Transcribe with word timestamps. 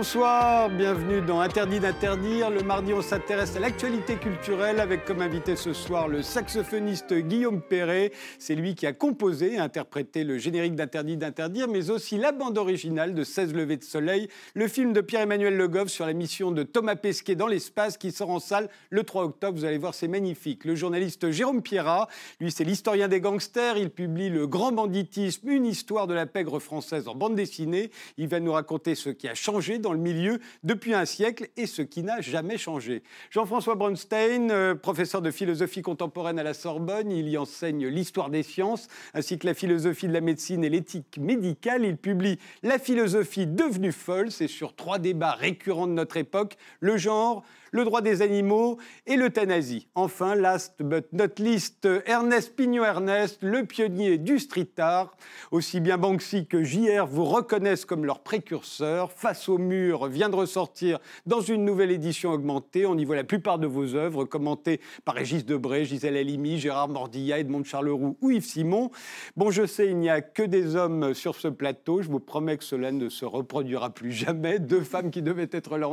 Bonsoir, 0.00 0.70
bienvenue 0.70 1.20
dans 1.20 1.40
Interdit 1.40 1.78
d'interdire. 1.78 2.48
Le 2.48 2.62
mardi, 2.62 2.94
on 2.94 3.02
s'intéresse 3.02 3.54
à 3.56 3.60
l'actualité 3.60 4.16
culturelle 4.16 4.80
avec 4.80 5.04
comme 5.04 5.20
invité 5.20 5.56
ce 5.56 5.74
soir 5.74 6.08
le 6.08 6.22
saxophoniste 6.22 7.12
Guillaume 7.12 7.60
Perret. 7.60 8.10
C'est 8.38 8.54
lui 8.54 8.74
qui 8.74 8.86
a 8.86 8.94
composé 8.94 9.56
et 9.56 9.58
interprété 9.58 10.24
le 10.24 10.38
générique 10.38 10.74
d'Interdit 10.74 11.18
d'interdire, 11.18 11.68
mais 11.68 11.90
aussi 11.90 12.16
la 12.16 12.32
bande 12.32 12.56
originale 12.56 13.12
de 13.12 13.22
16 13.22 13.52
levées 13.52 13.76
de 13.76 13.84
soleil, 13.84 14.28
le 14.54 14.68
film 14.68 14.94
de 14.94 15.02
Pierre-Emmanuel 15.02 15.54
Le 15.54 15.68
Goff 15.68 15.88
sur 15.88 16.06
la 16.06 16.14
mission 16.14 16.50
de 16.50 16.62
Thomas 16.62 16.96
Pesquet 16.96 17.34
dans 17.34 17.46
l'espace 17.46 17.98
qui 17.98 18.10
sort 18.10 18.30
en 18.30 18.40
salle 18.40 18.70
le 18.88 19.04
3 19.04 19.24
octobre. 19.24 19.58
Vous 19.58 19.66
allez 19.66 19.76
voir, 19.76 19.92
c'est 19.92 20.08
magnifique. 20.08 20.64
Le 20.64 20.76
journaliste 20.76 21.30
Jérôme 21.30 21.60
Pierrat, 21.60 22.08
lui, 22.40 22.50
c'est 22.50 22.64
l'historien 22.64 23.08
des 23.08 23.20
gangsters. 23.20 23.76
Il 23.76 23.90
publie 23.90 24.30
Le 24.30 24.46
Grand 24.46 24.72
Banditisme, 24.72 25.50
une 25.50 25.66
histoire 25.66 26.06
de 26.06 26.14
la 26.14 26.24
pègre 26.24 26.58
française 26.58 27.06
en 27.06 27.14
bande 27.14 27.34
dessinée. 27.34 27.90
Il 28.16 28.28
va 28.28 28.40
nous 28.40 28.52
raconter 28.52 28.94
ce 28.94 29.10
qui 29.10 29.28
a 29.28 29.34
changé 29.34 29.78
dans 29.78 29.89
le 29.92 29.98
milieu 29.98 30.40
depuis 30.64 30.94
un 30.94 31.04
siècle 31.04 31.48
et 31.56 31.66
ce 31.66 31.82
qui 31.82 32.02
n'a 32.02 32.20
jamais 32.20 32.58
changé. 32.58 33.02
Jean-François 33.30 33.74
Bronstein, 33.74 34.50
euh, 34.50 34.74
professeur 34.74 35.22
de 35.22 35.30
philosophie 35.30 35.82
contemporaine 35.82 36.38
à 36.38 36.42
la 36.42 36.54
Sorbonne, 36.54 37.10
il 37.10 37.28
y 37.28 37.38
enseigne 37.38 37.86
l'histoire 37.86 38.30
des 38.30 38.42
sciences 38.42 38.88
ainsi 39.14 39.38
que 39.38 39.46
la 39.46 39.54
philosophie 39.54 40.08
de 40.08 40.12
la 40.12 40.20
médecine 40.20 40.64
et 40.64 40.68
l'éthique 40.68 41.18
médicale. 41.18 41.84
Il 41.84 41.96
publie 41.96 42.38
La 42.62 42.78
philosophie 42.78 43.46
devenue 43.46 43.92
folle, 43.92 44.30
c'est 44.30 44.48
sur 44.48 44.74
trois 44.74 44.98
débats 44.98 45.32
récurrents 45.32 45.86
de 45.86 45.92
notre 45.92 46.16
époque, 46.16 46.56
le 46.80 46.96
genre, 46.96 47.44
le 47.70 47.84
droit 47.84 48.00
des 48.00 48.22
animaux 48.22 48.78
et 49.06 49.16
l'euthanasie. 49.16 49.88
Enfin, 49.94 50.34
last 50.34 50.82
but 50.82 51.06
not 51.12 51.38
least, 51.38 51.86
Ernest 52.06 52.56
Pignot-Ernest, 52.56 53.42
le 53.42 53.64
pionnier 53.64 54.18
du 54.18 54.38
street 54.38 54.70
art. 54.78 55.16
Aussi 55.50 55.80
bien 55.80 55.98
Banksy 55.98 56.46
que 56.46 56.62
JR 56.62 57.06
vous 57.06 57.24
reconnaissent 57.24 57.84
comme 57.84 58.04
leur 58.04 58.20
précurseur. 58.20 59.12
Face 59.12 59.48
au 59.48 59.58
mur 59.58 60.06
vient 60.06 60.30
de 60.30 60.36
ressortir 60.36 60.98
dans 61.26 61.40
une 61.40 61.64
nouvelle 61.64 61.90
édition 61.90 62.30
augmentée. 62.30 62.86
On 62.86 62.96
y 62.96 63.04
voit 63.04 63.16
la 63.16 63.24
plupart 63.24 63.58
de 63.58 63.66
vos 63.66 63.94
œuvres 63.94 64.24
commentées 64.24 64.80
par 65.04 65.14
Régis 65.14 65.44
Debray, 65.44 65.84
Gisèle 65.84 66.16
Halimi, 66.16 66.58
Gérard 66.58 66.88
Mordilla, 66.88 67.38
Edmond 67.38 67.64
Charleroux 67.64 68.16
ou 68.22 68.30
Yves 68.30 68.46
Simon. 68.46 68.90
Bon, 69.36 69.50
je 69.50 69.66
sais, 69.66 69.88
il 69.88 69.98
n'y 69.98 70.08
a 70.08 70.22
que 70.22 70.42
des 70.42 70.76
hommes 70.76 71.12
sur 71.12 71.34
ce 71.34 71.48
plateau. 71.48 72.00
Je 72.00 72.08
vous 72.08 72.20
promets 72.20 72.56
que 72.56 72.64
cela 72.64 72.90
ne 72.90 73.08
se 73.08 73.24
reproduira 73.24 73.90
plus 73.90 74.12
jamais. 74.12 74.58
Deux 74.58 74.82
femmes 74.82 75.10
qui 75.10 75.20
devaient 75.20 75.48
être 75.52 75.76
là 75.76 75.90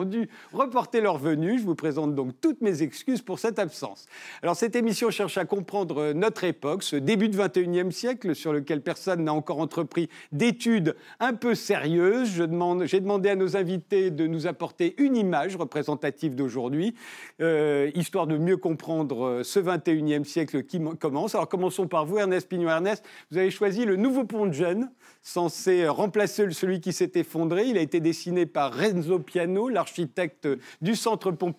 reporter 0.53 1.01
leur 1.01 1.17
venue 1.17 1.59
vous 1.67 1.75
présente 1.75 2.15
donc 2.15 2.33
toutes 2.39 2.61
mes 2.61 2.81
excuses 2.81 3.21
pour 3.21 3.39
cette 3.39 3.59
absence. 3.59 4.05
Alors 4.41 4.55
cette 4.55 4.75
émission 4.75 5.11
cherche 5.11 5.37
à 5.37 5.43
comprendre 5.43 6.13
notre 6.13 6.45
époque, 6.45 6.81
ce 6.81 6.95
début 6.95 7.27
du 7.27 7.37
21e 7.37 7.91
siècle 7.91 8.35
sur 8.35 8.53
lequel 8.53 8.81
personne 8.81 9.25
n'a 9.25 9.33
encore 9.33 9.59
entrepris 9.59 10.09
d'études 10.31 10.95
un 11.19 11.33
peu 11.33 11.55
sérieuses. 11.55 12.29
J'ai 12.29 12.99
demandé 13.01 13.29
à 13.29 13.35
nos 13.35 13.57
invités 13.57 14.11
de 14.11 14.27
nous 14.27 14.47
apporter 14.47 14.95
une 14.97 15.17
image 15.17 15.57
représentative 15.57 16.35
d'aujourd'hui, 16.35 16.95
euh, 17.41 17.91
histoire 17.95 18.27
de 18.27 18.37
mieux 18.37 18.57
comprendre 18.57 19.41
ce 19.43 19.59
21e 19.59 20.23
siècle 20.23 20.63
qui 20.63 20.79
commence. 20.99 21.35
Alors 21.35 21.49
commençons 21.49 21.87
par 21.87 22.05
vous, 22.05 22.17
Ernest 22.17 22.47
Pignot-Ernest. 22.47 23.03
Vous 23.31 23.37
avez 23.37 23.51
choisi 23.51 23.83
le 23.83 23.97
nouveau 23.97 24.23
pont 24.23 24.45
de 24.45 24.53
Gênes, 24.53 24.89
censé 25.21 25.85
remplacer 25.87 26.49
celui 26.51 26.79
qui 26.79 26.93
s'est 26.93 27.11
effondré. 27.15 27.65
Il 27.65 27.77
a 27.77 27.81
été 27.81 27.99
dessiné 27.99 28.45
par 28.45 28.73
Renzo 28.73 29.19
Piano, 29.19 29.67
l'architecte 29.67 30.47
du 30.81 30.95
Centre 30.95 31.31
Pompidou 31.31 31.56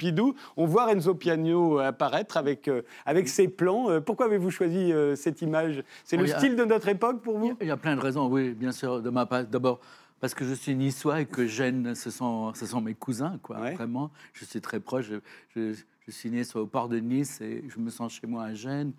on 0.56 0.66
voit 0.66 0.86
Renzo 0.86 1.14
Piano 1.14 1.78
apparaître 1.78 2.36
avec, 2.36 2.68
euh, 2.68 2.82
avec 3.06 3.28
ses 3.28 3.48
plans. 3.48 3.90
Euh, 3.90 4.00
pourquoi 4.00 4.26
avez-vous 4.26 4.50
choisi 4.50 4.92
euh, 4.92 5.16
cette 5.16 5.42
image? 5.42 5.82
C'est 6.04 6.16
le 6.16 6.26
style 6.26 6.56
de 6.56 6.64
notre 6.64 6.88
époque 6.88 7.22
pour 7.22 7.38
vous? 7.38 7.56
Il 7.60 7.66
y 7.66 7.70
a 7.70 7.76
plein 7.76 7.96
de 7.96 8.00
raisons, 8.00 8.28
oui, 8.28 8.54
bien 8.54 8.72
sûr, 8.72 9.02
de 9.02 9.10
ma 9.10 9.26
part. 9.26 9.44
D'abord, 9.44 9.80
parce 10.20 10.34
que 10.34 10.44
je 10.44 10.54
suis 10.54 10.74
niçois 10.74 11.20
et 11.20 11.26
que 11.26 11.46
Gênes, 11.46 11.94
ce 11.94 12.10
sont, 12.10 12.52
ce 12.54 12.66
sont 12.66 12.80
mes 12.80 12.94
cousins, 12.94 13.38
quoi, 13.42 13.58
vraiment. 13.72 14.10
Je 14.32 14.44
suis 14.44 14.60
très 14.60 14.80
proche. 14.80 15.10
Je, 15.54 15.74
suis 16.08 16.30
né 16.30 16.42
au 16.54 16.66
port 16.66 16.88
de 16.88 16.98
Nice 16.98 17.42
et 17.42 17.64
je 17.68 17.78
me 17.78 17.90
sens 17.90 18.14
chez 18.14 18.26
moi 18.26 18.44
à 18.44 18.54
Gênes, 18.54 18.92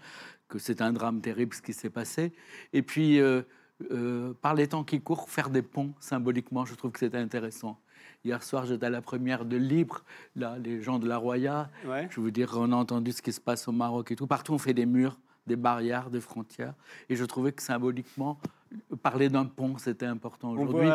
que 0.48 0.60
c'est 0.60 0.80
un 0.80 0.94
drame 0.94 1.22
terrible 1.22 1.56
ce 1.56 1.62
qui 1.62 1.74
s'est 1.74 1.90
passé. 1.90 2.32
Et 2.72 2.84
puis, 2.84 3.20
par 4.42 4.54
les 4.54 4.68
temps 4.68 4.84
qui 4.84 5.02
courent, 5.02 5.30
faire 5.30 5.50
des 5.50 5.64
ponts 5.64 5.92
symboliquement, 6.00 6.66
je 6.66 6.76
trouve 6.76 6.92
que 6.92 7.00
c'est 7.00 7.16
intéressant. 7.16 7.80
Hier 8.26 8.44
soir, 8.44 8.66
j'étais 8.66 8.86
à 8.86 8.90
la 8.90 9.02
première 9.02 9.46
de 9.46 9.56
Libre, 9.56 10.04
là, 10.36 10.58
les 10.58 10.82
gens 10.82 11.00
de 11.00 11.08
la 11.08 11.18
Roya. 11.18 11.70
Je 12.10 12.20
veux 12.20 12.32
dire, 12.32 12.54
on 12.58 12.72
a 12.74 12.76
entendu 12.76 13.14
ce 13.14 13.22
qui 13.22 13.32
se 13.32 13.40
passe 13.40 13.68
au 13.68 13.72
Maroc 13.72 14.12
et 14.12 14.16
tout. 14.18 14.28
Partout, 14.28 14.54
on 14.54 14.58
fait 14.58 14.74
des 14.74 14.86
murs, 14.86 15.18
des 15.48 15.56
barrières, 15.56 16.10
des 16.10 16.20
frontières. 16.20 16.74
Et 17.08 17.16
je 17.16 17.24
trouvais 17.24 17.54
que 17.54 17.62
symboliquement, 17.62 18.38
parler 19.02 19.30
d'un 19.30 19.46
pont, 19.46 19.78
c'était 19.78 20.06
important 20.06 20.52
aujourd'hui. 20.52 20.90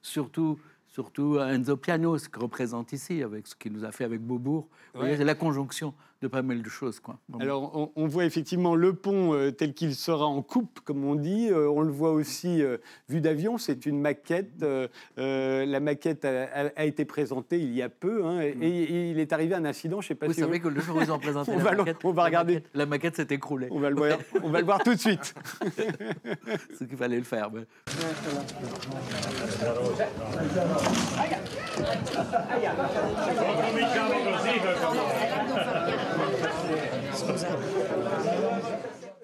surtout 0.00 0.58
surtout 0.86 1.38
Enzo 1.38 1.76
Piano, 1.76 2.16
ce 2.18 2.28
qu'il 2.28 2.40
représente 2.40 2.92
ici, 2.92 3.22
avec 3.22 3.46
ce 3.46 3.54
qu'il 3.54 3.72
nous 3.72 3.84
a 3.84 3.92
fait 3.92 4.04
avec 4.04 4.20
Beaubourg. 4.20 4.68
C'est 4.94 5.24
la 5.24 5.34
conjonction 5.34 5.92
de 6.20 6.28
pas 6.28 6.42
mal 6.42 6.62
de 6.62 6.68
choses. 6.68 6.98
Quoi. 6.98 7.18
Alors, 7.40 7.92
on, 7.94 8.06
voit 8.06 8.24
effectivement 8.24 8.74
le 8.74 8.92
pont 8.94 9.34
euh, 9.34 9.52
tel 9.52 9.72
qu'il 9.72 9.94
sera 9.94 10.26
en 10.26 10.42
coupe, 10.42 10.80
comme 10.80 11.04
on 11.04 11.14
dit. 11.14 11.48
Euh, 11.50 11.70
on 11.70 11.82
le 11.82 11.92
voit 11.92 12.10
aussi 12.10 12.60
euh, 12.62 12.78
vu 13.08 13.20
d'avion. 13.20 13.56
C'est 13.56 13.86
une 13.86 14.00
maquette. 14.00 14.64
la 15.16 15.80
maquette 15.80 16.24
a, 16.24 16.84
été 16.84 17.04
présentée 17.04 17.58
il 17.60 17.72
y 17.72 17.82
a 17.82 17.88
peu. 17.88 18.24
Hein, 18.24 18.40
et, 18.40 18.54
mm. 18.54 18.62
il 18.62 19.18
est 19.20 19.32
arrivé 19.32 19.54
un 19.54 19.64
incident. 19.64 20.00
Je 20.00 20.08
sais 20.08 20.14
pas 20.14 20.26
Vous 20.26 20.32
si 20.32 20.40
savez 20.40 20.58
que 20.58 20.68
le 20.68 20.80
jour 20.80 20.96
où 20.96 21.02
ils 21.02 21.12
ont 21.12 21.18
présenté 21.18 21.54
la 21.56 21.72
maquette, 21.72 22.04
on 22.04 22.12
va 22.12 22.24
regarder. 22.24 22.64
La 22.74 22.86
maquette, 22.86 23.16
s'est 23.16 23.26
écroulée. 23.30 23.68
On 23.70 23.78
va 23.78 23.90
le 23.90 23.96
voir. 23.96 24.18
on 24.42 24.50
va 24.50 24.58
le 24.58 24.64
voir 24.64 24.82
tout 24.82 24.94
de 24.94 25.00
suite. 25.00 25.34
C'est 26.74 26.88
qu'il 26.88 26.96
fallait 26.96 27.18
le 27.18 27.24
faire. 27.24 27.50
Mais... 27.52 27.62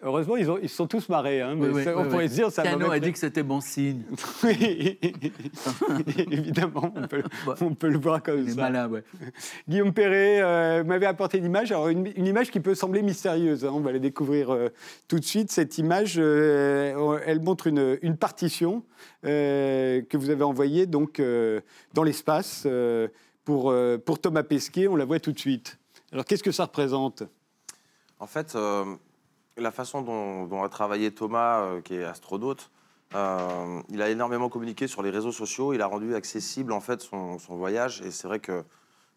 Heureusement, 0.07 0.37
ils, 0.37 0.51
ont, 0.51 0.59
ils 0.63 0.69
sont 0.69 0.87
tous 0.87 1.09
marrés. 1.09 1.41
Hein, 1.41 1.55
mais 1.59 1.89
on 1.95 2.05
pourrait 2.11 2.29
se 2.29 2.35
dire 2.35 2.51
ça. 2.51 2.63
Cano 2.63 2.91
a 2.91 3.01
dit 3.01 3.11
que 3.11 3.19
c'était 3.19 3.43
bon 3.43 3.63
signe. 3.63 4.03
oui, 4.45 4.99
évidemment, 6.31 6.93
on 6.95 7.09
peut, 7.09 7.23
on 7.63 7.75
peut, 7.75 7.89
le 7.89 7.99
voir 7.99 8.23
comme 8.23 8.47
ça. 8.47 8.55
Malin, 8.55 8.89
ouais. 8.89 9.03
Guillaume 9.67 9.95
Perret 9.95 10.43
euh, 10.43 10.85
m'avait 10.85 11.07
apporté 11.07 11.39
une 11.39 11.47
image, 11.47 11.73
alors 11.73 11.89
une, 11.89 12.07
image 12.19 12.51
qui 12.51 12.61
peut 12.61 12.75
sembler 12.75 13.01
mystérieuse. 13.01 13.65
Hein, 13.65 13.71
on 13.73 13.81
va 13.81 13.93
la 13.93 13.99
découvrir 13.99 14.53
euh, 14.53 14.69
tout 15.09 15.19
de 15.19 15.25
suite. 15.25 15.51
Cette 15.51 15.79
image, 15.79 16.17
euh, 16.19 17.19
elle 17.25 17.41
montre 17.41 17.67
une, 17.67 17.99
une 18.03 18.19
partition 18.19 18.83
que 19.23 20.17
vous 20.17 20.29
avez 20.29 20.45
envoyée 20.45 20.85
donc 20.85 21.21
dans 21.95 22.03
l'espace 22.03 22.69
pour, 23.45 23.75
pour 24.05 24.19
Thomas 24.19 24.43
Pesquet. 24.43 24.87
On 24.87 24.97
la 24.97 25.07
voit 25.07 25.19
tout 25.19 25.33
de 25.33 25.39
suite. 25.39 25.79
Alors, 26.13 26.27
qu'est-ce 26.27 26.43
que 26.43 26.53
ça 26.53 26.65
représente? 26.65 27.23
En 28.19 28.27
fait 28.27 28.57
la 29.57 29.71
façon 29.71 30.03
dont, 30.03 30.63
a 30.63 30.69
travaillé 30.69 31.11
Thomas, 31.13 31.61
euh, 31.61 31.81
qui 31.81 31.95
est 31.95 32.05
astronaute, 32.05 32.71
euh, 33.15 33.81
il 33.91 34.03
a 34.03 34.11
énormément 34.11 34.49
communiqué 34.49 34.87
sur 34.87 35.03
les 35.03 35.11
réseaux 35.11 35.33
sociaux. 35.33 35.73
Il 35.73 35.83
a 35.83 35.87
rendu 35.87 36.15
accessible 36.15 36.73
en 36.73 36.81
fait 36.81 37.01
son, 37.01 37.37
voyage. 37.49 38.03
Et 38.03 38.11
c'est 38.11 38.27
vrai 38.27 38.41
que 38.41 38.65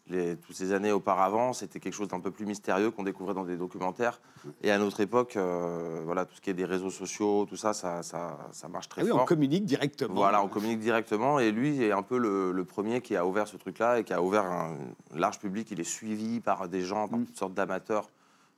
les, 0.06 0.36
toutes 0.36 0.54
ces 0.54 0.72
années 0.72 0.92
auparavant, 0.92 1.52
c'était 1.52 1.80
quelque 1.80 1.94
chose 1.94 2.08
d'un 2.08 2.20
peu 2.20 2.30
plus 2.30 2.46
mystérieux 2.46 2.90
qu'on 2.92 3.02
découvrait 3.02 3.34
dans 3.34 3.44
des 3.44 3.56
documentaires. 3.56 4.20
Et 4.62 4.70
à 4.70 4.78
notre 4.78 5.00
époque, 5.00 5.36
euh, 5.36 6.00
voilà, 6.04 6.24
tout 6.24 6.36
ce 6.36 6.40
qui 6.40 6.50
est 6.50 6.54
des 6.54 6.64
réseaux 6.64 6.90
sociaux, 6.90 7.44
tout 7.48 7.56
ça, 7.56 7.74
ça, 7.74 8.02
ça, 8.02 8.68
marche 8.68 8.88
très 8.88 9.02
ah 9.02 9.04
oui, 9.04 9.10
fort. 9.10 9.22
On 9.22 9.26
communique 9.26 9.64
directement. 9.64 10.14
Voilà, 10.14 10.42
on 10.42 10.48
communique 10.48 10.78
directement. 10.78 11.40
Et 11.40 11.50
lui 11.50 11.82
est 11.82 11.92
un 11.92 12.02
peu 12.02 12.18
le, 12.18 12.64
premier 12.64 13.00
qui 13.00 13.16
a 13.16 13.26
ouvert 13.26 13.48
ce 13.48 13.56
truc-là 13.56 13.98
et 13.98 14.04
qui 14.04 14.12
a 14.12 14.22
ouvert 14.22 14.44
un 14.44 14.76
large 15.14 15.40
public. 15.40 15.68
Il 15.72 15.80
est 15.80 15.84
suivi 15.84 16.38
par 16.38 16.68
des 16.68 16.82
gens, 16.82 17.08
par 17.08 17.18
mm. 17.18 17.26
toutes 17.26 17.36
sortes 17.36 17.54
d'amateurs 17.54 18.08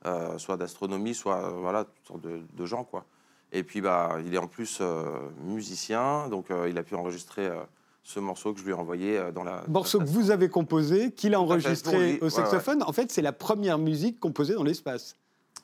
euh, 0.05 0.37
soit 0.37 0.57
d'astronomie, 0.57 1.13
soit 1.13 1.45
euh, 1.45 1.49
voilà, 1.59 1.85
toutes 1.85 2.07
sortes 2.07 2.21
de, 2.21 2.65
gens. 2.65 2.83
Quoi. 2.83 3.05
Et 3.51 3.63
puis, 3.63 3.81
bah, 3.81 4.17
il 4.25 4.33
est 4.33 4.39
en 4.39 4.47
plus 4.47 4.79
euh, 4.81 5.05
musicien, 5.43 6.27
donc 6.29 6.47
il 6.67 6.77
a 6.77 6.83
pu 6.83 6.95
enregistrer 6.95 7.49
ce 8.03 8.19
morceau 8.19 8.53
que 8.53 8.59
je 8.59 8.65
lui 8.65 8.71
ai 8.71 8.75
envoyé 8.75 9.21
dans 9.33 9.43
la. 9.43 9.63
Morceau 9.67 9.99
que 9.99 10.05
vous 10.05 10.31
avez 10.31 10.49
composé, 10.49 11.11
qu'il 11.11 11.35
a 11.35 11.41
enregistré 11.41 12.19
au 12.21 12.29
saxophone. 12.29 12.83
En 12.83 12.93
fait, 12.93 13.11
c'est 13.11 13.21
la 13.21 13.33
première 13.33 13.77
musique 13.77 14.19
composée 14.19 14.55
dans 14.55 14.63
l'espace. 14.63 15.17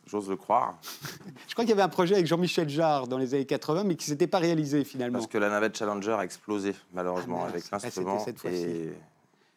J'ose 0.06 0.30
le 0.30 0.38
croire. 0.38 0.80
je 1.48 1.54
crois 1.54 1.66
qu'il 1.66 1.70
y 1.70 1.74
avait 1.74 1.82
un 1.82 1.90
projet 1.90 2.16
avec 2.16 2.28
Jean-Michel 2.28 2.70
Jarre 2.70 3.08
dans 3.08 3.18
les 3.18 3.34
années 3.34 3.46
80, 3.46 3.84
mais 3.84 3.96
qui 3.96 4.10
ne 4.10 4.14
s'était 4.14 4.28
pas 4.28 4.40
réalisé 4.40 4.86
finalement. 4.86 5.20
Parce 5.20 5.28
que 5.28 5.38
la 5.38 5.50
navette 5.50 5.78
Challenger 5.78 6.14
a 6.14 6.24
explosé, 6.24 6.74
malheureusement, 6.94 7.44
ah, 7.44 7.50
avec 7.50 7.70
l'instrument. 7.70 8.26
Et 8.46 8.94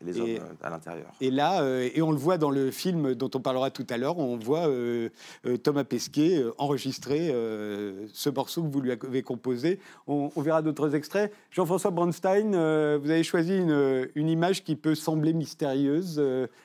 les 0.05 0.21
hommes 0.21 0.29
euh, 0.29 0.67
à 0.67 0.71
l'intérieur. 0.71 1.07
Et 1.21 1.31
là, 1.31 1.63
euh, 1.63 1.89
et 1.95 2.03
on 2.03 2.11
le 2.11 2.17
voit 2.17 2.39
dans 2.39 2.51
le 2.51 2.71
film 2.71 3.15
dont 3.15 3.31
on 3.35 3.41
parlera 3.41 3.71
tout 3.71 3.87
à 3.91 3.99
l'heure, 3.99 4.19
on 4.19 4.37
voit 4.37 4.69
euh, 4.69 5.09
Thomas 5.63 5.85
Pesquet 5.85 6.43
enregistrer 6.59 7.29
ce 8.13 8.31
morceau 8.31 8.63
que 8.63 8.69
vous 8.69 8.81
lui 8.81 8.93
avez 8.93 9.23
composé. 9.23 9.79
On, 10.07 10.31
verra 10.41 10.63
d'autres 10.63 10.95
extraits. 10.95 11.33
Jean-François 11.51 11.91
Bronstein, 11.91 12.51
vous 12.99 13.11
avez 13.11 13.23
choisi 13.23 13.57
une, 13.59 14.09
une, 14.15 14.29
image 14.29 14.65
qui 14.65 14.75
peut 14.75 14.95
sembler 14.95 15.33
mystérieuse, 15.33 16.23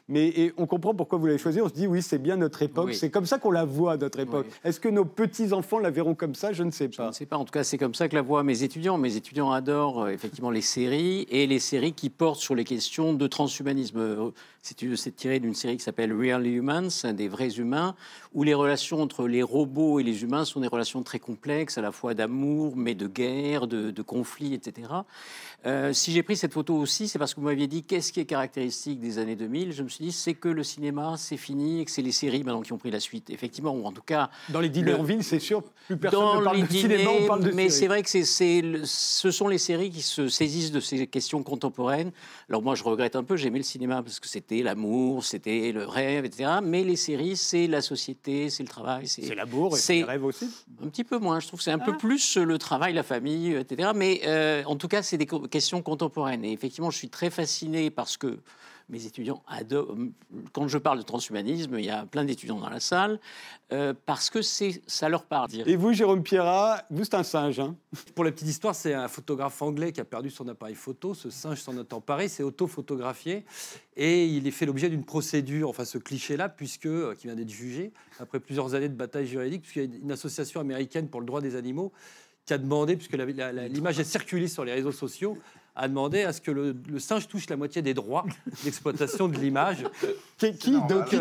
mais 0.07 0.27
et 0.27 0.53
on 0.57 0.65
comprend 0.65 0.93
pourquoi 0.93 1.19
vous 1.19 1.25
l'avez 1.25 1.37
choisie. 1.37 1.61
On 1.61 1.67
se 1.67 1.73
dit, 1.73 1.87
oui, 1.87 2.01
c'est 2.01 2.17
bien 2.17 2.37
notre 2.37 2.61
époque. 2.61 2.93
C'est 2.93 3.09
comme 3.09 3.25
ça 3.25 3.37
qu'on 3.37 3.51
la 3.51 3.65
voit, 3.65 3.97
notre 3.97 4.19
époque. 4.19 4.47
Est-ce 4.63 4.79
que 4.79 4.89
nos 4.89 5.05
petits-enfants 5.05 5.79
la 5.79 5.89
verront 5.89 6.15
comme 6.15 6.35
ça? 6.35 6.53
Je 6.53 6.63
ne 6.63 6.71
sais 6.71 6.87
pas. 6.87 7.03
Je 7.03 7.07
ne 7.09 7.13
sais 7.13 7.25
pas. 7.25 7.37
En 7.37 7.45
tout 7.45 7.51
cas, 7.51 7.63
c'est 7.63 7.77
comme 7.77 7.95
ça 7.95 8.07
que 8.07 8.15
la 8.15 8.21
voient 8.21 8.43
mes 8.43 8.63
étudiants. 8.63 8.97
Mes 8.97 9.15
étudiants 9.15 9.51
adorent 9.51 10.09
effectivement 10.09 10.51
les 10.51 10.61
séries 10.61 11.27
et 11.29 11.47
les 11.47 11.59
séries 11.59 11.93
qui 11.93 12.09
portent 12.09 12.39
sur 12.39 12.55
les 12.55 12.63
questions 12.63 13.13
de 13.13 13.24
transhumanisme. 13.29 14.33
C'est 14.65 15.15
tiré 15.15 15.39
d'une 15.39 15.53
série 15.53 15.77
qui 15.77 15.83
s'appelle 15.83 16.11
Real 16.11 16.47
Humans, 16.47 16.89
des 17.13 17.27
vrais 17.27 17.59
humains, 17.59 17.95
où 18.33 18.41
les 18.41 18.55
relations 18.55 18.99
entre 18.99 19.27
les 19.27 19.43
robots 19.43 19.99
et 19.99 20.03
les 20.03 20.23
humains 20.23 20.43
sont 20.43 20.59
des 20.59 20.67
relations 20.67 21.03
très 21.03 21.19
complexes, 21.19 21.77
à 21.77 21.81
la 21.81 21.91
fois 21.91 22.15
d'amour, 22.15 22.75
mais 22.75 22.95
de 22.95 23.05
guerre, 23.05 23.67
de, 23.67 23.91
de 23.91 24.01
conflit, 24.01 24.55
etc. 24.55 24.89
Euh, 25.67 25.93
si 25.93 26.11
j'ai 26.11 26.23
pris 26.23 26.35
cette 26.35 26.53
photo 26.53 26.75
aussi, 26.75 27.07
c'est 27.07 27.19
parce 27.19 27.35
que 27.35 27.39
vous 27.39 27.45
m'aviez 27.45 27.67
dit 27.67 27.83
qu'est-ce 27.83 28.11
qui 28.11 28.19
est 28.19 28.25
caractéristique 28.25 28.99
des 28.99 29.19
années 29.19 29.35
2000. 29.35 29.71
Je 29.71 29.83
me 29.83 29.89
suis 29.89 30.05
dit 30.05 30.11
c'est 30.11 30.33
que 30.33 30.49
le 30.49 30.63
cinéma 30.63 31.15
c'est 31.17 31.37
fini 31.37 31.81
et 31.81 31.85
que 31.85 31.91
c'est 31.91 32.03
les 32.03 32.11
séries 32.11 32.43
maintenant 32.43 32.61
qui 32.61 32.73
ont 32.73 32.77
pris 32.77 32.91
la 32.91 32.99
suite. 32.99 33.29
Effectivement, 33.29 33.73
ou 33.75 33.85
en 33.85 33.91
tout 33.91 34.03
cas 34.03 34.29
dans 34.49 34.59
les 34.61 34.69
dîners 34.69 34.93
en 34.93 35.03
ville, 35.03 35.23
c'est 35.23 35.39
sûr, 35.39 35.63
plus 35.87 35.97
personne 35.97 36.39
ne 36.39 36.43
parle 36.43 36.67
de 36.67 36.73
cinéma, 36.73 37.09
on 37.21 37.25
parle 37.25 37.43
de 37.43 37.51
Mais 37.51 37.69
c'est 37.69 37.87
vrai 37.87 38.03
que 38.03 38.09
c'est, 38.09 38.63
ce 38.83 39.31
sont 39.31 39.47
les 39.47 39.57
séries 39.57 39.89
qui 39.89 40.01
se 40.01 40.27
saisissent 40.27 40.71
de 40.71 40.79
ces 40.79 41.07
questions 41.07 41.41
contemporaines. 41.41 42.11
Alors 42.49 42.61
moi, 42.61 42.75
je 42.75 42.83
regrette 42.83 43.15
un 43.15 43.23
peu. 43.23 43.35
J'aimais 43.35 43.59
le 43.59 43.63
cinéma 43.63 44.03
parce 44.03 44.19
que 44.19 44.27
c'était 44.27 44.54
l'amour, 44.63 45.23
c'était 45.23 45.71
le 45.71 45.85
rêve, 45.85 46.25
etc. 46.25 46.59
Mais 46.63 46.83
les 46.83 46.95
séries, 46.95 47.37
c'est 47.37 47.67
la 47.67 47.81
société, 47.81 48.49
c'est 48.49 48.63
le 48.63 48.69
travail, 48.69 49.07
c'est, 49.07 49.33
l'amour, 49.35 49.75
c'est 49.77 49.99
le 49.99 50.05
rêve 50.05 50.25
aussi. 50.25 50.49
Un 50.83 50.87
petit 50.87 51.03
peu 51.03 51.17
moins. 51.17 51.39
Je 51.39 51.47
trouve 51.47 51.59
que 51.59 51.63
c'est 51.63 51.71
un 51.71 51.79
peu 51.79 51.93
ah. 51.93 51.99
plus 51.99 52.37
le 52.37 52.57
travail, 52.57 52.93
la 52.93 53.03
famille, 53.03 53.53
etc. 53.53 53.91
Mais 53.95 54.21
euh, 54.25 54.63
en 54.65 54.75
tout 54.75 54.87
cas, 54.87 55.01
c'est 55.01 55.17
des 55.17 55.27
questions 55.49 55.81
contemporaines. 55.81 56.43
Et 56.45 56.51
effectivement, 56.51 56.91
je 56.91 56.97
suis 56.97 57.09
très 57.09 57.29
fasciné 57.29 57.89
parce 57.89 58.17
que 58.17 58.39
mes 58.89 59.05
étudiants 59.05 59.43
adorent. 59.47 59.95
Quand 60.53 60.67
je 60.67 60.77
parle 60.77 60.99
de 60.99 61.03
transhumanisme, 61.03 61.77
il 61.79 61.85
y 61.85 61.89
a 61.89 62.05
plein 62.05 62.23
d'étudiants 62.23 62.59
dans 62.59 62.69
la 62.69 62.79
salle, 62.79 63.19
euh, 63.71 63.93
parce 64.05 64.29
que 64.29 64.41
ça 64.41 65.09
leur 65.09 65.25
parle. 65.25 65.49
Et 65.65 65.75
vous, 65.75 65.93
Jérôme 65.93 66.23
Pierrat, 66.23 66.83
vous, 66.89 67.03
c'est 67.03 67.15
un 67.15 67.23
singe. 67.23 67.59
Hein 67.59 67.75
Pour 68.13 68.23
la 68.23 68.31
petite 68.31 68.47
histoire, 68.47 68.75
c'est 68.75 68.93
un 68.93 69.07
photographe 69.07 69.61
anglais 69.61 69.91
qui 69.91 70.01
a 70.01 70.05
perdu 70.05 70.29
son 70.29 70.47
appareil 70.47 70.75
photo. 70.75 71.13
Ce 71.13 71.29
singe 71.29 71.61
s'en 71.61 71.77
est 71.77 71.93
emparé, 71.93 72.27
s'est 72.27 72.43
auto-photographié. 72.43 73.45
Et 73.95 74.25
il 74.27 74.45
est 74.47 74.51
fait 74.51 74.65
l'objet 74.65 74.89
d'une 74.89 75.05
procédure, 75.05 75.69
enfin 75.69 75.85
ce 75.85 75.97
cliché-là, 75.97 76.49
puisque, 76.49 76.85
euh, 76.85 77.15
qui 77.15 77.27
vient 77.27 77.35
d'être 77.35 77.49
jugé, 77.49 77.91
après 78.19 78.39
plusieurs 78.39 78.75
années 78.75 78.89
de 78.89 78.95
bataille 78.95 79.27
juridique, 79.27 79.61
puisqu'il 79.63 79.91
y 79.91 79.95
a 79.95 79.97
une 79.97 80.11
association 80.11 80.59
américaine 80.59 81.09
pour 81.09 81.21
le 81.21 81.25
droit 81.25 81.41
des 81.41 81.55
animaux 81.55 81.91
qui 82.45 82.53
a 82.53 82.57
demandé, 82.57 82.95
puisque 82.95 83.13
l'image 83.13 83.99
est 83.99 84.03
circulée 84.03 84.47
sur 84.47 84.63
les 84.63 84.73
réseaux 84.73 84.91
sociaux, 84.91 85.37
a 85.75 85.87
demandé 85.87 86.23
à 86.23 86.31
ce 86.31 86.41
que 86.41 86.51
le, 86.51 86.75
singe 86.99 87.27
touche 87.27 87.49
la 87.49 87.57
moitié 87.57 87.81
des 87.81 87.93
droits 87.93 88.25
d'exploitation 88.63 89.27
de 89.27 89.37
l'image. 89.37 89.83
Qui, 90.37 90.55
qui, 90.57 90.75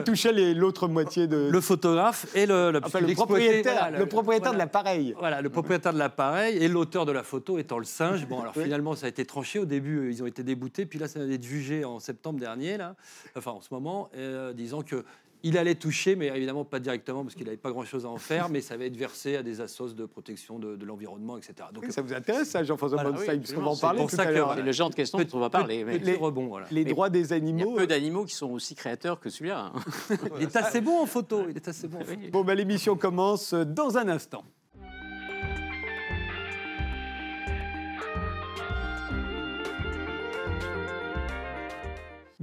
touchait 0.04 0.54
l'autre 0.54 0.88
moitié 0.88 1.26
de... 1.26 1.48
Le 1.50 1.60
photographe 1.60 2.26
et 2.34 2.46
le, 2.46 2.70
le 2.70 2.80
propriétaire, 2.80 3.90
le, 3.90 4.06
propriétaire 4.06 4.52
de 4.52 4.58
l'appareil. 4.58 5.14
Voilà, 5.18 5.40
le 5.40 5.50
propriétaire 5.50 5.92
de 5.92 5.98
l'appareil 5.98 6.56
et 6.56 6.68
l'auteur 6.68 7.06
de 7.06 7.12
la 7.12 7.22
photo 7.22 7.58
étant 7.58 7.78
le 7.78 7.84
singe. 7.84 8.26
Bon, 8.26 8.40
alors 8.40 8.54
finalement, 8.54 8.94
ça 8.94 9.06
a 9.06 9.08
été 9.08 9.24
tranché. 9.24 9.58
Au 9.58 9.64
début, 9.64 10.10
ils 10.10 10.22
ont 10.22 10.26
été 10.26 10.42
déboutés. 10.42 10.86
Puis 10.86 10.98
là, 10.98 11.08
ça 11.08 11.18
vient 11.18 11.28
d'être 11.28 11.44
jugé 11.44 11.84
en 11.84 11.98
septembre 11.98 12.38
dernier, 12.38 12.76
là, 12.76 12.94
enfin 13.36 13.52
en 13.52 13.60
ce 13.60 13.68
moment, 13.72 14.08
euh, 14.16 14.52
disant 14.52 14.82
que 14.82 15.04
il 15.44 15.58
allait 15.58 15.74
toucher, 15.74 16.16
mais 16.16 16.28
évidemment 16.28 16.64
pas 16.64 16.80
directement 16.80 17.22
parce 17.22 17.34
qu'il 17.34 17.44
n'avait 17.44 17.58
pas 17.58 17.70
grand-chose 17.70 18.06
à 18.06 18.08
en 18.08 18.16
faire, 18.16 18.48
mais 18.48 18.62
ça 18.62 18.78
va 18.78 18.86
être 18.86 18.96
versé 18.96 19.36
à 19.36 19.42
des 19.42 19.60
assos 19.60 19.92
de 19.92 20.06
protection 20.06 20.58
de, 20.58 20.84
l'environnement, 20.84 21.36
etc. 21.36 21.68
Donc 21.72 21.84
ça 21.90 22.00
vous 22.00 22.14
intéresse 22.14 22.48
ça, 22.48 22.64
Jean-François 22.64 23.02
voilà, 23.02 23.18
oui, 23.18 23.38
puisqu'on 23.38 23.62
va 23.62 23.70
en 23.70 23.76
parler 23.76 24.06
tout 24.06 24.16
à 24.18 24.30
l'heure. 24.30 24.54
C'est 24.56 24.62
le 24.62 24.72
genre 24.72 24.88
de 24.90 24.94
question 24.94 25.18
dont 25.18 25.26
on 25.34 25.40
va 25.40 25.50
parler. 25.50 25.84
Mais... 25.84 25.98
Les, 25.98 26.18
les 26.70 26.84
droits 26.84 27.10
des 27.10 27.32
animaux. 27.32 27.64
Il 27.66 27.72
y 27.72 27.76
a 27.76 27.80
peu 27.80 27.86
d'animaux 27.86 28.24
qui 28.24 28.34
sont 28.34 28.50
aussi 28.50 28.74
créateurs 28.74 29.20
que 29.20 29.28
celui-là. 29.28 29.72
Hein. 29.74 30.16
il 30.38 30.44
est 30.44 30.56
assez 30.56 30.80
bon 30.80 31.02
en 31.02 31.06
photo. 31.06 31.44
Il 31.48 31.56
est 31.56 31.68
assez 31.68 31.88
bon. 31.88 31.98
Bon, 32.32 32.42
ben, 32.42 32.54
l'émission 32.54 32.96
commence 32.96 33.52
dans 33.52 33.98
un 33.98 34.08
instant. 34.08 34.44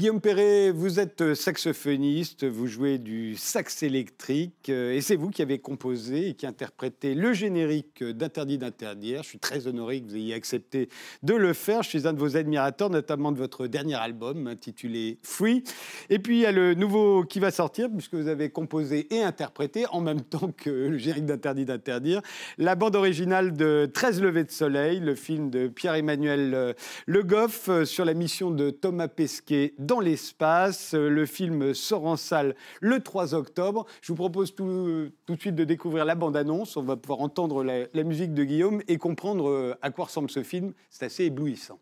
Guillaume 0.01 0.19
Perret, 0.19 0.71
vous 0.71 0.99
êtes 0.99 1.35
saxophoniste, 1.35 2.43
vous 2.43 2.65
jouez 2.65 2.97
du 2.97 3.35
sax 3.35 3.83
électrique 3.83 4.69
euh, 4.69 4.95
et 4.95 5.01
c'est 5.01 5.15
vous 5.15 5.29
qui 5.29 5.43
avez 5.43 5.59
composé 5.59 6.29
et 6.29 6.33
qui 6.33 6.47
interprété 6.47 7.13
le 7.13 7.33
générique 7.33 8.03
d'Interdit 8.03 8.57
d'interdire. 8.57 9.21
Je 9.21 9.29
suis 9.29 9.37
très 9.37 9.67
honoré 9.67 10.01
que 10.01 10.07
vous 10.07 10.15
ayez 10.15 10.33
accepté 10.33 10.89
de 11.21 11.35
le 11.35 11.53
faire. 11.53 11.83
Je 11.83 11.89
suis 11.89 12.07
un 12.07 12.13
de 12.13 12.19
vos 12.19 12.35
admirateurs, 12.35 12.89
notamment 12.89 13.31
de 13.31 13.37
votre 13.37 13.67
dernier 13.67 13.93
album 13.93 14.47
intitulé 14.47 15.19
Free. 15.21 15.63
Et 16.09 16.17
puis 16.17 16.37
il 16.37 16.41
y 16.41 16.45
a 16.47 16.51
le 16.51 16.73
nouveau 16.73 17.23
qui 17.23 17.39
va 17.39 17.51
sortir 17.51 17.87
puisque 17.91 18.15
vous 18.15 18.27
avez 18.27 18.49
composé 18.49 19.05
et 19.13 19.21
interprété 19.21 19.85
en 19.91 20.01
même 20.01 20.21
temps 20.21 20.51
que 20.51 20.71
le 20.71 20.97
générique 20.97 21.27
d'Interdit 21.27 21.65
d'interdire 21.65 22.23
la 22.57 22.73
bande 22.73 22.95
originale 22.95 23.55
de 23.55 23.87
13 23.93 24.19
levées 24.23 24.45
de 24.45 24.51
soleil, 24.51 24.99
le 24.99 25.13
film 25.13 25.51
de 25.51 25.67
Pierre-Emmanuel 25.67 26.55
euh, 26.55 26.73
Le 27.05 27.21
Goff 27.21 27.69
euh, 27.69 27.85
sur 27.85 28.03
la 28.03 28.15
mission 28.15 28.49
de 28.49 28.71
Thomas 28.71 29.07
Pesquet 29.07 29.75
l'espace. 29.99 30.93
Le 30.93 31.25
film 31.25 31.73
sort 31.73 32.05
en 32.05 32.15
salle 32.17 32.55
le 32.79 32.99
3 32.99 33.35
octobre. 33.35 33.85
Je 34.01 34.07
vous 34.11 34.15
propose 34.15 34.55
tout, 34.55 34.65
de 34.65 35.39
suite 35.39 35.55
de 35.55 35.63
découvrir 35.63 36.05
la 36.05 36.15
bande-annonce. 36.15 36.77
On 36.77 36.83
va 36.83 36.97
pouvoir 36.97 37.21
entendre 37.21 37.63
la, 37.63 37.85
la 37.93 38.03
musique 38.03 38.33
de 38.33 38.43
Guillaume 38.43 38.81
et 38.87 38.97
comprendre 38.97 39.49
euh, 39.49 39.75
à 39.81 39.91
quoi 39.91 40.05
ressemble 40.05 40.29
ce 40.29 40.43
film. 40.43 40.73
C'est 40.89 41.05
assez 41.05 41.25
éblouissant. 41.25 41.79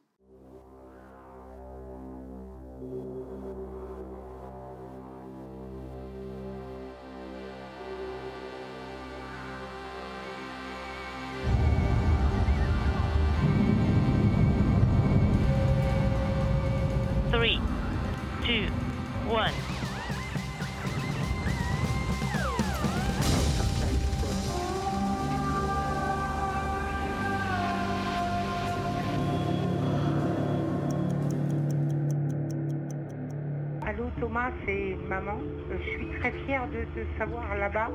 Allô 33.85 34.09
Thomas, 34.19 34.52
c'est 34.66 34.97
maman. 35.07 35.38
Je 35.69 35.78
suis 35.92 36.07
très 36.19 36.31
fière 36.45 36.68
de 36.69 36.85
te 37.00 37.06
savoir 37.19 37.56
là-bas. 37.56 37.92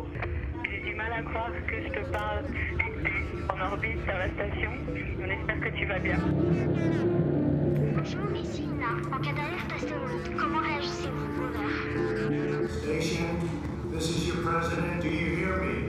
J'ai 0.70 0.80
du 0.88 0.94
mal 0.94 1.12
à 1.12 1.22
croire 1.22 1.50
que 1.66 1.82
je 1.82 1.88
te 1.88 2.12
parle 2.12 2.44
en 3.48 3.72
orbite 3.72 4.04
sur 4.04 4.14
la 4.14 4.30
station. 4.30 4.70
On 5.20 5.30
espère 5.30 5.60
que 5.60 5.76
tu 5.76 5.86
vas 5.86 5.98
bien. 5.98 7.33
Station, 12.82 13.90
this 13.90 14.10
is 14.10 14.26
your 14.26 14.36
president. 14.36 15.00
Do 15.00 15.08
you 15.08 15.36
hear 15.36 15.56
me? 15.62 15.83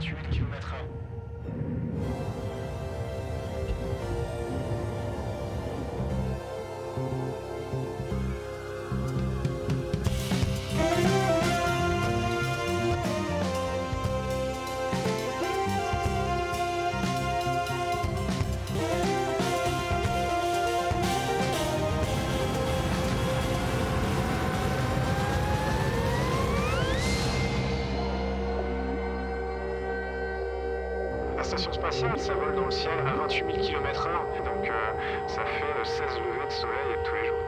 28 0.00 0.30
km/h. 0.30 1.13
Spatiale, 31.94 32.18
ça 32.18 32.34
vole 32.34 32.56
dans 32.56 32.64
le 32.66 32.70
ciel 32.70 32.98
à 33.06 33.14
28 33.14 33.44
000 33.44 33.58
km/h. 33.66 34.44
Donc 34.44 34.68
euh, 34.68 35.28
ça 35.28 35.44
fait 35.44 35.62
euh, 35.78 35.84
16 35.84 36.18
levées 36.18 36.46
de 36.46 36.52
soleil 36.52 36.96
tous 37.04 37.14
les 37.14 37.26
jours. 37.26 37.38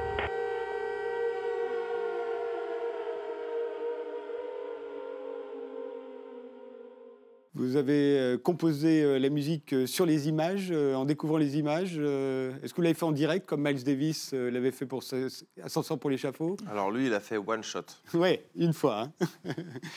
Vous 7.54 7.76
avez 7.76 8.18
euh, 8.18 8.36
composé 8.36 9.02
euh, 9.02 9.18
la 9.18 9.30
musique 9.30 9.72
euh, 9.72 9.86
sur 9.86 10.04
les 10.04 10.28
images, 10.28 10.68
euh, 10.70 10.94
en 10.94 11.06
découvrant 11.06 11.38
les 11.38 11.56
images. 11.56 11.94
euh, 11.96 12.52
Est-ce 12.62 12.72
que 12.74 12.76
vous 12.76 12.82
l'avez 12.82 12.94
fait 12.94 13.06
en 13.06 13.12
direct, 13.12 13.46
comme 13.46 13.62
Miles 13.66 13.82
Davis 13.82 14.32
euh, 14.34 14.50
l'avait 14.50 14.72
fait 14.72 14.84
pour 14.84 15.02
ce- 15.02 15.30
ce- 15.30 15.44
Ascenseur 15.62 15.98
pour 15.98 16.10
l'échafaud 16.10 16.58
Alors 16.70 16.90
lui, 16.90 17.06
il 17.06 17.14
a 17.14 17.20
fait 17.20 17.38
one 17.38 17.62
shot, 17.62 17.80
Ouais, 18.12 18.44
une 18.56 18.74
fois. 18.74 19.08
hein. 19.22 19.26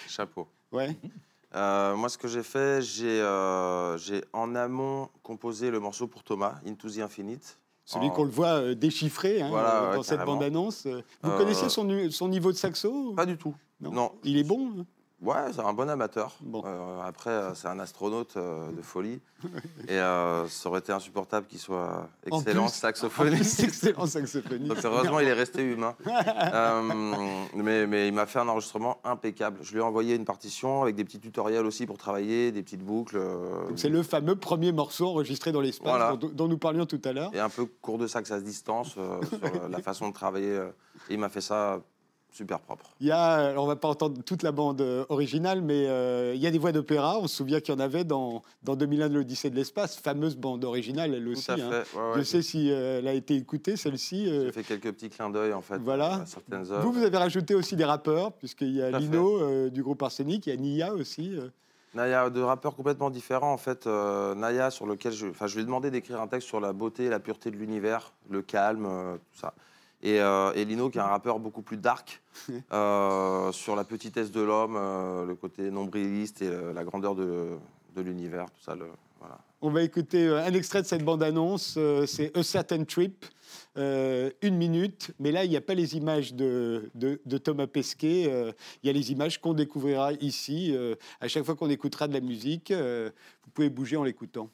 chapeau. 0.07 0.47
Ouais. 0.71 0.95
Euh, 1.55 1.95
moi, 1.95 2.09
ce 2.09 2.17
que 2.17 2.27
j'ai 2.27 2.43
fait, 2.43 2.81
j'ai 2.81 3.21
euh, 3.21 3.97
j'ai 3.97 4.23
en 4.33 4.53
amont 4.55 5.09
composé 5.23 5.71
le 5.71 5.79
morceau 5.79 6.07
pour 6.07 6.23
Thomas, 6.23 6.55
Into 6.67 6.89
the 6.89 6.99
Infinite. 6.99 7.57
Celui 7.85 8.07
En- 8.07 8.09
qu'on 8.11 8.23
le 8.23 8.29
voit 8.29 8.59
euh, 8.61 8.75
déchiffré 8.75 9.41
hein, 9.41 9.49
Voilà, 9.49 9.89
ouais, 9.89 9.95
dans 9.95 10.03
cette 10.03 10.23
bande-annonce. 10.23 10.85
Vous 11.23 11.31
connaissez 11.37 11.69
son, 11.69 11.87
son 12.11 12.27
niveau 12.27 12.51
de 12.51 12.57
saxo 12.57 13.13
Pas 13.15 13.25
du 13.25 13.35
tout. 13.37 13.55
non. 13.81 13.91
non. 13.91 14.11
Il 14.23 14.37
est 14.37 14.43
bon 14.43 14.69
hein? 14.79 14.85
Ouais, 15.21 15.35
c'est 15.53 15.59
un 15.59 15.73
bon 15.73 15.89
amateur. 15.89 16.37
Bon. 16.39 16.63
Euh, 16.65 17.01
après, 17.05 17.29
euh, 17.29 17.53
c'est 17.53 17.67
un 17.67 17.77
astronaute 17.79 18.37
euh, 18.37 18.71
de 18.71 18.81
folie. 18.81 19.19
Et 19.89 19.97
ça 19.97 20.45
aurait 20.69 20.79
été 20.79 20.91
insupportable 20.93 21.45
qu'il 21.47 21.59
soit 21.59 22.07
En 22.31 22.39
excellent 22.39 22.67
plus- 22.67 22.73
saxophoniste. 22.75 23.59
Excellent 23.63 24.05
saxophoniste. 24.05 24.67
Donc 24.67 24.77
heureusement, 24.83 25.19
il 25.19 25.27
est 25.27 25.33
resté 25.33 25.61
humain. 25.63 25.95
Mais, 27.55 27.87
mais 27.87 28.07
il 28.07 28.13
m'a 28.13 28.25
fait 28.25 28.39
un 28.39 28.47
enregistrement 28.47 28.97
impeccable. 29.03 29.57
Je 29.61 29.71
lui 29.73 29.79
ai 29.79 29.81
envoyé 29.81 30.15
une 30.15 30.25
partition 30.25 30.81
avec 30.83 30.95
des 30.95 31.03
petits 31.03 31.19
tutoriels 31.19 31.65
aussi 31.65 31.85
pour 31.85 31.97
travailler, 31.97 32.51
des 32.51 32.63
petites 32.63 32.83
boucles. 32.83 33.19
C'est 33.75 33.89
le 33.89 34.03
fameux 34.03 34.35
premier 34.35 34.71
morceau 34.71 35.07
enregistré 35.07 35.51
dans 35.51 35.61
l'espace 35.61 35.87
Voilà. 35.89 36.15
dont, 36.15 36.29
dont 36.33 36.47
nous 36.47 36.57
parlions 36.57 36.85
tout 36.85 37.01
à 37.03 37.11
l'heure. 37.13 37.31
et 37.33 37.39
un 37.39 37.49
peu 37.49 37.65
cours 37.65 37.97
de 37.97 38.07
sax 38.07 38.31
à 38.31 38.39
distance 38.39 38.91
sur 38.91 39.19
la 39.69 39.79
façon 39.83 40.09
de 40.09 40.13
travailler. 40.13 40.55
et 41.09 41.13
il 41.13 41.19
m'a 41.19 41.29
fait 41.29 41.41
ça 41.41 41.79
super 42.31 42.59
propre. 42.59 42.89
Il 43.01 43.07
y 43.07 43.11
a, 43.11 43.49
alors 43.49 43.63
on 43.63 43.67
va 43.67 43.75
pas 43.75 43.87
entendre 43.87 44.21
toute 44.23 44.43
la 44.43 44.51
bande 44.51 44.81
euh, 44.81 45.05
originale, 45.09 45.61
mais 45.61 45.87
euh, 45.87 46.33
il 46.35 46.41
y 46.41 46.47
a 46.47 46.51
des 46.51 46.57
voix 46.59 46.71
d'opéra. 46.71 47.19
On 47.19 47.27
se 47.27 47.35
souvient 47.37 47.59
qu'il 47.59 47.73
y 47.73 47.77
en 47.77 47.79
avait 47.79 48.03
dans, 48.03 48.41
dans 48.63 48.75
2001 48.75 49.09
de 49.09 49.15
l'Odyssée 49.15 49.49
de 49.49 49.55
l'espace, 49.55 49.97
fameuse 49.97 50.35
bande 50.37 50.63
originale, 50.63 51.13
elle 51.13 51.27
aussi. 51.27 51.45
Tout 51.47 51.51
à 51.53 51.55
fait. 51.57 51.61
hein. 51.63 51.69
ouais, 51.95 52.01
ouais, 52.11 52.17
Je 52.17 52.21
sais 52.23 52.41
si 52.41 52.71
euh, 52.71 52.99
elle 52.99 53.07
a 53.07 53.13
été 53.13 53.35
écoutée, 53.35 53.75
celle-ci. 53.77 54.27
euh, 54.29 54.45
J'ai 54.45 54.51
fait 54.51 54.63
quelques 54.63 54.91
petits 54.93 55.09
clins 55.09 55.29
d'œil 55.29 55.53
en 55.53 55.61
fait 55.61 55.77
Voilà. 55.79 56.21
à 56.21 56.25
certaines 56.25 56.71
œuvres. 56.71 56.81
vous, 56.81 56.91
vous 56.93 57.03
avez 57.03 57.17
rajouté 57.17 57.55
aussi 57.55 57.75
des 57.75 57.85
rappeurs, 57.85 58.31
puisqu'il 58.33 58.75
y 58.75 58.81
a. 58.81 58.91
Lino 58.97 59.69
du 59.69 59.83
groupe 59.83 60.01
Arsenic, 60.03 60.47
il 60.47 60.49
y 60.49 60.53
a 60.53 60.55
Nia 60.57 60.93
aussi. 60.93 61.35
Naya, 61.95 62.29
de 62.29 62.39
rappeurs 62.41 62.75
complètement 62.75 63.09
différents 63.09 63.51
en 63.51 63.57
fait. 63.57 63.87
Euh, 63.87 64.35
Naya, 64.35 64.69
sur 64.69 64.85
lequel 64.85 65.11
je, 65.11 65.25
je 65.47 65.55
lui 65.55 65.61
ai 65.61 65.65
demandé 65.65 65.89
d'écrire 65.89 66.21
un 66.21 66.27
texte 66.27 66.47
sur 66.47 66.59
la 66.59 66.71
beauté 66.71 67.05
et 67.05 67.09
la 67.09 67.19
pureté 67.19 67.49
de 67.49 67.55
l'univers, 67.55 68.13
le 68.29 68.43
calme, 68.43 68.85
euh, 68.87 69.15
tout 69.15 69.39
ça. 69.39 69.55
Et, 70.01 70.19
euh, 70.21 70.53
et 70.55 70.63
Lino, 70.65 70.89
qui 70.89 70.97
est 70.97 71.01
un 71.01 71.05
rappeur 71.07 71.39
beaucoup 71.39 71.61
plus 71.61 71.77
dark, 71.77 72.21
euh, 72.71 73.51
sur 73.51 73.75
la 73.75 73.83
petitesse 73.83 74.31
de 74.31 74.41
l'homme, 74.41 74.75
euh, 74.77 75.25
le 75.25 75.35
côté 75.35 75.69
nombriliste 75.71 76.41
et 76.41 76.47
euh, 76.47 76.71
la 76.73 76.83
grandeur 76.83 77.15
de, 77.15 77.49
de 77.95 78.01
l'univers, 78.01 78.45
tout 78.45 78.61
ça. 78.63 78.75
Le, 78.75 78.85
voilà. 79.19 79.37
On 79.61 79.69
va 79.71 79.81
écouter 79.83 80.27
un 80.29 80.53
extrait 80.53 80.81
de 80.81 80.87
cette 80.87 81.03
bande-annonce, 81.03 81.75
euh, 81.77 82.05
c'est 82.05 82.35
A 82.37 82.43
Certain 82.43 82.85
Trip, 82.85 83.25
euh, 83.77 84.29
une 84.41 84.55
minute, 84.55 85.11
mais 85.19 85.33
là, 85.33 85.43
il 85.43 85.49
n'y 85.49 85.57
a 85.57 85.61
pas 85.61 85.73
les 85.73 85.97
images 85.97 86.33
de, 86.33 86.89
de- 86.95 87.19
de 87.25 87.37
Thomas 87.37 87.67
Pesquet, 87.67 88.27
euh, 88.29 88.53
il 88.81 88.87
y 88.87 88.89
a 88.89 88.93
les 88.93 89.11
images 89.11 89.41
qu'on 89.41 89.53
découvrira 89.53 90.13
ici. 90.13 90.73
euh, 90.73 90.95
à 91.19 91.27
chaque 91.27 91.43
fois 91.43 91.55
qu'on 91.55 91.69
écoutera 91.69 92.07
de 92.07 92.13
la 92.13 92.21
musique, 92.21 92.71
euh, 92.71 93.09
vous 93.43 93.51
pouvez 93.51 93.69
bouger 93.69 93.97
en 93.97 94.03
l'écoutant. 94.05 94.49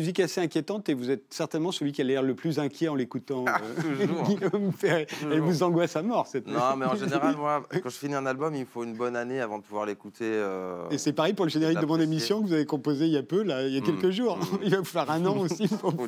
Musique 0.00 0.20
assez 0.20 0.40
inquiétante 0.40 0.88
et 0.88 0.94
vous 0.94 1.10
êtes 1.10 1.24
certainement 1.30 1.72
celui 1.72 1.92
qui 1.92 2.00
a 2.00 2.04
l'air 2.04 2.22
le 2.22 2.34
plus 2.34 2.58
inquiet 2.58 2.88
en 2.88 2.94
l'écoutant. 2.94 3.44
euh. 3.46 4.06
Guillaume 4.26 4.72
Perret. 4.72 5.06
Elle 5.22 5.40
vous 5.40 5.62
angoisse 5.62 5.94
à 5.96 6.02
mort, 6.02 6.26
cette 6.26 6.46
Non, 6.46 6.76
mais 6.76 6.86
en 6.86 6.96
général, 6.96 7.36
moi, 7.36 7.62
quand 7.82 7.88
je 7.90 7.96
finis 7.96 8.14
un 8.14 8.26
album, 8.26 8.54
il 8.54 8.66
faut 8.66 8.82
une 8.84 8.94
bonne 8.94 9.14
année 9.16 9.40
avant 9.40 9.58
de 9.58 9.62
pouvoir 9.62 9.86
l'écouter. 9.86 10.24
euh, 10.24 10.88
Et 10.90 10.98
c'est 10.98 11.12
pareil 11.12 11.34
pour 11.34 11.44
le 11.44 11.50
générique 11.50 11.78
de 11.80 11.86
mon 11.86 12.00
émission 12.00 12.40
que 12.42 12.46
vous 12.48 12.52
avez 12.52 12.66
composé 12.66 13.06
il 13.06 13.12
y 13.12 13.18
a 13.18 13.22
peu, 13.22 13.42
là, 13.42 13.66
il 13.66 13.74
y 13.74 13.76
a 13.78 13.80
Mm, 13.80 13.84
quelques 13.84 14.10
jours. 14.10 14.38
mm. 14.38 14.58
Il 14.64 14.70
va 14.70 14.78
vous 14.78 14.84
faire 14.84 15.10
un 15.10 15.24
an 15.26 15.36
aussi 15.38 15.68
pour 15.68 15.94
pour 15.94 16.06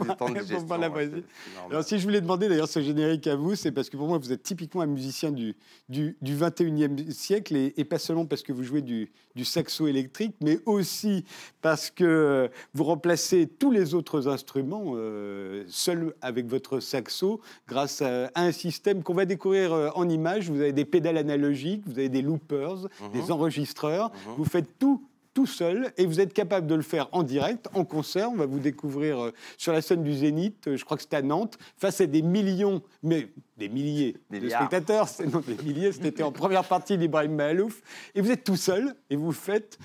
ouais, 0.97 1.11
c'est 1.11 1.55
normal. 1.55 1.71
Alors, 1.71 1.85
si 1.85 1.99
je 1.99 2.03
voulais 2.05 2.21
demander 2.21 2.49
d'ailleurs 2.49 2.69
ce 2.69 2.81
générique 2.81 3.27
à 3.27 3.37
vous, 3.37 3.55
c'est 3.55 3.73
parce 3.73 3.89
que 3.91 3.97
pour 3.97 4.09
moi, 4.09 4.19
vous 4.19 4.33
êtes 4.33 4.43
typiquement 4.43 4.81
un 4.83 4.87
musicien 4.87 5.31
du, 5.33 5.55
du, 5.89 6.17
du 6.23 6.35
21e 6.37 7.11
siècle 7.11 7.57
et, 7.57 7.75
et 7.77 7.85
pas 7.85 7.99
seulement 7.99 8.27
parce 8.27 8.43
que 8.43 8.53
vous 8.53 8.63
jouez 8.63 8.83
du, 8.83 9.11
du 9.35 9.45
saxo 9.45 9.87
électrique, 9.87 10.35
mais 10.41 10.59
aussi 10.67 11.25
parce 11.61 11.91
que 11.91 12.51
vous 12.75 12.85
remplacez 12.85 13.47
tous 13.59 13.71
les 13.71 13.82
autres 13.95 14.29
instruments 14.29 14.93
euh, 14.95 15.65
seuls 15.69 16.15
avec 16.23 16.47
votre 16.47 16.81
saxo 16.81 17.41
grâce 17.69 18.03
à, 18.03 18.27
à 18.35 18.43
un 18.43 18.53
système 18.53 19.03
qu'on 19.03 19.15
va 19.15 19.25
découvrir 19.25 19.73
euh, 19.73 19.91
en 19.95 20.09
images. 20.09 20.51
Vous 20.51 20.61
avez 20.61 20.73
des 20.73 20.85
pédales 20.85 21.17
analogiques, 21.19 21.83
vous 21.87 21.99
avez 21.99 22.09
des 22.09 22.23
loopers, 22.23 22.77
Mhm. 23.01 23.13
des 23.13 23.31
enregistreurs. 23.31 24.11
Mhm. 24.11 24.35
Vous 24.39 24.45
faites 24.45 24.79
tout 24.79 25.03
tout 25.35 25.47
seul 25.47 25.95
et 25.97 26.05
vous 26.05 26.21
êtes 26.21 26.35
capable 26.35 26.67
de 26.67 26.75
le 26.75 26.83
faire 26.83 27.09
en 27.13 27.23
direct, 27.23 27.67
en 27.73 27.87
concert. 27.87 28.31
On 28.31 28.35
va 28.37 28.45
vous 28.45 28.59
découvrir 28.59 29.19
euh, 29.19 29.33
sur 29.57 29.73
la 29.73 29.81
scène 29.81 30.03
du 30.03 30.13
Zénith, 30.15 30.69
euh, 30.69 30.77
je 30.77 30.85
crois 30.85 30.99
que 30.99 31.03
c'est 31.03 31.15
à 31.15 31.23
Nantes, 31.23 31.57
face 31.79 32.03
à 32.03 32.07
des 32.07 32.21
millions, 32.21 32.83
mais 33.03 33.29
des 33.57 33.71
milliers 33.71 34.15
de 34.31 34.47
spectateurs. 34.51 35.09
Non, 35.33 35.41
des 35.41 35.57
milliers, 35.65 35.91
c'était 35.93 36.23
en 36.23 36.33
première 36.33 36.65
partie 36.65 36.99
d'Ibrahim 36.99 37.35
Mahalouf. 37.35 37.81
Et 38.15 38.21
vous 38.21 38.31
êtes 38.31 38.45
tout 38.45 38.57
seul 38.57 38.95
et 39.09 39.17
vous 39.17 39.33
faites 39.33 39.79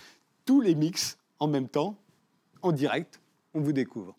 tous 0.45 0.59
les 0.59 0.75
mix 0.75 1.17
en 1.39 1.47
même 1.47 1.69
temps, 1.69 1.95
en 2.61 2.73
direct. 2.73 3.21
On 3.53 3.61
vous 3.61 3.73
découvre. 3.73 4.15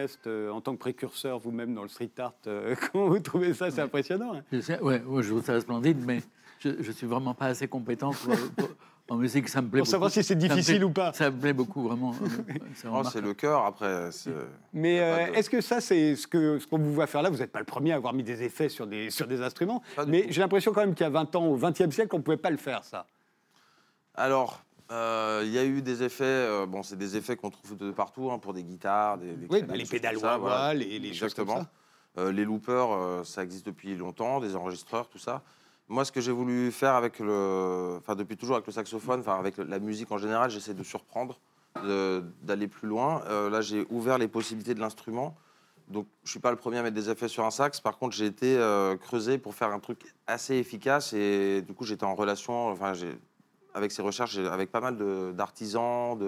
Ernest 0.00 0.26
euh, 0.26 0.50
en 0.50 0.60
tant 0.60 0.72
que 0.74 0.78
précurseur 0.78 1.38
vous-même 1.38 1.74
dans 1.74 1.82
le 1.82 1.88
street 1.88 2.10
art, 2.18 2.32
euh, 2.46 2.74
comment 2.92 3.08
vous 3.08 3.20
trouvez 3.20 3.54
ça? 3.54 3.70
C'est 3.70 3.80
impressionnant. 3.82 4.34
hein 4.34 4.42
Je 4.52 4.60
sais- 4.60 4.80
ouais, 4.80 5.02
ouais, 5.02 5.22
je 5.22 5.28
trouve 5.30 5.44
ça 5.44 5.60
splendide, 5.60 5.98
mais 6.06 6.20
je 6.60 6.70
ne 6.70 6.92
suis 6.92 7.06
vraiment 7.06 7.34
pas 7.34 7.46
assez 7.46 7.68
compétent 7.68 8.10
pour, 8.12 8.34
pour- 8.56 8.68
en 9.08 9.16
musique. 9.16 9.48
Ça 9.48 9.60
me 9.60 9.68
plaît 9.68 9.80
Pour 9.80 9.88
savoir 9.88 10.08
si 10.10 10.22
c'est 10.22 10.36
difficile 10.36 10.76
plaît- 10.76 10.84
ou 10.84 10.90
pas. 10.90 11.12
Ça 11.12 11.30
me 11.32 11.36
plaît 11.40 11.52
beaucoup, 11.52 11.82
vraiment. 11.82 12.14
C'est 12.74 12.86
Oh, 12.88 13.02
c'est 13.02 13.20
le 13.20 13.34
cœur, 13.34 13.64
après. 13.64 14.12
c'est- 14.12 14.30
Mais 14.72 15.00
euh, 15.00 15.30
de- 15.30 15.34
est-ce 15.34 15.50
que 15.50 15.60
ça, 15.60 15.80
c'est 15.80 16.14
ce 16.14 16.28
qu'on 16.28 16.60
ce 16.60 16.66
qu'on 16.66 16.78
vous 16.78 16.92
voit 16.94 17.08
faire 17.08 17.20
là? 17.22 17.28
Vous 17.30 17.38
n'êtes 17.38 17.50
pas 17.50 17.58
le 17.58 17.64
premier 17.64 17.92
à 17.92 17.96
avoir 17.96 18.12
mis 18.14 18.22
des 18.22 18.42
effets 18.44 18.68
sur 18.68 18.86
des, 18.86 19.10
sur 19.10 19.26
des 19.26 19.42
instruments. 19.42 19.82
Mais 20.06 20.26
j'ai 20.30 20.40
l'impression 20.40 20.72
quand 20.72 20.80
même 20.82 20.94
qu'il 20.94 21.02
y 21.04 21.06
a 21.08 21.10
20 21.10 21.34
ans, 21.34 21.46
au 21.46 21.56
XXe 21.56 21.90
siècle, 21.90 22.10
on 22.14 22.18
ne 22.18 22.22
pouvait 22.22 22.36
pas 22.36 22.50
le 22.50 22.56
faire, 22.56 22.84
ça. 22.84 23.04
Alors, 24.14 24.62
euh, 24.90 25.42
il 25.44 25.52
y 25.52 25.58
a 25.58 25.64
eu 25.64 25.82
des 25.82 26.02
effets, 26.02 26.24
euh, 26.24 26.66
bon, 26.66 26.82
c'est 26.82 26.96
des 26.96 27.16
effets 27.16 27.36
qu'on 27.36 27.50
trouve 27.50 27.76
de 27.76 27.90
partout, 27.90 28.30
hein, 28.30 28.38
pour 28.38 28.52
des 28.52 28.64
guitares, 28.64 29.18
des, 29.18 29.32
des 29.34 29.46
Oui, 29.48 29.62
bah, 29.62 29.76
les 29.76 29.84
pédales 29.84 30.18
ça, 30.18 30.36
voilà. 30.38 30.74
les- 30.74 30.98
les 30.98 31.12
choses 31.14 31.34
comme 31.34 31.44
Exactement. 31.48 31.66
Euh, 32.18 32.32
les 32.32 32.44
loopers, 32.44 33.24
ça 33.24 33.42
existe 33.44 33.66
depuis 33.66 33.94
longtemps, 33.96 34.40
des 34.40 34.56
enregistreurs, 34.56 35.08
tout 35.08 35.18
ça. 35.18 35.42
Moi, 35.88 36.04
ce 36.04 36.10
que 36.12 36.20
j'ai 36.20 36.32
voulu 36.32 36.72
faire 36.72 36.94
avec 36.94 37.18
le, 37.20 37.96
enfin 37.98 38.14
depuis 38.16 38.36
toujours 38.36 38.56
avec 38.56 38.66
le 38.66 38.72
saxophone, 38.72 39.20
enfin 39.20 39.38
avec 39.38 39.56
la 39.58 39.78
musique 39.78 40.10
en 40.10 40.18
général, 40.18 40.50
j'essaie 40.50 40.74
de 40.74 40.82
surprendre, 40.82 41.38
d'aller 42.42 42.68
plus 42.68 42.88
loin. 42.88 43.22
Là, 43.50 43.60
j'ai 43.60 43.86
ouvert 43.90 44.18
les 44.18 44.28
possibilités 44.28 44.74
de 44.74 44.80
l'instrument. 44.80 45.36
Donc, 45.88 46.06
je 46.24 46.30
suis 46.30 46.38
pas 46.40 46.50
le 46.50 46.56
premier 46.56 46.78
à 46.78 46.82
mettre 46.82 46.94
des 46.94 47.10
effets 47.10 47.26
sur 47.28 47.44
un 47.44 47.50
sax. 47.50 47.80
Par 47.80 47.96
contre, 47.98 48.14
j'ai 48.16 48.26
été 48.26 48.56
creusé 49.00 49.38
pour 49.38 49.54
faire 49.54 49.70
un 49.72 49.78
truc 49.80 50.00
assez 50.26 50.54
efficace 50.56 51.12
et 51.12 51.62
du 51.62 51.74
coup, 51.74 51.84
j'étais 51.84 52.04
en 52.04 52.14
relation, 52.14 52.68
enfin, 52.68 52.92
j'ai 52.94 53.16
avec 53.74 53.92
ces 53.92 54.02
recherches, 54.02 54.38
avec 54.38 54.70
pas 54.70 54.80
mal 54.80 54.96
d'artisans, 55.34 56.18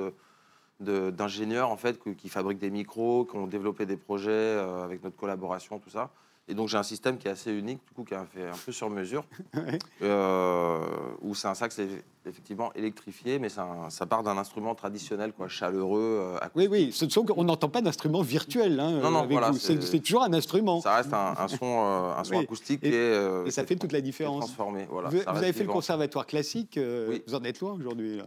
d'ingénieurs 0.80 1.70
en 1.70 1.76
fait, 1.76 1.98
que- 2.00 2.10
qui 2.10 2.28
fabriquent 2.28 2.58
des 2.58 2.70
micros, 2.70 3.24
qui 3.24 3.36
ont 3.36 3.46
développé 3.46 3.86
des 3.86 3.96
projets 3.96 4.30
euh, 4.30 4.84
avec 4.84 5.02
notre 5.04 5.16
collaboration, 5.16 5.78
tout 5.78 5.90
ça. 5.90 6.10
Et 6.48 6.54
donc 6.54 6.68
j'ai 6.68 6.76
un 6.76 6.82
système 6.82 7.18
qui 7.18 7.28
est 7.28 7.30
assez 7.30 7.52
unique, 7.52 7.78
du 7.86 7.94
coup, 7.94 8.02
qui 8.04 8.14
est 8.14 8.24
fait 8.34 8.48
un 8.48 8.56
peu 8.66 8.72
sur 8.72 8.90
mesure, 8.90 9.24
Ouais. 9.54 9.78
euh, 10.02 10.80
où 11.20 11.36
c'est 11.36 11.46
un 11.46 11.54
sax 11.54 11.80
effectivement 12.26 12.72
électrifié, 12.74 13.38
mais 13.38 13.48
un- 13.60 13.88
ça 13.90 14.06
part 14.06 14.24
d'un 14.24 14.36
instrument 14.36 14.74
traditionnel, 14.74 15.32
quoi, 15.32 15.46
chaleureux. 15.46 16.18
euh, 16.20 16.38
Oui, 16.56 16.66
oui, 16.68 16.90
ce 16.92 17.08
sont, 17.08 17.24
on 17.36 17.44
n'entend 17.44 17.68
pas 17.68 17.80
d'instrument 17.80 18.22
virtuel 18.22 18.80
hein, 18.80 18.90
Non, 19.00 19.10
non, 19.10 19.26
voilà. 19.30 19.52
C'est 19.52 20.00
toujours 20.00 20.24
un 20.24 20.32
instrument. 20.32 20.80
Ça 20.80 20.96
reste 20.96 21.14
un, 21.14 21.34
un 21.38 21.46
son, 21.48 21.58
euh, 21.62 22.16
un 22.18 22.24
son 22.24 22.34
Oui. 22.34 22.42
acoustique 22.42 22.80
Et- 22.82 22.90
qui 22.90 22.96
est, 22.96 23.46
et 23.46 23.50
ça 23.52 23.64
fait 23.64 23.76
toute 23.76 23.92
la 23.92 24.00
différence. 24.00 24.40
transformé. 24.46 24.86
Voilà, 24.90 25.10
vous 25.10 25.18
avez 25.28 25.52
fait 25.52 25.64
le 25.64 25.70
conservatoire 25.72 26.26
classique, 26.26 26.78
Oui. 27.08 27.22
vous 27.26 27.34
en 27.36 27.44
êtes 27.44 27.60
loin 27.60 27.72
aujourd'hui. 27.74 28.20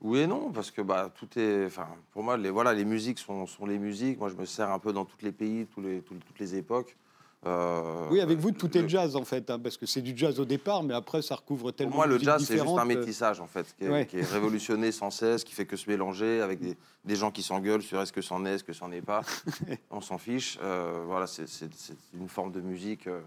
Oui 0.00 0.20
et 0.20 0.26
non, 0.28 0.50
parce 0.52 0.70
que 0.70 0.80
bah, 0.82 1.10
tout 1.18 1.26
est. 1.38 1.66
Enfin, 1.66 1.86
pour 2.12 2.22
moi, 2.22 2.36
les, 2.36 2.50
voilà, 2.50 2.72
les 2.72 2.84
musiques 2.84 3.18
sont, 3.18 3.46
sont 3.46 3.66
les 3.66 3.78
musiques. 3.78 4.18
Moi, 4.20 4.28
je 4.28 4.34
me 4.36 4.44
sers 4.44 4.70
un 4.70 4.78
peu 4.78 4.92
dans 4.92 5.04
tous 5.04 5.16
les 5.22 5.32
pays, 5.32 5.66
tous 5.74 5.80
les, 5.80 6.00
tous- 6.02 6.14
toutes 6.14 6.38
les 6.38 6.54
époques. 6.56 6.96
Euh, 7.46 8.08
Oui, 8.10 8.20
avec 8.20 8.38
vous, 8.38 8.50
tout 8.50 8.66
est 8.76 8.78
le- 8.80 8.82
le 8.82 8.88
jazz 8.88 9.14
en 9.14 9.24
fait, 9.24 9.48
hein, 9.50 9.58
parce 9.60 9.76
que 9.76 9.86
c'est 9.86 10.00
du 10.02 10.12
jazz 10.16 10.40
au 10.40 10.44
départ, 10.44 10.82
mais 10.82 10.94
après 10.94 11.22
ça 11.22 11.36
recouvre 11.36 11.70
tellement 11.70 11.92
Pour 11.92 11.98
moi, 11.98 12.06
de 12.08 12.14
le 12.14 12.18
jazz, 12.18 12.42
c'est 12.44 12.54
juste 12.58 12.66
un 12.68 12.78
euh, 12.80 12.84
métissage, 12.84 13.40
en 13.40 13.46
fait, 13.46 13.66
qui 13.78 13.84
est, 13.84 13.88
Ouais. 13.88 14.06
qui 14.06 14.18
est 14.18 14.24
révolutionné 14.32 14.90
sans 14.90 15.10
cesse, 15.10 15.44
qui 15.44 15.54
fait 15.54 15.64
que 15.66 15.76
se 15.76 15.88
mélanger 15.88 16.40
avec 16.40 16.58
des, 16.58 16.76
des 17.04 17.14
gens 17.16 17.30
qui 17.30 17.42
s'engueulent 17.42 17.82
sur 17.82 18.00
est-ce 18.00 18.12
que 18.12 18.22
c'en 18.22 18.44
est, 18.44 18.54
est-ce 18.56 18.64
que 18.64 18.72
c'en 18.72 18.90
est 18.90 19.02
pas. 19.02 19.20
On 19.90 20.00
s'en 20.00 20.18
fiche. 20.18 20.58
Euh, 20.62 21.02
voilà, 21.06 21.26
c'est 21.28 21.44
une 22.12 22.28
forme 22.28 22.50
de 22.50 22.60
musique. 22.60 23.06
euh, 23.06 23.20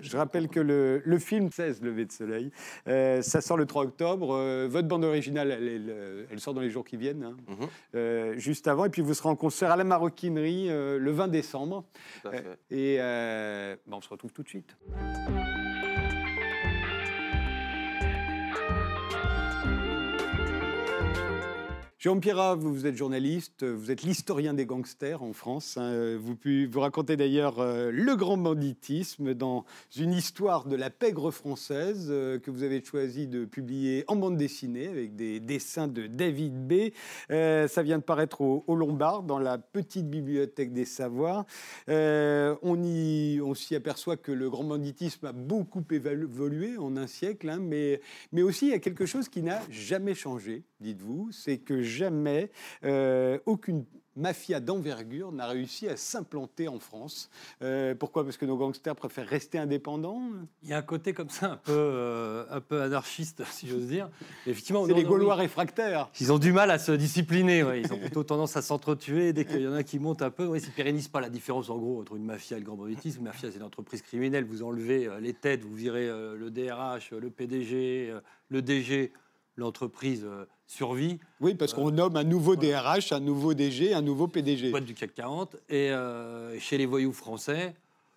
Je 0.00 0.16
rappelle 0.16 0.48
que 0.48 0.58
le, 0.60 1.00
le 1.04 1.18
film 1.20 1.50
16, 1.52 1.82
Levé 1.82 2.04
de 2.06 2.12
Soleil, 2.12 2.50
euh, 2.88 3.22
ça 3.22 3.40
sort 3.40 3.56
le 3.56 3.66
3 3.66 3.84
octobre. 3.84 4.34
Euh, 4.34 4.66
votre 4.68 4.88
bande 4.88 5.04
originale, 5.04 5.52
elle, 5.52 5.68
elle- 5.68 6.26
elle 6.32 6.40
sort 6.40 6.54
dans 6.54 6.60
les 6.62 6.70
jours 6.70 6.84
qui 6.84 6.96
viennent, 6.96 7.22
hein, 7.22 7.36
mhm, 7.48 7.68
euh, 7.94 8.34
juste 8.38 8.66
avant. 8.66 8.86
Et 8.86 8.90
puis 8.90 9.02
vous 9.02 9.14
serez 9.14 9.28
en 9.28 9.36
concert 9.36 9.70
à 9.70 9.76
la 9.76 9.84
Maroquinerie 9.84 10.66
euh, 10.68 10.98
le 10.98 11.10
20 11.12 11.28
décembre. 11.28 11.84
tout 12.22 12.28
à 12.28 12.32
Euh, 12.32 12.38
fait. 12.38 12.76
Et 12.76 12.96
euh, 13.00 13.51
ben, 13.86 13.92
on 13.92 14.00
se 14.00 14.08
retrouve 14.08 14.32
tout 14.32 14.42
de 14.42 14.48
suite. 14.48 14.76
Pierrat, 22.20 22.56
vous, 22.56 22.86
êtes 22.88 22.96
journaliste, 22.96 23.64
vous 23.64 23.92
êtes 23.92 24.02
l'historien 24.02 24.54
des 24.54 24.66
gangsters 24.66 25.22
en 25.22 25.32
France. 25.32 25.76
hein. 25.76 26.16
Vous, 26.18 26.36
vous 26.68 26.80
racontez 26.80 27.16
d'ailleurs 27.16 27.60
euh, 27.60 27.92
le 27.92 28.16
grand 28.16 28.36
banditisme 28.36 29.34
dans 29.34 29.64
une 29.96 30.12
histoire 30.12 30.66
de 30.66 30.74
la 30.74 30.90
pègre 30.90 31.30
française 31.30 32.08
euh, 32.10 32.40
que 32.40 32.50
vous 32.50 32.64
avez 32.64 32.82
choisi 32.84 33.28
de 33.28 33.44
publier 33.44 34.02
en 34.08 34.16
bande 34.16 34.36
dessinée 34.36 34.88
avec 34.88 35.14
des 35.14 35.38
dessins 35.38 35.86
de 35.86 36.08
David 36.08 36.66
B. 36.66 36.90
Euh, 37.30 37.68
ça 37.68 37.84
vient 37.84 37.98
de 37.98 38.02
paraître 38.02 38.40
au, 38.40 38.64
au 38.66 38.74
Lombard 38.74 39.22
dans 39.22 39.38
la 39.38 39.58
petite 39.58 40.10
bibliothèque 40.10 40.72
des 40.72 40.84
savoirs. 40.86 41.44
On 41.86 42.82
y- 42.82 43.40
on 43.40 43.54
s'y 43.54 43.76
aperçoit 43.76 44.16
que 44.16 44.32
le 44.32 44.50
grand 44.50 44.64
banditisme 44.64 45.26
a 45.26 45.32
beaucoup 45.32 45.84
évolué 45.92 46.76
en 46.78 46.96
un 46.96 47.06
siècle, 47.06 47.48
hein, 47.48 47.60
mais, 47.60 48.00
mais 48.32 48.42
aussi 48.42 48.66
il 48.66 48.70
y 48.70 48.74
a 48.74 48.80
quelque 48.80 49.06
chose 49.06 49.28
qui 49.28 49.42
n'a 49.42 49.60
jamais 49.70 50.14
changé, 50.14 50.64
dites-vous, 50.82 51.30
c'est 51.32 51.58
que 51.58 51.82
jamais 51.82 52.50
euh, 52.84 53.38
aucune 53.46 53.84
mafia 54.16 54.60
d'envergure 54.60 55.32
n'a 55.32 55.46
réussi 55.46 55.88
à 55.88 55.96
s'implanter 55.96 56.68
en 56.68 56.78
France. 56.78 57.30
Euh, 57.62 57.94
pourquoi? 57.94 58.24
Parce 58.24 58.36
que 58.36 58.44
nos 58.44 58.56
gangsters 58.56 58.94
préfèrent 58.94 59.28
rester 59.28 59.58
indépendants? 59.58 60.22
Il 60.62 60.68
y 60.68 60.72
a 60.72 60.78
un 60.78 60.82
côté 60.82 61.12
comme 61.12 61.30
ça 61.30 61.52
un 61.52 61.56
peu, 61.56 61.72
euh, 61.72 62.44
un 62.50 62.60
peu 62.60 62.82
anarchiste, 62.82 63.42
si 63.50 63.68
j'ose 63.68 63.86
dire. 63.86 64.10
Effectivement, 64.46 64.86
C'est 64.86 64.94
les 64.94 65.04
Gaulois 65.04 65.34
oui. 65.34 65.42
réfractaires. 65.42 66.10
Ils 66.20 66.32
ont 66.32 66.38
du 66.38 66.52
mal 66.52 66.70
à 66.70 66.78
se 66.78 66.92
discipliner. 66.92 67.62
ouais. 67.62 67.80
Ils 67.80 67.92
ont 67.92 67.98
plutôt 67.98 68.24
tendance 68.24 68.56
à 68.56 68.62
s'entretuer 68.62 69.32
dès 69.32 69.44
qu'il 69.44 69.62
y 69.62 69.68
en 69.68 69.72
a 69.74 69.82
qui 69.82 69.98
montent 69.98 70.22
un 70.22 70.30
peu. 70.30 70.46
Ouais, 70.46 70.60
ils 70.60 70.66
ne 70.66 70.72
pérennisent 70.72 71.08
pas 71.08 71.20
la 71.20 71.30
différence, 71.30 71.70
en 71.70 71.78
gros, 71.78 72.00
entre 72.00 72.16
une 72.16 72.24
mafia 72.24 72.56
et 72.56 72.60
le 72.60 72.66
grand 72.66 72.76
banditisme. 72.76 73.20
Une 73.20 73.24
mafia, 73.24 73.50
c'est 73.50 73.58
une 73.58 73.64
entreprise 73.64 74.02
criminelle. 74.02 74.44
Vous 74.44 74.62
enlevez 74.62 75.06
euh, 75.06 75.20
les 75.20 75.32
têtes, 75.32 75.64
vous 75.64 75.74
virez 75.74 76.06
le 76.06 76.50
DRH, 76.50 77.12
le 77.12 77.30
PDG, 77.30 78.14
le 78.48 78.62
DG. 78.62 79.12
L'entreprise 79.56 80.26
euh, 80.72 80.76
survit. 80.76 81.18
Oui, 81.40 81.54
parce 81.54 81.74
qu'on 81.74 81.90
nomme 81.90 82.16
un 82.16 82.24
nouveau 82.24 82.56
DRH, 82.56 83.12
un 83.12 83.20
nouveau 83.20 83.54
DG, 83.54 83.94
un 83.94 84.02
nouveau 84.02 84.28
PDG. 84.28 84.70
boîte 84.70 84.84
du 84.84 84.94
CAC 84.94 85.14
40. 85.14 85.56
Et 85.68 85.90
euh, 85.90 86.58
chez 86.58 86.78
les 86.78 86.86
voyous 86.86 87.12
français, 87.12 87.74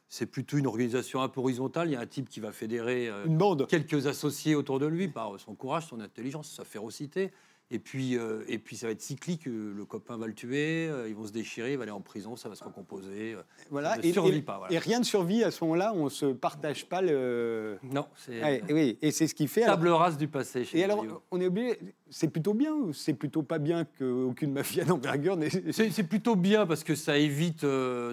c'est 0.07 0.25
plutôt 0.25 0.57
une 0.57 0.67
organisation 0.67 1.21
un 1.21 1.27
peu 1.29 1.41
horizontale. 1.41 1.89
Il 1.89 1.93
y 1.93 1.95
a 1.95 1.99
un 1.99 2.05
type 2.05 2.29
qui 2.29 2.39
va 2.39 2.51
fédérer 2.51 3.07
euh, 3.09 3.25
Une 3.25 3.37
bande. 3.37 3.67
quelques 3.67 4.07
associés 4.07 4.55
autour 4.55 4.79
de 4.79 4.85
lui 4.85 5.07
par 5.07 5.39
son 5.39 5.55
courage, 5.55 5.87
son 5.87 5.99
intelligence, 5.99 6.51
sa 6.51 6.63
férocité. 6.63 7.31
Et 7.71 7.80
puis, 7.80 8.15
euh, 8.15 8.43
et 8.47 8.60
puis 8.60 8.75
ça 8.78 8.86
va 8.86 8.91
être 8.91 9.01
cyclique. 9.01 9.47
euh, 9.47 9.73
Le 9.75 9.86
copain 9.86 10.17
va 10.17 10.28
le 10.28 10.36
tuer, 10.36 10.88
euh, 10.88 11.10
ils 11.10 11.15
vont 11.15 11.25
se 11.25 11.32
déchirer, 11.32 11.71
il 11.71 11.78
va 11.78 11.84
aller 11.84 11.91
en 11.91 11.99
prison, 11.99 12.36
ça 12.36 12.47
va 12.47 12.54
se 12.54 12.63
recomposer. 12.63 13.34
euh. 13.34 13.41
Voilà. 13.71 13.95
Ça 13.95 13.97
ne 13.97 14.04
Et, 14.06 14.13
survit 14.13 14.38
et- 14.38 14.41
pas, 14.43 14.60
voilà. 14.60 14.71
et 14.73 14.78
rien 14.78 14.99
ne 14.99 15.04
survit 15.04 15.43
à 15.43 15.49
ce 15.49 15.63
moment-là, 15.63 15.91
on 15.95 16.06
ne 16.06 16.10
se 16.10 16.28
partage 16.28 16.86
pas 16.88 17.01
le. 17.01 17.78
Non, 17.82 18.06
c'est 18.17 18.39
Ouais, 18.41 18.62
oui, 18.69 18.99
et 19.01 19.10
c'est 19.10 19.25
ce 19.28 19.34
qui 19.34 19.47
fait. 19.47 19.63
alors- 19.63 19.78
table 19.78 19.88
rase 19.89 20.17
du 20.17 20.28
passé. 20.28 20.63
Chez 20.63 20.78
Et 20.80 20.84
alors, 20.84 21.04
on 21.32 21.41
est 21.41 21.47
obligé. 21.47 21.80
C'est 22.12 22.28
plutôt 22.28 22.54
bien 22.54 22.71
ou 22.71 22.93
c'est 22.93 23.15
plutôt 23.15 23.41
pas 23.41 23.58
bien 23.58 23.84
qu'aucune 23.84 24.51
mafia 24.51 24.86
d'envergure 24.86 25.36
n'ait. 25.36 25.49
C'est 25.71 25.89
c'est 25.89 26.04
plutôt 26.04 26.36
bien 26.36 26.67
parce 26.67 26.84
que 26.84 26.93
ça 26.93 27.17
évite 27.17 27.65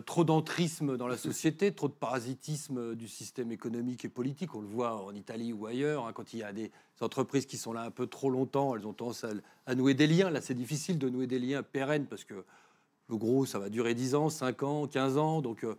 trop 0.06 0.24
d'entrisme 0.24 0.96
dans 0.96 1.06
la 1.08 1.18
société, 1.18 1.72
trop 1.72 1.88
de 1.88 1.92
parasitisme 1.92 2.94
du 2.94 3.06
système 3.06 3.52
économique 3.52 4.06
et 4.06 4.08
politique. 4.08 4.54
On 4.54 4.62
le 4.62 4.66
voit 4.66 5.04
en 5.04 5.14
Italie 5.14 5.52
ou 5.52 5.66
ailleurs. 5.66 6.06
hein, 6.06 6.12
quand 6.14 6.32
il 6.32 6.38
y 6.38 6.42
a 6.42 6.52
des 6.54 6.70
entreprises 7.02 7.46
qui 7.46 7.56
sont 7.56 7.72
là 7.72 7.82
un 7.82 7.90
peu 7.90 8.06
trop 8.06 8.30
longtemps, 8.30 8.74
elles 8.76 8.86
ont 8.86 8.92
tendance 8.92 9.24
à, 9.66 9.74
nouer 9.74 9.94
des 9.94 10.06
liens. 10.06 10.30
Là, 10.30 10.40
c'est 10.40 10.54
difficile 10.54 10.98
de 10.98 11.08
nouer 11.08 11.26
des 11.26 11.38
liens 11.38 11.62
pérennes 11.62 12.06
parce 12.06 12.24
que 12.24 12.44
le 13.08 13.16
gros, 13.16 13.46
ça 13.46 13.58
va 13.58 13.68
durer 13.68 13.94
10 13.94 14.14
ans, 14.14 14.28
5 14.28 14.62
ans, 14.62 14.86
15 14.86 15.18
ans. 15.18 15.42
Donc, 15.42 15.64
euh, 15.64 15.76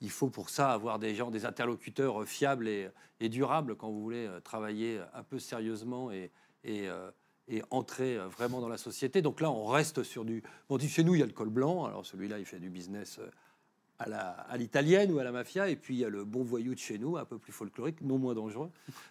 il 0.00 0.10
faut 0.10 0.28
pour 0.28 0.50
ça 0.50 0.72
avoir 0.72 0.98
des 0.98 1.14
gens, 1.14 1.30
des 1.30 1.44
interlocuteurs 1.44 2.22
euh, 2.22 2.24
fiables 2.24 2.68
et, 2.68 3.28
durables 3.28 3.76
quand 3.76 3.90
vous 3.90 4.00
voulez 4.00 4.26
euh, 4.26 4.40
travailler 4.40 5.00
un 5.14 5.22
peu 5.22 5.38
sérieusement 5.38 6.10
et, 6.10 6.30
entrer 7.70 8.18
vraiment 8.18 8.60
dans 8.60 8.68
la 8.68 8.76
société. 8.76 9.22
Donc 9.22 9.40
là, 9.40 9.50
on 9.50 9.66
reste 9.66 10.02
sur 10.02 10.26
du. 10.26 10.42
Bon, 10.68 10.78
chez 10.78 11.02
nous, 11.02 11.14
il 11.14 11.20
y 11.20 11.22
a 11.22 11.26
le 11.26 11.32
col 11.32 11.48
blanc. 11.48 11.86
Alors 11.86 12.04
celui-là, 12.04 12.38
il 12.38 12.44
fait 12.44 12.60
du 12.60 12.68
business 12.68 13.20
à 13.98 14.56
l'italienne 14.56 15.12
ou 15.12 15.18
à 15.18 15.24
la 15.24 15.32
mafia. 15.32 15.68
Et 15.68 15.76
puis 15.76 15.94
il 15.96 16.00
y 16.00 16.04
a 16.04 16.08
le 16.08 16.24
bon 16.24 16.42
voyou 16.42 16.74
de 16.74 16.78
chez 16.78 16.98
nous, 16.98 17.16
un 17.16 17.24
peu 17.24 17.38
plus 17.38 17.52
folklorique, 17.52 18.00
non 18.02 18.18
moins 18.18 18.34
dangereux, 18.34 18.70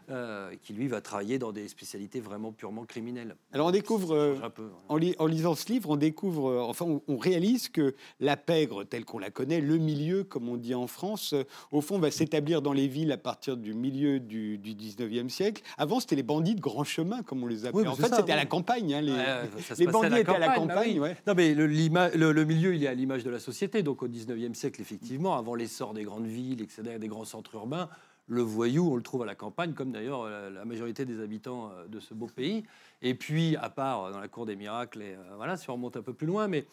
euh, 0.10 0.52
qui 0.62 0.74
lui 0.74 0.88
va 0.88 1.02
travailler 1.02 1.40
dans 1.40 1.52
des 1.52 1.68
spécialités 1.68 2.20
vraiment 2.20 2.52
purement 2.52 2.86
criminelles. 2.86 3.36
Alors 3.52 3.68
on 3.68 3.72
découvre. 3.72 4.14
Euh, 4.16 4.36
peu, 4.56 4.64
ouais. 4.64 4.70
En, 4.90 4.98
li- 4.98 5.16
en 5.20 5.26
lisant 5.26 5.56
ce 5.56 5.68
livre, 5.72 5.90
on 5.90 5.96
découvre, 5.98 6.50
euh, 6.50 6.62
enfin, 6.62 6.86
on, 6.86 7.02
on 7.08 7.18
réalise 7.18 7.70
que 7.70 7.96
la 8.20 8.38
pègre, 8.38 8.84
telle 8.86 9.04
qu'on 9.06 9.20
la 9.20 9.30
connaît, 9.32 9.60
le 9.62 9.78
milieu, 9.78 10.24
comme 10.24 10.48
on 10.50 10.58
dit 10.58 10.74
en 10.76 10.88
France, 10.88 11.36
au 11.72 11.82
fond, 11.82 12.00
va 12.00 12.10
s'établir 12.12 12.62
dans 12.62 12.74
les 12.74 12.88
villes 12.88 13.12
à 13.12 13.18
partir 13.18 13.58
du 13.58 13.74
milieu 13.74 14.20
du, 14.20 14.58
du 14.58 14.74
19e 14.74 15.30
siècle. 15.30 15.62
Avant, 15.78 16.00
c'était 16.00 16.16
les 16.16 16.24
bandits 16.24 16.56
de 16.56 16.62
grand 16.62 16.84
chemin, 16.84 17.24
comme 17.24 17.44
on 17.44 17.48
les 17.48 17.66
appelait. 17.66 17.80
Oui, 17.80 17.84
mais 17.84 17.90
en 17.90 17.96
fait, 17.96 18.04
c'était 18.16 18.32
à 18.32 18.36
oui. 18.36 18.42
la 18.42 18.46
campagne. 18.46 18.94
hein, 18.94 19.02
les, 19.02 19.88
bandits 19.88 20.20
étaient 20.20 20.30
à 20.32 20.40
la 20.40 20.48
bah 20.48 20.56
campagne. 20.56 20.94
oui. 20.94 21.00
ouais. 21.00 21.18
Non, 21.28 21.34
mais 21.36 21.54
le- 21.54 21.68
le 21.68 22.46
milieu, 22.46 22.74
il 22.76 22.84
est 22.84 22.88
à 22.88 22.94
l'image 22.94 23.24
de 23.24 23.30
la 23.30 23.40
société. 23.40 23.84
Donc 23.84 24.02
au 24.04 24.08
19e 24.08 24.54
siècle, 24.54 24.77
effectivement, 24.80 25.38
avant 25.38 25.56
l'essor 25.56 25.94
des 25.94 26.04
grandes 26.04 26.28
villes, 26.28 26.62
etc., 26.62 27.00
des 27.00 27.08
grands 27.08 27.26
centres 27.26 27.56
urbains, 27.56 27.90
le 28.28 28.42
voyou, 28.42 28.92
on 28.92 28.96
le 28.96 29.02
trouve 29.02 29.24
à 29.24 29.26
la 29.26 29.36
campagne, 29.36 29.74
comme 29.74 29.92
d'ailleurs 29.92 30.24
euh, 30.24 30.50
la 30.50 30.66
majorité 30.66 31.06
des 31.06 31.22
habitants 31.22 31.72
euh, 31.72 31.88
de 31.88 32.00
ce 32.00 32.14
beau 32.14 32.28
pays. 32.28 32.66
Et 33.02 33.14
puis, 33.14 33.56
à 33.56 33.70
part 33.70 34.06
euh, 34.06 34.12
dans 34.12 34.20
la 34.20 34.28
cour 34.28 34.46
des 34.46 34.56
miracles, 34.56 35.02
et, 35.02 35.18
voilà, 35.38 35.56
si 35.56 35.70
on 35.70 35.74
remonte 35.74 35.96
un 35.96 36.02
peu 36.02 36.14
plus 36.14 36.28
loin, 36.28 36.48
mais 36.48 36.66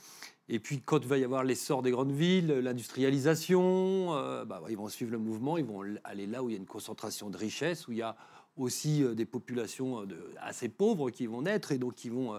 et 0.49 0.59
puis 0.59 0.81
quand 0.85 0.99
il 0.99 1.09
va 1.09 1.17
y 1.17 1.25
avoir 1.25 1.45
l'essor 1.45 1.83
des 1.83 1.91
grandes 1.91 2.13
villes, 2.13 2.49
l'industrialisation, 2.49 4.09
bah, 4.45 4.61
ils 4.69 4.77
vont 4.77 4.89
suivre 4.89 5.11
le 5.11 5.19
mouvement, 5.19 5.57
ils 5.57 5.65
vont 5.65 5.83
aller 6.05 6.27
là 6.27 6.43
où 6.43 6.51
il 6.51 6.53
y 6.53 6.55
a 6.55 6.59
une 6.59 6.67
concentration 6.67 7.31
de 7.31 7.39
richesses, 7.39 7.89
où 7.89 7.93
il 7.93 7.99
y 7.99 8.03
a 8.03 8.15
aussi 8.59 9.03
des 9.15 9.25
populations 9.25 10.07
assez 10.39 10.69
pauvres 10.69 11.09
qui 11.09 11.27
vont 11.27 11.41
naître 11.43 11.73
et 11.73 11.79
donc 11.79 11.95
qui 11.95 12.11
vont. 12.11 12.39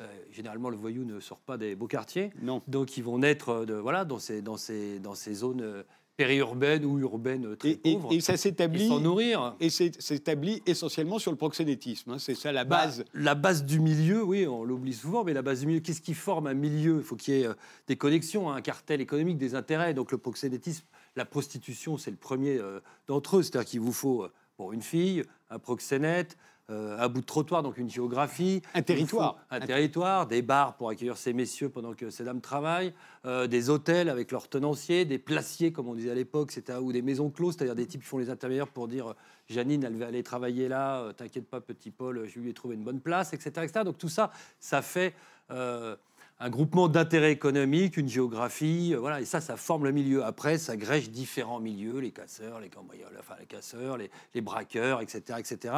Euh, 0.00 0.06
généralement, 0.30 0.70
le 0.70 0.76
voyou 0.76 1.04
ne 1.04 1.20
sort 1.20 1.40
pas 1.40 1.56
des 1.58 1.74
beaux 1.76 1.86
quartiers. 1.88 2.30
Non. 2.42 2.62
Donc, 2.68 2.96
ils 2.96 3.02
vont 3.04 3.18
naître 3.18 3.48
euh, 3.50 3.66
de, 3.66 3.74
voilà, 3.74 4.04
dans, 4.04 4.18
ces, 4.18 4.42
dans, 4.42 4.56
ces, 4.56 4.98
dans 5.00 5.14
ces 5.14 5.34
zones 5.34 5.60
euh, 5.62 5.82
périurbaines 6.16 6.84
ou 6.84 6.98
urbaines 6.98 7.56
très 7.56 7.70
Et, 7.70 7.80
et- 7.90 7.92
pauvres. 7.94 8.12
et 8.12 8.20
ça 8.20 8.36
s'établit 8.36 8.88
s'en 8.88 8.98
nourrir. 9.00 9.54
et 9.60 9.70
s'établit 9.70 10.62
essentiellement 10.66 11.18
sur 11.20 11.30
le 11.30 11.36
proxénétisme. 11.36 12.10
hein. 12.12 12.18
C'est 12.18 12.34
ça 12.34 12.50
la 12.50 12.64
Bah, 12.64 12.84
base. 12.86 13.04
la 13.14 13.34
base 13.36 13.64
du 13.64 13.78
milieu, 13.80 14.24
oui, 14.24 14.46
on 14.46 14.64
l'oublie 14.64 14.94
souvent, 14.94 15.22
mais 15.24 15.32
la 15.32 15.42
base 15.42 15.60
du 15.60 15.66
milieu, 15.66 15.80
qu'est-ce 15.80 16.00
qui 16.00 16.14
forme 16.14 16.48
un 16.48 16.54
milieu? 16.54 16.96
Il 16.98 17.04
faut 17.04 17.14
qu'il 17.16 17.34
y 17.34 17.40
ait 17.42 17.46
euh, 17.46 17.54
des 17.86 17.96
connexions, 17.96 18.50
hein, 18.50 18.56
un 18.56 18.60
cartel 18.62 19.00
économique, 19.00 19.38
des 19.38 19.54
intérêts. 19.54 19.94
Donc 19.94 20.10
le 20.10 20.18
proxénétisme, 20.18 20.84
la 21.14 21.24
prostitution, 21.24 21.96
c'est 21.98 22.10
le 22.10 22.16
premier 22.16 22.58
euh, 22.58 22.80
d'entre 23.06 23.36
eux. 23.38 23.42
C'est-à-dire 23.42 23.68
qu'il 23.70 23.80
vous 23.80 23.92
faut 23.92 24.26
bon, 24.58 24.72
une 24.72 24.82
fille, 24.82 25.22
un 25.50 25.60
proxénète, 25.60 26.36
euh, 26.70 26.98
un 26.98 27.08
bout 27.08 27.20
de 27.20 27.26
trottoir, 27.26 27.62
donc 27.62 27.78
une 27.78 27.90
géographie. 27.90 28.62
Un 28.74 28.82
territoire. 28.82 29.34
faut 29.34 29.54
Un 29.54 29.60
territoire, 29.60 30.26
des 30.26 30.42
bars 30.42 30.76
pour 30.76 30.90
accueillir 30.90 31.16
ces 31.16 31.32
messieurs 31.32 31.68
pendant 31.68 31.94
que 31.94 32.10
ces 32.10 32.24
dames 32.24 32.40
travaillent, 32.40 32.92
euh, 33.24 33.46
des 33.46 33.70
hôtels 33.70 34.08
avec 34.08 34.30
leurs 34.32 34.48
tenanciers, 34.48 35.04
des 35.04 35.18
placiers, 35.18 35.72
comme 35.72 35.88
on 35.88 35.94
disait 35.94 36.10
à 36.10 36.14
l'époque, 36.14 36.52
c'était 36.52 36.74
ou 36.74 36.92
des 36.92 37.02
maisons 37.02 37.30
closes, 37.30 37.54
c'est-à-dire 37.56 37.74
des 37.74 37.86
types 37.86 38.02
qui 38.02 38.06
font 38.06 38.18
les 38.18 38.30
intermédiaires 38.30 38.68
pour 38.68 38.88
dire 38.88 39.08
euh, 39.08 39.14
Janine, 39.48 39.82
elle 39.84 39.96
va 39.96 40.06
aller 40.06 40.22
travailler 40.22 40.68
là, 40.68 41.00
euh, 41.00 41.12
t'inquiète 41.12 41.48
pas, 41.48 41.60
petit 41.60 41.90
Paul, 41.90 42.26
je 42.26 42.38
lui 42.38 42.50
ai 42.50 42.54
trouvé 42.54 42.74
une 42.74 42.84
bonne 42.84 43.00
place, 43.00 43.32
etc. 43.32 43.50
etc. 43.64 43.84
Donc 43.84 43.98
tout 43.98 44.08
ça, 44.08 44.30
ça 44.60 44.82
fait 44.82 45.14
euh, 45.50 45.96
un 46.40 46.50
groupement 46.50 46.88
d'intérêts 46.88 47.32
économiques, 47.32 47.96
une 47.96 48.08
géographie, 48.08 48.94
euh, 48.94 48.98
voilà, 48.98 49.20
et 49.20 49.24
ça, 49.24 49.40
ça 49.40 49.56
forme 49.56 49.84
le 49.84 49.92
milieu. 49.92 50.24
Après, 50.24 50.56
ça 50.58 50.76
grèche 50.76 51.10
différents 51.10 51.60
milieux, 51.60 51.98
les 51.98 52.12
casseurs, 52.12 52.60
les 52.60 52.68
cambrioleurs, 52.68 53.10
enfin 53.18 53.34
les 53.40 53.46
casseurs, 53.46 53.96
les, 53.96 54.10
les 54.34 54.40
braqueurs, 54.40 55.00
etc., 55.00 55.38
etc. 55.38 55.74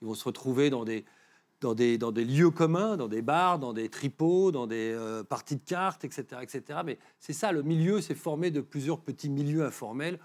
Ils 0.00 0.06
vont 0.06 0.14
se 0.14 0.24
retrouver 0.24 0.68
dans 0.68 0.84
des, 0.84 1.04
dans 1.62 1.74
des, 1.74 1.96
dans 1.96 2.12
des 2.12 2.24
lieux 2.24 2.50
communs, 2.50 2.98
dans 2.98 3.08
des 3.08 3.22
bars, 3.22 3.58
dans 3.58 3.72
des 3.72 3.88
tripots, 3.88 4.52
dans 4.52 4.66
des 4.66 4.92
euh, 4.92 5.24
parties 5.24 5.56
de 5.56 5.64
cartes, 5.64 6.04
etc., 6.04 6.42
etc. 6.42 6.80
Mais 6.84 6.98
c'est 7.18 7.32
ça, 7.32 7.50
le 7.52 7.62
milieu, 7.62 8.02
c'est 8.02 8.14
formé 8.14 8.50
de 8.50 8.60
plusieurs 8.60 9.00
petits 9.00 9.30
milieux 9.30 9.64
informels. 9.64 10.18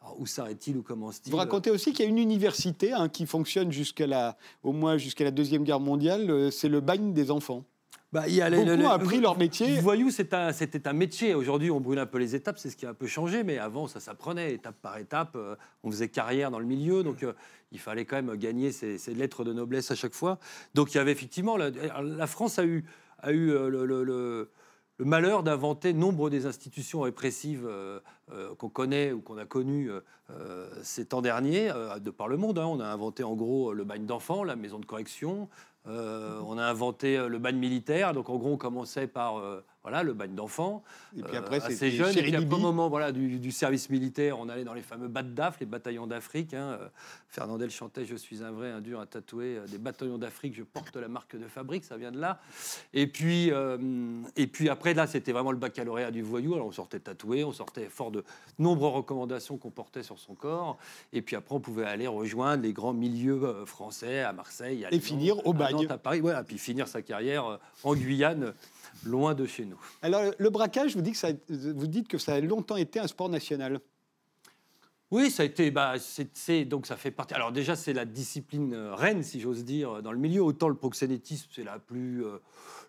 Alors, 0.00 0.18
où 0.18 0.26
s'arrête-t-il, 0.26 0.78
où 0.78 0.82
commence-t-il 0.82 1.30
Vous 1.30 1.36
racontez 1.36 1.70
aussi 1.70 1.92
qu'il 1.92 2.04
y 2.04 2.08
a 2.08 2.10
une 2.10 2.18
université 2.18 2.92
hein, 2.92 3.08
qui 3.10 3.26
fonctionne 3.26 3.70
jusqu'à 3.70 4.06
la, 4.06 4.38
au 4.62 4.72
moins 4.72 4.96
jusqu'à 4.96 5.24
la 5.24 5.30
deuxième 5.30 5.64
guerre 5.64 5.80
mondiale. 5.80 6.30
euh, 6.30 6.50
C'est 6.50 6.68
le 6.68 6.80
bagne 6.80 7.12
des 7.12 7.30
enfants. 7.30 7.64
Bah, 8.12 8.28
y 8.28 8.40
a 8.40 8.48
Beaucoup 8.48 8.64
le- 8.64 8.76
le- 8.76 8.84
ont 8.86 8.90
appris 8.90 9.20
leur 9.20 9.36
métier. 9.36 9.80
Voyou, 9.80 10.08
un- 10.32 10.52
c'était 10.52 10.86
un, 10.88 10.92
métier. 10.92 11.34
Aujourd'hui, 11.34 11.70
on 11.70 11.80
brûle 11.80 11.98
un 11.98 12.06
peu 12.06 12.18
les 12.18 12.34
étapes, 12.36 12.58
c'est 12.58 12.70
ce 12.70 12.76
qui 12.76 12.86
a 12.86 12.90
un 12.90 12.94
peu 12.94 13.06
changé, 13.06 13.42
mais 13.42 13.58
avant, 13.58 13.88
ça 13.88 13.98
s'apprenait 14.00 14.54
étape 14.54 14.76
par 14.80 14.96
étape. 14.98 15.34
euh, 15.34 15.56
on 15.82 15.90
faisait 15.90 16.08
carrière 16.08 16.50
dans 16.50 16.60
le 16.60 16.64
milieu, 16.66 17.02
donc 17.02 17.22
euh, 17.24 17.32
il 17.72 17.80
fallait 17.80 18.04
quand 18.04 18.16
même 18.22 18.36
gagner 18.36 18.70
ses, 18.72 18.96
ses 18.98 19.12
lettres 19.12 19.44
de 19.44 19.52
noblesse 19.52 19.90
à 19.90 19.96
chaque 19.96 20.14
fois. 20.14 20.38
Donc 20.74 20.94
il 20.94 20.98
y 20.98 21.00
avait 21.00 21.12
effectivement. 21.12 21.56
La, 21.56 21.70
la 22.02 22.26
France 22.28 22.58
a 22.60 22.64
eu, 22.64 22.84
a 23.18 23.32
eu 23.32 23.50
euh, 23.50 23.68
le, 23.68 23.84
malheur 25.04 25.42
d'inventer 25.42 25.92
nombre 25.92 26.30
des 26.30 26.46
institutions 26.46 27.00
répressives 27.02 27.66
euh, 27.66 28.00
euh, 28.32 28.54
qu'on 28.54 28.70
connaît 28.70 29.12
ou 29.12 29.20
qu'on 29.20 29.36
a 29.36 29.44
connues 29.44 29.90
euh, 29.90 30.00
euh, 30.30 30.68
ces 30.82 31.04
temps 31.06 31.20
derniers, 31.22 31.70
euh, 31.70 31.98
de 31.98 32.10
par 32.10 32.28
le 32.28 32.36
monde. 32.38 32.58
hein. 32.58 32.66
On 32.66 32.80
a 32.80 32.86
inventé 32.86 33.24
en 33.24 33.34
gros 33.34 33.74
le 33.74 33.84
bagne 33.84 34.06
d'enfants, 34.06 34.42
la 34.44 34.56
maison 34.56 34.78
de 34.78 34.86
correction. 34.86 35.48
Euh, 35.88 36.40
on 36.46 36.58
a 36.58 36.64
inventé 36.64 37.16
euh, 37.16 37.28
le 37.28 37.38
bagne 37.38 37.56
militaire. 37.56 38.12
Donc 38.12 38.28
en 38.28 38.36
gros, 38.36 38.52
on 38.52 38.56
commençait 38.56 39.06
par 39.06 39.38
euh, 39.38 39.64
voilà, 39.86 40.02
le 40.02 40.14
bagne 40.14 40.34
d'enfants. 40.34 40.82
Et 41.16 41.22
puis 41.22 41.36
euh, 41.36 41.38
après, 41.38 41.56
assez 41.62 41.74
c'était 41.74 41.90
jeune. 41.92 42.10
Et 42.18 42.22
puis 42.22 42.34
après, 42.34 42.56
au 42.56 42.58
moment 42.58 42.88
voilà, 42.88 43.12
du, 43.12 43.38
du 43.38 43.52
service 43.52 43.88
militaire, 43.88 44.36
on 44.40 44.48
allait 44.48 44.64
dans 44.64 44.74
les 44.74 44.82
fameux 44.82 45.06
BAT 45.06 45.22
d'AF, 45.22 45.60
les 45.60 45.66
bataillons 45.66 46.08
d'Afrique. 46.08 46.54
hein. 46.54 46.76
Euh, 46.80 46.88
Fernandel 47.28 47.70
chantait 47.70 48.04
Je 48.04 48.16
suis 48.16 48.42
un 48.42 48.50
vrai, 48.50 48.72
un 48.72 48.80
dur, 48.80 48.98
un 48.98 49.06
tatoué. 49.06 49.58
euh, 49.58 49.66
Des 49.68 49.78
bataillons 49.78 50.18
d'Afrique, 50.18 50.54
je 50.56 50.64
porte 50.64 50.96
la 50.96 51.06
marque 51.06 51.36
de 51.36 51.46
fabrique, 51.46 51.84
ça 51.84 51.96
vient 51.96 52.10
de 52.10 52.18
là. 52.18 52.40
Et 52.94 53.06
puis, 53.06 53.52
euh, 53.52 53.78
et 54.34 54.48
puis 54.48 54.68
après, 54.68 54.92
là, 54.92 55.06
c'était 55.06 55.30
vraiment 55.30 55.52
le 55.52 55.58
baccalauréat 55.58 56.10
du 56.10 56.22
voyou. 56.22 56.54
Alors 56.54 56.66
on 56.66 56.72
sortait 56.72 56.98
tatoué, 56.98 57.44
on 57.44 57.52
sortait 57.52 57.86
fort 57.88 58.10
de 58.10 58.24
nombreuses 58.58 58.94
recommandations 58.94 59.56
qu'on 59.56 59.70
portait 59.70 60.02
sur 60.02 60.18
son 60.18 60.34
corps. 60.34 60.78
Et 61.12 61.22
puis 61.22 61.36
après, 61.36 61.54
on 61.54 61.60
pouvait 61.60 61.84
aller 61.84 62.08
rejoindre 62.08 62.64
les 62.64 62.72
grands 62.72 62.92
milieux 62.92 63.44
euh, 63.44 63.66
français 63.66 64.20
à 64.22 64.32
Marseille. 64.32 64.84
À 64.84 64.88
Et 64.88 64.98
Lyon, 64.98 65.00
finir 65.00 65.46
au 65.46 65.50
à 65.50 65.54
bagne. 65.54 65.76
Nantes, 65.76 65.90
à 65.92 65.98
Paris. 65.98 66.20
Ouais, 66.20 66.32
et 66.32 66.42
puis 66.42 66.58
finir 66.58 66.88
sa 66.88 67.02
carrière 67.02 67.44
euh, 67.46 67.56
en 67.84 67.94
Guyane, 67.94 68.54
loin 69.04 69.34
de 69.34 69.46
chez 69.46 69.64
nous. 69.64 69.80
Alors, 70.02 70.22
le 70.38 70.50
braquage, 70.50 70.94
vous 70.96 71.02
dites, 71.02 71.14
que 71.14 71.18
ça, 71.20 71.28
vous 71.48 71.86
dites 71.86 72.08
que 72.08 72.18
ça 72.18 72.34
a 72.34 72.40
longtemps 72.40 72.76
été 72.76 72.98
un 72.98 73.06
sport 73.06 73.28
national. 73.28 73.80
Oui, 75.12 75.30
ça 75.30 75.44
a 75.44 75.46
été. 75.46 75.70
Bah, 75.70 75.94
c'est, 75.98 76.64
donc 76.64 76.86
ça 76.86 76.96
fait 76.96 77.12
partie. 77.12 77.34
Alors 77.34 77.52
déjà, 77.52 77.76
c'est 77.76 77.92
la 77.92 78.04
discipline 78.04 78.74
euh, 78.74 78.94
reine, 78.94 79.22
si 79.22 79.40
j'ose 79.40 79.64
dire, 79.64 80.02
dans 80.02 80.10
le 80.10 80.18
milieu. 80.18 80.42
Autant 80.42 80.68
le 80.68 80.74
proxénétisme, 80.74 81.48
c'est 81.54 81.62
la 81.62 81.78
plus, 81.78 82.24
euh, 82.24 82.38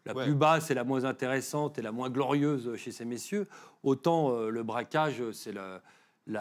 la 0.06 0.16
Ouais. 0.16 0.24
plus 0.24 0.34
basse, 0.34 0.66
c'est 0.68 0.74
la 0.74 0.84
moins 0.84 1.06
intéressante 1.06 1.78
et 1.78 1.84
la 1.84 1.92
moins 1.92 2.10
glorieuse 2.10 2.76
chez 2.76 2.92
ces 2.92 3.06
messieurs. 3.06 3.48
Autant 3.84 4.32
euh, 4.32 4.50
le 4.50 4.64
braquage, 4.64 5.22
c'est 5.32 5.52
la, 5.52 5.84
la, 6.28 6.40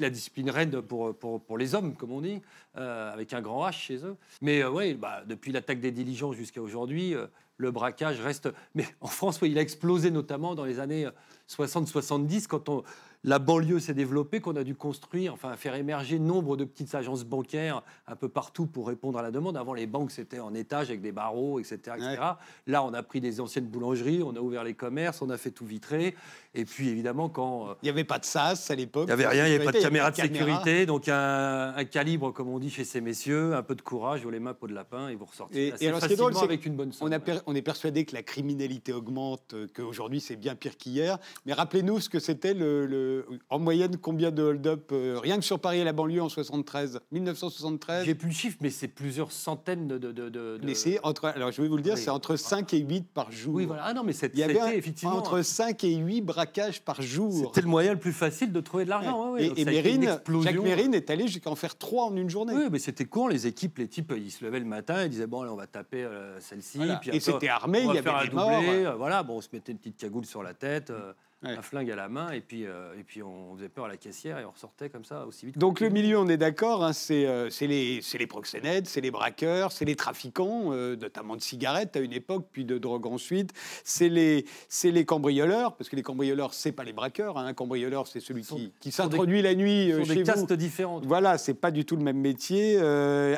la 0.00 0.10
discipline 0.10 0.50
reine 0.50 0.82
pour, 0.82 1.16
pour, 1.16 1.42
pour 1.42 1.58
les 1.58 1.74
hommes, 1.74 1.94
comme 1.94 2.12
on 2.12 2.20
dit, 2.20 2.40
euh, 2.76 3.12
avec 3.12 3.32
un 3.32 3.40
grand 3.40 3.68
H 3.68 3.72
chez 3.72 4.04
eux. 4.04 4.16
Mais 4.40 4.64
oui, 4.64 4.94
bah, 4.94 5.22
depuis 5.26 5.52
l'attaque 5.52 5.80
des 5.80 5.92
diligences 5.92 6.36
jusqu'à 6.36 6.62
aujourd'hui, 6.62 7.14
euh, 7.14 7.26
le 7.56 7.70
braquage 7.70 8.20
reste. 8.20 8.48
Mais 8.74 8.86
en 9.00 9.08
France, 9.08 9.40
oui, 9.42 9.50
il 9.50 9.58
a 9.58 9.62
explosé 9.62 10.10
notamment 10.10 10.54
dans 10.54 10.64
les 10.64 10.80
années 10.80 11.08
60-70, 11.48 12.46
quand 12.46 12.68
on, 12.68 12.82
la 13.24 13.38
banlieue 13.38 13.80
s'est 13.80 13.94
développée, 13.94 14.40
qu'on 14.40 14.56
a 14.56 14.64
dû 14.64 14.74
construire, 14.74 15.32
enfin 15.32 15.56
faire 15.56 15.74
émerger 15.74 16.18
nombre 16.18 16.56
de 16.56 16.64
petites 16.64 16.94
agences 16.94 17.24
bancaires 17.24 17.82
un 18.06 18.16
peu 18.16 18.28
partout 18.28 18.66
pour 18.66 18.86
répondre 18.88 19.18
à 19.18 19.22
la 19.22 19.30
demande. 19.30 19.56
Avant, 19.56 19.74
les 19.74 19.86
banques, 19.86 20.10
c'était 20.12 20.38
en 20.38 20.54
étage 20.54 20.88
avec 20.90 21.00
des 21.00 21.12
barreaux, 21.12 21.58
etc. 21.58 21.76
etc. 21.96 21.98
Ouais. 22.10 22.16
Là, 22.66 22.84
on 22.84 22.94
a 22.94 23.02
pris 23.02 23.20
des 23.20 23.40
anciennes 23.40 23.66
boulangeries, 23.66 24.22
on 24.22 24.36
a 24.36 24.40
ouvert 24.40 24.62
les 24.64 24.74
commerces, 24.74 25.22
on 25.22 25.30
a 25.30 25.36
fait 25.38 25.50
tout 25.50 25.66
vitrer. 25.66 26.14
Et 26.54 26.64
puis, 26.64 26.88
évidemment, 26.88 27.28
quand... 27.28 27.68
euh, 27.70 27.74
Il 27.82 27.86
n'y 27.86 27.90
avait 27.90 28.04
pas 28.04 28.18
de 28.18 28.24
SAS 28.24 28.70
à 28.70 28.74
l'époque. 28.74 29.04
il 29.04 29.06
n'y 29.08 29.12
avait 29.12 29.26
rien, 29.26 29.46
il 29.46 29.50
n'y 29.50 29.56
avait 29.56 29.64
pas 29.64 29.72
de 29.72 29.78
caméra 29.80 30.10
de 30.10 30.16
sécurité, 30.16 30.86
donc 30.86 31.08
un, 31.08 31.74
un 31.76 31.84
calibre, 31.84 32.32
comme 32.32 32.48
on 32.48 32.58
dit 32.58 32.70
chez 32.70 32.84
ces 32.84 33.00
messieurs, 33.00 33.54
un 33.54 33.62
peu 33.62 33.74
de 33.74 33.82
courage, 33.82 34.22
vous 34.22 34.30
les 34.30 34.40
mains, 34.40 34.54
peau 34.54 34.66
de 34.66 34.74
lapin, 34.74 35.08
et 35.08 35.16
vous 35.16 35.24
ressortez 35.26 35.68
Et- 35.68 35.72
assez 35.72 35.84
et 35.84 35.88
alors, 35.88 36.00
facilement 36.00 36.30
drôle, 36.30 36.44
avec 36.44 36.64
une 36.64 36.74
bonne 36.76 36.92
somme. 36.92 37.08
On, 37.08 37.12
a 37.12 37.16
ouais. 37.16 37.22
per- 37.24 37.40
on 37.46 37.54
est 37.54 37.62
persuadé 37.62 38.04
que 38.04 38.14
la 38.14 38.22
criminalité 38.22 38.92
augmente, 38.92 39.52
euh, 39.54 39.66
qu'aujourd'hui 39.74 40.20
c'est 40.20 40.36
bien 40.36 40.54
pire 40.54 40.76
qu'hier. 40.76 41.18
Mais 41.44 41.52
rappelez-nous 41.52 42.00
ce 42.00 42.08
que 42.08 42.18
c'était 42.20 42.54
le, 42.54 42.86
le- 42.86 43.15
en 43.50 43.58
moyenne 43.58 43.96
combien 43.96 44.30
de 44.30 44.42
hold-up 44.42 44.90
euh, 44.92 45.18
rien 45.20 45.36
que 45.38 45.44
sur 45.44 45.58
Paris 45.60 45.78
et 45.80 45.84
la 45.84 45.92
banlieue 45.92 46.22
en 46.22 46.28
73, 46.28 47.00
1973. 47.12 48.04
J'ai 48.04 48.14
plus 48.14 48.28
le 48.28 48.34
chiffre, 48.34 48.56
mais 48.60 48.70
c'est 48.70 48.88
plusieurs 48.88 49.32
centaines 49.32 49.86
de... 49.88 49.98
de, 49.98 50.12
de- 50.12 50.28
de- 50.28 50.60
Mais 50.62 50.74
c'est 50.74 50.98
entre, 51.04 51.26
alors 51.26 51.52
je 51.52 51.60
vais 51.62 51.68
vous 51.68 51.76
le 51.76 51.82
dire, 51.82 51.96
c'est 51.98 52.10
entre 52.10 52.36
5 52.36 52.72
et 52.74 52.78
8 52.78 53.08
par 53.12 53.30
jour. 53.32 53.54
Oui, 53.54 53.64
voilà. 53.66 53.82
Ah 53.86 53.94
non, 53.94 54.02
mais 54.04 54.12
c'est- 54.12 54.30
Il 54.34 54.40
y 54.40 54.42
avait 54.42 54.54
c'était 54.54 54.78
effectivement... 54.78 55.16
entre 55.16 55.42
5 55.42 55.82
et 55.84 55.94
8 55.94 56.20
braquages 56.22 56.80
par 56.82 57.02
jour. 57.02 57.32
C'était 57.46 57.62
le 57.62 57.68
moyen 57.68 57.92
le 57.92 57.98
plus 57.98 58.12
facile 58.12 58.52
de 58.52 58.60
trouver 58.60 58.84
de 58.84 58.90
l'argent. 58.90 59.32
ouais, 59.32 59.40
ouais. 59.40 59.46
et 59.56 59.60
et 59.60 59.64
Mérine. 59.64 60.18
Jacques 60.42 60.60
Mérine 60.62 60.94
est 60.94 61.10
allé 61.10 61.28
jusqu'à 61.28 61.50
en 61.50 61.54
faire 61.56 61.76
3 61.76 62.06
en 62.06 62.16
une 62.16 62.30
journée. 62.30 62.54
Oui, 62.54 62.64
mais 62.70 62.78
c'était 62.78 63.04
court, 63.04 63.28
les 63.28 63.46
équipes, 63.46 63.78
les 63.78 63.88
types, 63.88 64.12
ils 64.16 64.30
se 64.30 64.44
levaient 64.44 64.60
le 64.60 64.64
matin, 64.66 65.04
ils 65.04 65.10
disaient 65.10 65.26
bon, 65.26 65.42
allez, 65.42 65.50
on 65.50 65.56
va 65.56 65.66
taper 65.66 66.04
euh, 66.04 66.38
celle-ci. 66.40 66.78
Voilà. 66.78 66.96
puis 66.96 67.10
Et 67.10 67.20
c'était 67.20 67.48
armé, 67.48 67.80
il 67.80 67.94
y 67.94 67.98
avait 67.98 68.10
un 68.10 68.24
des 68.24 68.30
morts. 68.30 68.50
euh, 68.64 68.94
voilà, 68.96 69.22
bon, 69.22 69.36
on 69.36 69.40
se 69.40 69.48
mettait 69.52 69.72
une 69.72 69.78
petite 69.78 69.96
cagoule 69.96 70.24
sur 70.26 70.42
la 70.42 70.54
tête, 70.54 70.90
euh, 70.90 71.12
Ouais. 71.46 71.56
un 71.58 71.62
flingue 71.62 71.90
à 71.90 71.96
la 71.96 72.08
main, 72.08 72.30
et 72.30 72.40
puis, 72.40 72.66
euh, 72.66 72.94
et 72.98 73.02
puis 73.02 73.22
on 73.22 73.54
faisait 73.56 73.68
peur 73.68 73.86
à 73.86 73.88
la 73.88 73.96
caissière 73.96 74.38
et 74.38 74.44
on 74.44 74.50
ressortait 74.50 74.88
comme 74.88 75.04
ça 75.04 75.24
aussi 75.26 75.46
vite. 75.46 75.58
Donc 75.58 75.80
le 75.80 75.88
milieu, 75.88 76.18
on 76.18 76.28
est 76.28 76.36
d'accord, 76.36 76.84
hein, 76.84 76.92
c'est 76.92 77.26
euh, 77.26 77.48
les, 77.60 78.00
les 78.18 78.26
proxénètes, 78.26 78.86
c'est 78.86 79.00
les 79.00 79.10
braqueurs, 79.10 79.72
c'est 79.72 79.84
les 79.84 79.96
trafiquants, 79.96 80.72
euh, 80.72 80.96
notamment 80.96 81.36
de 81.36 81.40
cigarettes 81.42 81.96
à 81.96 82.00
une 82.00 82.12
époque, 82.12 82.46
puis 82.52 82.64
de 82.64 82.78
drogue 82.78 83.06
ensuite. 83.06 83.52
C'est 83.84 84.08
les, 84.08 84.44
les 84.84 85.04
cambrioleurs, 85.04 85.76
parce 85.76 85.88
que 85.90 85.96
les 85.96 86.02
cambrioleurs, 86.02 86.54
c'est 86.54 86.72
pas 86.72 86.84
les 86.84 86.92
braqueurs. 86.92 87.38
hein. 87.38 87.46
Un 87.46 87.54
cambrioleur, 87.54 88.06
c'est 88.06 88.20
celui 88.20 88.44
sont- 88.44 88.56
qui, 88.56 88.72
qui 88.80 88.90
s'introduit 88.92 89.42
la 89.42 89.54
nuit 89.54 89.92
euh, 89.92 89.98
sont 90.00 90.04
chez 90.04 90.14
des 90.14 90.20
vous. 90.22 90.26
castes 90.26 90.52
différentes. 90.52 91.04
Voilà, 91.06 91.38
c'est 91.38 91.54
pas 91.54 91.70
du 91.70 91.84
tout 91.84 91.96
le 91.96 92.02
même 92.02 92.18
métier. 92.20 92.78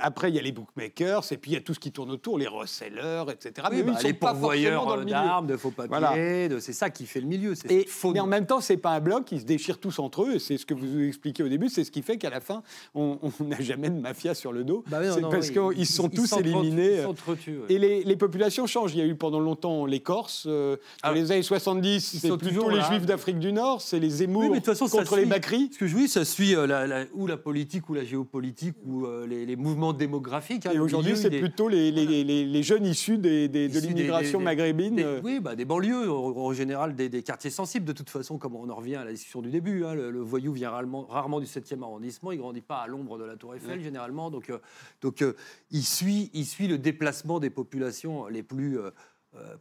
Après, 0.01 0.31
il 0.31 0.35
y 0.35 0.39
a 0.39 0.43
les 0.43 0.53
bookmakers, 0.53 1.25
et 1.33 1.37
puis 1.37 1.51
il 1.53 1.55
y 1.55 1.57
a 1.57 1.61
tout 1.61 1.75
ce 1.75 1.81
qui 1.81 1.93
tourne 1.93 2.11
autour, 2.11 2.39
les 2.39 2.47
resellers, 2.47 3.25
etc. 3.33 3.67
Oui, 3.71 3.77
Mais 3.77 3.81
eux, 3.83 3.85
bah, 3.85 3.93
ils 3.95 4.01
sont 4.01 4.07
les 4.09 4.13
pourvoyeurs 4.15 4.87
dans 4.87 4.97
le 4.97 5.05
milieu. 5.05 5.13
d'armes, 5.13 5.47
de 5.47 5.57
faux 5.57 5.71
papiers, 5.71 5.89
Voilà. 5.89 6.61
c'est 6.61 6.73
ça 6.73 6.91
qui 6.91 7.07
fait 7.07 7.21
le 7.21 7.27
milieu, 7.27 7.53
Et- 7.69 7.85
faux. 7.99 8.13
Mais 8.13 8.21
en 8.21 8.27
même 8.27 8.47
temps, 8.47 8.61
c'est 8.61 8.77
pas 8.77 8.91
un 8.93 9.01
bloc, 9.01 9.31
ils 9.33 9.41
se 9.41 9.45
déchirent 9.45 9.79
tous 9.79 9.99
entre 9.99 10.23
eux, 10.25 10.35
et 10.37 10.39
c'est 10.39 10.57
ce 10.57 10.65
que 10.67 10.75
vous 10.75 11.01
expliquez 11.01 11.43
au 11.43 11.49
début, 11.49 11.69
c'est 11.69 11.85
ce 11.85 11.91
qui 11.91 12.03
fait 12.03 12.17
qu'à 12.17 12.31
la 12.31 12.41
fin, 12.41 12.63
on 12.95 13.19
n'a 13.45 13.61
jamais 13.61 13.91
de 13.91 14.01
mafia 14.01 14.35
sur 14.35 14.53
le 14.53 14.65
dos. 14.65 14.85
Bah 14.87 14.99
oui, 15.03 15.09
c'est 15.15 15.21
parce 15.23 15.51
oui, 15.51 15.75
qu'ils 15.77 15.87
sont 15.87 16.09
ils 16.09 16.17
tous 16.17 16.33
éliminés. 16.39 17.03
ils 17.47 17.53
ouais. 17.59 17.65
Et 17.69 17.79
les, 17.79 18.05
les 18.05 18.17
populations 18.17 18.67
changent. 18.67 18.95
Il 18.95 18.99
y 18.99 19.03
a 19.03 19.07
eu 19.07 19.15
pendant 19.17 19.41
longtemps 19.41 19.85
les 19.87 20.01
Corses. 20.01 20.45
euh, 20.49 20.77
dans 21.03 21.11
Ah, 21.11 21.13
les 21.13 21.31
années 21.33 21.43
70, 21.43 22.15
ils 22.15 22.21
c'est 22.21 22.37
plutôt 22.37 22.71
les. 22.71 22.81
Juifs 22.89 23.07
d'Afrique 23.07 23.39
du 23.39 23.53
Nord, 23.53 23.83
c'est 23.83 23.99
les 23.99 24.09
Zemmour 24.09 24.43
Oui, 24.43 24.49
mais 24.49 24.61
de 24.61 24.65
toute 24.65 24.67
façon, 24.73 24.87
ça 24.87 24.99
contre 24.99 25.17
les 25.17 25.27
Bakri. 25.27 25.69
Ce 25.73 25.79
que 25.79 25.87
je 25.87 25.97
dis, 25.97 26.09
ça 26.09 26.25
suit 26.25 26.55
euh, 26.55 26.67
la- 26.67 26.87
la- 26.87 27.05
ou 27.15 27.27
la 27.27 27.37
politique, 27.37 27.89
ou 27.91 27.95
la 27.95 28.05
géopolitique, 28.05 28.75
ou 28.87 29.05
euh, 29.05 29.27
les, 29.27 29.45
les 29.45 29.57
mouvements 29.57 29.93
démographiques. 29.93 30.67
hein. 30.67 30.71
Et 30.75 30.79
aujourd'hui, 30.79 31.17
c'est 31.17 31.29
plutôt 31.31 31.69
les, 31.69 32.63
jeunes 32.63 32.87
issus 32.87 33.19
des- 33.19 33.49
des- 33.49 33.69
de 33.69 33.79
l'immigration 33.81 34.41
maghrébine. 34.41 35.01
euh, 35.01 35.21
oui, 35.25 35.41
bah, 35.41 35.55
des 35.57 35.65
banlieues, 35.65 36.11
en, 36.11 36.53
général 36.53 36.95
des 36.95 37.23
quartiers 37.23 37.51
sensibles, 37.51 37.78
de 37.85 37.93
toute 37.93 38.11
façon, 38.11 38.39
comme 38.39 38.55
on 38.57 38.69
en 38.69 38.75
revient 38.75 38.97
à 38.97 39.05
la 39.05 39.13
discussion 39.13 39.43
du 39.43 39.51
début. 39.51 39.85
hein. 39.85 39.95
le, 39.95 40.11
le 40.11 40.21
voyou 40.21 40.53
vient 40.53 40.71
rarement, 40.71 41.07
rarement 41.07 41.41
du 41.41 41.47
7e 41.47 41.83
arrondissement, 41.83 42.33
il 42.33 42.39
grandit 42.39 42.61
pas 42.61 42.79
à 42.79 42.87
l'ombre 42.87 43.19
de 43.19 43.25
la 43.25 43.37
Tour 43.37 43.55
Eiffel, 43.55 43.81
généralement. 43.83 44.31
Donc, 44.31 44.51
euh, 44.51 44.59
donc 45.01 45.23
euh, 45.23 45.35
il, 45.71 45.85
suit, 45.85 46.31
il 46.35 46.47
suit 46.47 46.69
le 46.69 46.79
déplacement 46.79 47.41
des 47.41 47.51
populations 47.51 48.27
les 48.27 48.43
plus 48.43 48.79
euh, 48.79 48.91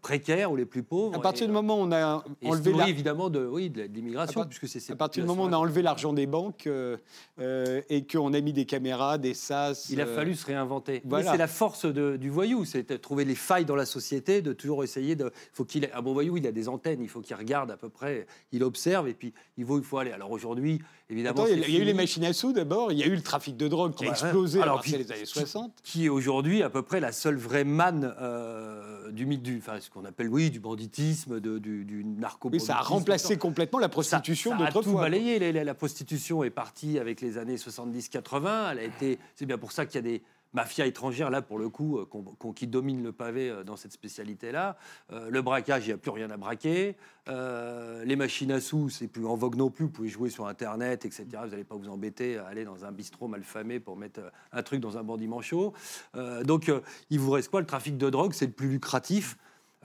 précaires 0.01 0.51
ou 0.51 0.55
les 0.55 0.65
plus 0.65 0.83
pauvres. 0.83 1.15
À 1.15 1.21
partir 1.21 1.43
et, 1.43 1.47
du 1.47 1.53
moment 1.53 1.79
où 1.79 1.83
on 1.83 1.91
a 1.91 2.23
et 2.41 2.47
enlevé 2.47 2.63
se 2.63 2.69
nourrit 2.69 2.83
la- 2.83 2.89
évidemment 2.89 3.29
de, 3.29 3.45
oui, 3.45 3.69
de 3.69 3.83
l'immigration, 3.83 4.45
puisque 4.45 4.67
c'est 4.67 4.79
ces 4.79 4.93
à 4.93 4.95
partir 4.95 5.23
du 5.23 5.27
moment 5.27 5.43
où 5.43 5.47
on 5.47 5.53
a 5.53 5.57
enlevé 5.57 5.81
l'argent 5.81 6.13
des 6.13 6.25
banques 6.27 6.67
euh, 6.67 6.97
euh, 7.39 7.81
et 7.89 8.05
qu'on 8.05 8.33
a 8.33 8.41
mis 8.41 8.53
des 8.53 8.65
caméras, 8.65 9.17
des 9.17 9.33
sas. 9.33 9.89
Il 9.89 10.01
a 10.01 10.05
euh, 10.05 10.15
fallu 10.15 10.35
se 10.35 10.45
réinventer. 10.45 11.01
Voilà. 11.05 11.31
C'est 11.31 11.37
la 11.37 11.47
force 11.47 11.85
de- 11.85 12.17
du 12.17 12.29
voyou, 12.29 12.65
c'est 12.65 12.89
de 12.89 12.97
trouver 12.97 13.25
les 13.25 13.35
failles 13.35 13.65
dans 13.65 13.75
la 13.75 13.85
société, 13.85 14.41
de 14.41 14.53
toujours 14.53 14.83
essayer 14.83 15.15
de. 15.15 15.31
Faut 15.53 15.65
qu'il 15.65 15.83
ait- 15.83 15.91
un 15.93 16.01
bon 16.01 16.13
voyou, 16.13 16.37
il 16.37 16.47
a 16.47 16.51
des 16.51 16.67
antennes, 16.69 17.01
il 17.01 17.09
faut 17.09 17.21
qu'il 17.21 17.35
regarde 17.35 17.71
à 17.71 17.77
peu 17.77 17.89
près, 17.89 18.27
il 18.51 18.63
observe 18.63 19.07
et 19.07 19.13
puis 19.13 19.33
il 19.57 19.65
faut, 19.65 19.77
il 19.79 19.83
faut 19.83 19.97
aller. 19.97 20.11
Alors 20.11 20.31
aujourd'hui, 20.31 20.81
évidemment, 21.09 21.43
Attends, 21.43 21.53
il 21.53 21.69
y 21.71 21.77
a- 21.77 21.79
eu 21.79 21.83
les 21.83 21.93
machines 21.93 22.23
à 22.25 22.33
sous 22.33 22.53
d'abord, 22.53 22.91
il 22.91 22.97
y 22.99 23.03
a 23.03 23.07
eu 23.07 23.15
le 23.15 23.21
trafic 23.21 23.57
de 23.57 23.67
drogue 23.67 23.93
qui 23.95 24.05
a 24.05 24.09
Ah 24.09 24.11
explosé 24.11 24.61
alors, 24.61 24.81
puis- 24.81 24.93
des 24.97 25.11
années 25.11 25.25
60. 25.25 25.73
qui 25.83 26.05
est 26.05 26.09
aujourd'hui 26.09 26.63
à 26.63 26.69
peu 26.69 26.81
près 26.81 26.99
la 26.99 27.11
seule 27.11 27.37
vraie 27.37 27.63
manne 27.63 28.13
euh, 28.19 29.11
du 29.11 29.25
mythe 29.25 29.41
du, 29.43 29.61
enfin 29.67 29.79
ce 29.79 29.89
qu'on 29.89 30.05
appelle 30.05 30.29
oui 30.29 30.49
du 30.49 30.59
banditisme, 30.59 31.39
de, 31.39 31.57
du, 31.57 31.83
du 31.85 32.03
narco. 32.05 32.49
Oui, 32.51 32.59
ça 32.59 32.77
a 32.77 32.81
remplacé 32.81 33.37
complètement 33.37 33.79
la 33.79 33.89
prostitution 33.89 34.51
ça, 34.51 34.57
ça 34.57 34.65
a 34.65 34.71
tout 34.71 34.93
balayé. 34.93 35.39
La, 35.39 35.51
la- 35.51 35.63
la 35.63 35.73
prostitution 35.73 36.43
est 36.43 36.49
partie 36.49 36.99
avec 36.99 37.19
les 37.21 37.37
années 37.37 37.55
70-80. 37.57 38.71
Elle 38.71 38.79
a 38.79 38.83
été. 38.83 39.19
C'est 39.35 39.45
bien 39.45 39.57
pour 39.57 39.71
ça 39.71 39.85
qu'il 39.85 39.95
y 39.95 39.99
a 39.99 40.01
des 40.01 40.23
mafias 40.53 40.85
étrangères 40.85 41.29
là 41.29 41.41
pour 41.41 41.59
le 41.59 41.67
coup 41.67 41.97
euh, 41.99 42.07
qui 42.55 42.67
dominent 42.67 43.03
le 43.03 43.11
pavé 43.11 43.49
euh, 43.49 43.63
dans 43.65 43.75
cette 43.75 43.91
spécialité-là. 43.91 44.77
Euh, 45.11 45.29
le 45.29 45.41
braquage, 45.41 45.83
il 45.85 45.87
n'y 45.89 45.93
a 45.93 45.97
plus 45.97 46.11
rien 46.11 46.29
à 46.31 46.37
braquer. 46.37 46.95
Euh, 47.27 48.05
les 48.05 48.15
machines 48.15 48.51
à 48.53 48.61
sous, 48.61 48.89
c'est 48.89 49.07
plus 49.07 49.25
en 49.25 49.35
vogue 49.35 49.55
non 49.55 49.69
plus. 49.69 49.85
Vous 49.85 49.91
pouvez 49.91 50.07
jouer 50.07 50.29
sur 50.29 50.47
Internet, 50.47 51.03
etc. 51.05 51.25
Vous 51.43 51.49
n'allez 51.49 51.65
pas 51.65 51.75
vous 51.75 51.89
embêter 51.89 52.37
à 52.37 52.47
aller 52.47 52.63
dans 52.63 52.85
un 52.85 52.91
bistrot 52.93 53.27
malfamé 53.27 53.81
pour 53.81 53.97
mettre 53.97 54.21
un 54.53 54.63
truc 54.63 54.79
dans 54.79 54.97
un 54.97 55.03
bandit 55.03 55.27
manchot. 55.27 55.73
Euh, 56.15 56.43
donc, 56.43 56.71
il 57.09 57.19
vous 57.19 57.31
reste 57.31 57.49
quoi? 57.49 57.59
Le 57.59 57.67
trafic 57.67 57.97
de 57.97 58.09
drogue, 58.09 58.31
c'est 58.33 58.45
le 58.45 58.53
plus 58.53 58.69
lucratif. 58.69 59.37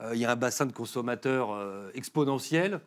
Euh, 0.03 0.15
Il 0.15 0.21
y 0.21 0.25
a 0.25 0.31
un 0.31 0.35
bassin 0.35 0.65
de 0.65 0.73
consommateurs 0.73 1.53
euh, 1.53 1.89
exponentiel. 1.93 2.79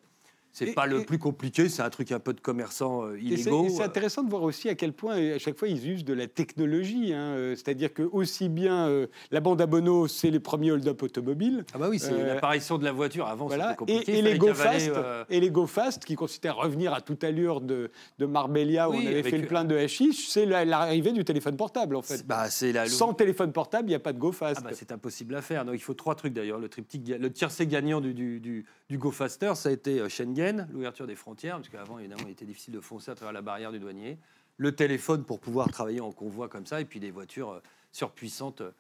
C'est 0.57 0.73
pas 0.73 0.87
le 0.87 1.01
et- 1.01 1.05
plus 1.05 1.19
compliqué, 1.19 1.69
c'est 1.69 1.83
un 1.83 1.91
truc 1.91 2.13
un 2.13 2.19
peu 2.19 2.33
de 2.33 2.41
commerçants 2.41 3.05
euh, 3.05 3.19
illégaux. 3.21 3.69
c'est 3.69 3.83
intéressant 3.83 4.23
de 4.23 4.31
voir 4.31 4.43
aussi 4.43 4.71
à 4.71 4.75
quel 4.75 4.95
point, 4.95 5.19
euh, 5.19 5.37
à 5.37 5.39
chaque 5.39 5.59
fois, 5.59 5.69
ils 5.69 5.87
usent 5.87 6.05
de 6.05 6.15
la 6.15 6.27
technologie. 6.27 7.13
hein, 7.13 7.35
euh, 7.37 7.55
C'est-à-dire 7.55 7.93
que 7.93 8.03
aussi 8.03 8.49
bien 8.49 8.89
euh, 8.89 9.07
la 9.31 9.41
bande 9.41 9.61
à 9.61 9.67
Bono, 9.67 10.09
c'est 10.09 10.31
les 10.31 10.41
premiers 10.41 10.71
hold-up 10.73 11.03
automobiles. 11.03 11.65
Ah 11.75 11.79
bah 11.79 11.89
oui, 11.91 11.99
c'est 11.99 12.13
Euh, 12.13 12.27
l'apparition 12.27 12.79
de 12.79 12.85
la 12.85 12.93
voiture. 12.93 13.27
Avant, 13.27 13.47
Voilà. 13.49 13.65
c'était 13.67 13.77
compliqué. 13.77 14.19
Et, 14.19 14.23
les 14.23 14.39
go 14.39 14.55
fast, 14.55 14.89
euh, 14.89 15.25
et 15.29 15.41
les 15.41 15.51
go 15.51 15.67
fast, 15.67 16.05
qui 16.07 16.15
consistaient 16.15 16.49
à 16.49 16.53
revenir 16.55 16.95
à 16.95 17.03
toute 17.03 17.23
allure 17.23 17.61
de, 17.61 17.91
de 18.19 18.25
Marbella 18.27 18.89
où 18.89 18.93
Oui, 18.93 19.03
on 19.05 19.07
avait 19.09 19.23
fait 19.23 19.37
le 19.39 19.47
plein 19.47 19.65
de 19.65 19.77
hashish, 19.77 20.29
c'est 20.29 20.47
la- 20.47 20.65
l'arrivée 20.65 21.13
du 21.13 21.25
téléphone 21.25 21.57
portable 21.57 21.97
en 21.97 22.03
fait. 22.03 22.27
bah, 22.27 22.47
la, 22.73 22.87
Sans 22.89 23.13
téléphone 23.13 23.53
portable, 23.53 23.89
il 23.89 23.91
n'y 23.91 23.95
a 23.97 23.99
pas 24.01 24.15
de 24.15 24.19
go 24.19 24.33
fast. 24.33 24.61
Ah 24.65 24.69
bah, 24.69 24.75
c'est 24.75 24.91
impossible 24.91 25.35
à 25.35 25.43
faire. 25.43 25.65
Donc, 25.67 25.75
il 25.75 25.83
faut 25.83 25.93
trois 25.95 26.15
trucs 26.15 26.33
d'ailleurs. 26.33 26.59
Le 26.59 26.69
triptyque, 26.71 27.07
le 27.09 27.31
tiercé 27.31 27.67
gagnant 27.67 28.01
du, 28.01 28.15
du, 28.15 28.41
du, 28.41 28.65
du 28.89 28.99
Go 28.99 29.11
Faster, 29.11 29.53
ça 29.55 29.69
a 29.69 29.73
été 29.73 29.99
euh, 30.01 30.09
Schengen, 30.47 30.69
l'ouverture 30.73 31.07
des 31.07 31.17
frontières, 31.17 31.57
parce 31.57 31.69
qu'avant, 31.69 31.99
évidemment, 31.99 32.23
il 32.27 32.33
était 32.33 32.45
difficile 32.45 32.75
de 32.75 32.81
foncer 32.81 33.11
à 33.11 33.15
travers 33.15 33.33
la 33.33 33.43
barrière 33.43 33.73
du 33.73 33.79
douanier. 33.79 34.19
Le 34.59 34.75
téléphone 34.75 35.25
pour 35.25 35.41
pouvoir 35.41 35.71
travailler 35.71 36.01
en 36.01 36.13
convoi 36.13 36.49
comme 36.49 36.67
ça, 36.67 36.81
et 36.81 36.85
puis 36.85 37.01
des 37.01 37.11
voitures 37.11 37.51
euh, 37.51 37.61
surpuissantes 37.93 38.63
euh, 38.63 38.71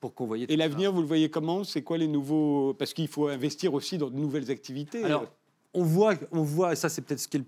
pour 0.00 0.14
convoyer. 0.14 0.50
Et 0.52 0.56
l'avenir, 0.56 0.92
vous 0.92 1.02
le 1.02 1.06
voyez 1.06 1.30
comment? 1.30 1.62
C'est 1.62 1.82
quoi 1.82 1.98
les 1.98 2.08
nouveaux 2.08 2.74
Parce 2.74 2.94
qu'il 2.94 3.08
faut 3.08 3.28
investir 3.28 3.74
aussi 3.74 3.98
dans 3.98 4.10
de 4.10 4.16
nouvelles 4.16 4.50
activités. 4.50 5.04
Alors, 5.04 5.26
on 5.74 5.84
voit, 5.84 6.14
on 6.32 6.42
voit, 6.42 6.72
et 6.72 6.76
ça 6.76 6.88
c'est 6.88 7.02
peut-être 7.02 7.20
ce 7.20 7.28
qui 7.28 7.36
est 7.36 7.40
le 7.40 7.46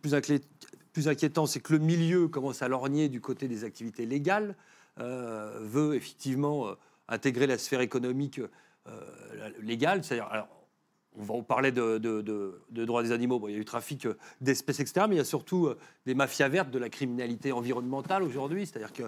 plus, 0.92 1.08
inquiétant, 1.08 1.46
c'est 1.46 1.60
que 1.60 1.72
le 1.72 1.78
milieu 1.78 2.28
commence 2.28 2.62
à 2.62 2.68
lorgner 2.68 3.08
du 3.08 3.20
côté 3.20 3.48
des 3.48 3.64
activités 3.64 4.06
légales, 4.06 4.54
euh, 5.00 5.58
veut 5.62 5.94
effectivement 5.94 6.68
euh, 6.68 6.74
intégrer 7.08 7.46
la 7.46 7.58
sphère 7.58 7.80
économique 7.80 8.40
euh, 8.86 9.50
légale. 9.60 10.04
C'est-à-dire, 10.04 10.28
alors, 10.30 10.48
on 11.18 11.22
va 11.24 11.34
on 11.34 11.42
parlait 11.42 11.72
de, 11.72 11.98
de, 11.98 12.22
de- 12.22 12.60
de 12.70 12.84
droits 12.84 13.02
des 13.02 13.12
animaux. 13.12 13.38
Bon, 13.38 13.48
il 13.48 13.52
y 13.52 13.56
a 13.56 13.58
eu 13.60 13.64
trafic 13.64 14.06
euh, 14.06 14.16
d'espèces, 14.40 14.80
etc. 14.80 15.06
Mais 15.08 15.16
il 15.16 15.18
y 15.18 15.20
a 15.20 15.24
surtout 15.24 15.66
euh, 15.66 15.76
des 16.06 16.14
mafias 16.14 16.48
vertes, 16.48 16.70
de 16.70 16.78
la 16.78 16.88
criminalité 16.88 17.52
environnementale 17.52 18.22
aujourd'hui. 18.22 18.66
C'est-à-dire 18.66 18.92
que, 18.92 19.02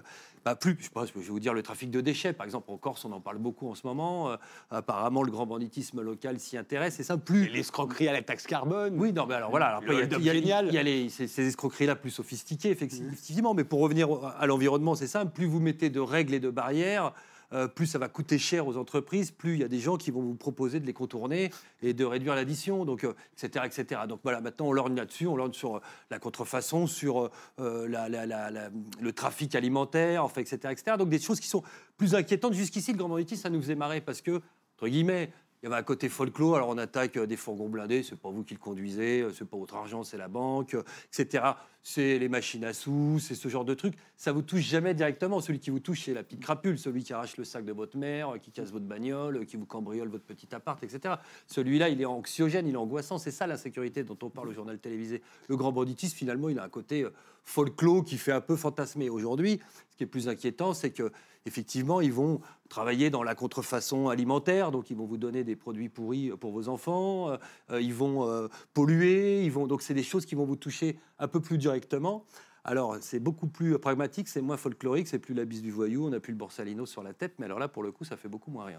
bah, 0.44 0.54
plus, 0.54 0.76
je, 0.80 0.90
pense, 0.90 1.08
je 1.08 1.18
vais 1.18 1.24
vous 1.24 1.40
dire, 1.40 1.54
le 1.54 1.62
trafic 1.62 1.90
de 1.90 2.00
déchets, 2.02 2.34
par 2.34 2.44
exemple, 2.44 2.70
en 2.70 2.76
Corse, 2.76 3.04
on 3.06 3.12
en 3.12 3.20
parle 3.20 3.38
beaucoup 3.38 3.68
en 3.70 3.74
ce 3.74 3.86
moment. 3.86 4.30
Euh, 4.32 4.36
apparemment, 4.70 5.22
le 5.22 5.30
grand 5.30 5.46
banditisme 5.46 6.02
local 6.02 6.38
s'y 6.38 6.58
intéresse. 6.58 7.00
Et 7.00 7.04
ça, 7.04 7.16
plus. 7.16 7.48
L'escroquerie 7.48 8.08
à 8.08 8.12
la 8.12 8.22
taxe 8.22 8.46
carbone. 8.46 8.94
Oui, 8.98 9.12
non, 9.14 9.24
mais 9.26 9.34
alors 9.34 9.50
voilà. 9.50 9.80
il 9.88 10.22
y 10.22 10.30
a- 10.30 10.34
y 10.34 10.52
a, 10.52 10.62
y 10.62 10.78
a 10.78 10.82
les- 10.82 11.08
ces, 11.08 11.26
ces 11.26 11.46
escroqueries-là 11.46 11.96
plus 11.96 12.10
sophistiquées, 12.10 12.70
effectivement. 12.70 13.54
Mais 13.54 13.64
pour 13.64 13.80
revenir 13.80 14.08
à 14.38 14.46
l'environnement, 14.46 14.94
c'est 14.94 15.06
simple. 15.06 15.32
Plus 15.32 15.46
vous 15.46 15.60
mettez 15.60 15.88
de 15.88 16.00
règles 16.00 16.34
et 16.34 16.40
de 16.40 16.50
barrières, 16.50 17.12
euh, 17.54 17.68
plus 17.68 17.86
ça 17.86 17.98
va 17.98 18.08
coûter 18.08 18.38
cher 18.38 18.66
aux 18.66 18.76
entreprises, 18.76 19.30
plus 19.30 19.54
il 19.54 19.60
y 19.60 19.64
a 19.64 19.68
des 19.68 19.78
gens 19.78 19.96
qui 19.96 20.10
vont 20.10 20.22
vous 20.22 20.34
proposer 20.34 20.80
de 20.80 20.86
les 20.86 20.92
contourner 20.92 21.50
et 21.82 21.94
de 21.94 22.04
réduire 22.04 22.34
l'addition, 22.34 22.84
donc, 22.84 23.04
euh, 23.04 23.14
etc., 23.32 23.64
etc. 23.66 24.02
Donc 24.08 24.20
voilà, 24.24 24.40
maintenant 24.40 24.66
on 24.66 24.72
lorgne 24.72 24.96
là-dessus, 24.96 25.26
on 25.26 25.36
lorgne 25.36 25.52
sur 25.52 25.76
euh, 25.76 25.80
la 26.10 26.18
contrefaçon, 26.18 26.86
sur 26.86 27.30
le 27.58 29.10
trafic 29.12 29.54
alimentaire, 29.54 30.24
enfin, 30.24 30.40
etc., 30.40 30.58
etc. 30.70 30.96
Donc 30.98 31.08
des 31.08 31.20
choses 31.20 31.40
qui 31.40 31.48
sont 31.48 31.62
plus 31.96 32.14
inquiétantes. 32.14 32.54
Jusqu'ici, 32.54 32.92
le 32.92 32.98
grand 32.98 33.08
banditisme, 33.08 33.42
ça 33.42 33.50
nous 33.50 33.60
faisait 33.60 33.74
marrer 33.74 34.00
parce 34.00 34.20
que, 34.20 34.40
entre 34.76 34.88
guillemets, 34.88 35.30
il 35.64 35.68
y 35.68 35.72
avait 35.72 35.80
un 35.80 35.82
côté 35.82 36.10
folklore, 36.10 36.56
alors 36.56 36.68
on 36.68 36.76
attaque 36.76 37.16
euh, 37.16 37.26
des 37.26 37.38
fourgons 37.38 37.70
blindés, 37.70 38.02
c'est 38.02 38.18
pas 38.18 38.28
vous 38.28 38.44
qui 38.44 38.52
le 38.52 38.60
conduisez, 38.60 39.22
euh, 39.22 39.32
c'est 39.32 39.48
pas 39.48 39.56
votre 39.56 39.74
argent, 39.74 40.04
c'est 40.04 40.18
la 40.18 40.28
banque, 40.28 40.74
euh, 40.74 40.82
etc. 41.08 41.42
C'est 41.82 42.18
les 42.18 42.28
machines 42.28 42.66
à 42.66 42.74
sous, 42.74 43.18
c'est 43.18 43.34
ce 43.34 43.48
genre 43.48 43.64
de 43.64 43.72
truc. 43.72 43.94
Ça 44.18 44.32
vous 44.32 44.42
touche 44.42 44.60
jamais 44.60 44.92
directement. 44.92 45.40
Celui 45.40 45.60
qui 45.60 45.70
vous 45.70 45.80
touche, 45.80 46.02
c'est 46.04 46.12
la 46.12 46.22
petite 46.22 46.40
crapule, 46.40 46.78
celui 46.78 47.02
qui 47.02 47.14
arrache 47.14 47.38
le 47.38 47.44
sac 47.44 47.64
de 47.64 47.72
votre 47.72 47.96
mère, 47.96 48.34
qui 48.42 48.50
casse 48.50 48.72
votre 48.72 48.84
bagnole, 48.84 49.46
qui 49.46 49.56
vous 49.56 49.64
cambriole 49.64 50.08
votre 50.08 50.24
petit 50.24 50.54
appart, 50.54 50.82
etc. 50.82 51.14
Celui-là, 51.46 51.88
il 51.88 51.98
est 51.98 52.06
anxiogène, 52.06 52.66
il 52.66 52.74
est 52.74 52.78
angoissant. 52.78 53.16
C'est 53.16 53.30
ça 53.30 53.46
l'insécurité 53.46 54.04
dont 54.04 54.18
on 54.22 54.28
parle 54.28 54.48
au 54.48 54.52
journal 54.52 54.78
télévisé. 54.78 55.22
Le 55.48 55.56
grand 55.56 55.72
banditisme, 55.72 56.14
finalement, 56.14 56.50
il 56.50 56.58
a 56.58 56.64
un 56.64 56.68
côté 56.68 57.06
folklore 57.44 58.04
qui 58.04 58.18
fait 58.18 58.32
un 58.32 58.40
peu 58.40 58.56
fantasmer. 58.56 59.10
Aujourd'hui, 59.10 59.60
ce 59.90 59.96
qui 59.96 60.04
est 60.04 60.08
plus 60.08 60.28
inquiétant, 60.28 60.74
c'est 60.74 60.90
que 60.90 61.12
effectivement, 61.46 62.00
ils 62.00 62.12
vont 62.12 62.40
travailler 62.68 63.10
dans 63.10 63.22
la 63.22 63.34
contrefaçon 63.34 64.08
alimentaire, 64.08 64.70
donc 64.70 64.90
ils 64.90 64.96
vont 64.96 65.06
vous 65.06 65.18
donner 65.18 65.44
des 65.44 65.56
produits 65.56 65.88
pourris 65.88 66.30
pour 66.30 66.52
vos 66.52 66.68
enfants, 66.68 67.30
euh, 67.30 67.36
euh, 67.70 67.80
ils 67.80 67.94
vont 67.94 68.28
euh, 68.28 68.48
polluer, 68.72 69.44
ils 69.44 69.52
vont 69.52 69.66
donc 69.66 69.82
c'est 69.82 69.94
des 69.94 70.02
choses 70.02 70.26
qui 70.26 70.34
vont 70.34 70.46
vous 70.46 70.56
toucher 70.56 70.98
un 71.18 71.28
peu 71.28 71.40
plus 71.40 71.58
directement. 71.58 72.24
Alors 72.64 72.96
c'est 73.00 73.20
beaucoup 73.20 73.46
plus 73.46 73.78
pragmatique, 73.78 74.26
c'est 74.28 74.40
moins 74.40 74.56
folklorique, 74.56 75.06
c'est 75.06 75.18
plus 75.18 75.34
la 75.34 75.44
bise 75.44 75.60
du 75.60 75.70
voyou, 75.70 76.06
on 76.06 76.10
n'a 76.10 76.20
plus 76.20 76.32
le 76.32 76.38
borsalino 76.38 76.86
sur 76.86 77.02
la 77.02 77.12
tête, 77.12 77.34
mais 77.38 77.44
alors 77.44 77.58
là 77.58 77.68
pour 77.68 77.82
le 77.82 77.92
coup 77.92 78.04
ça 78.04 78.16
fait 78.16 78.28
beaucoup 78.28 78.50
moins 78.50 78.66
ouais. 78.66 78.76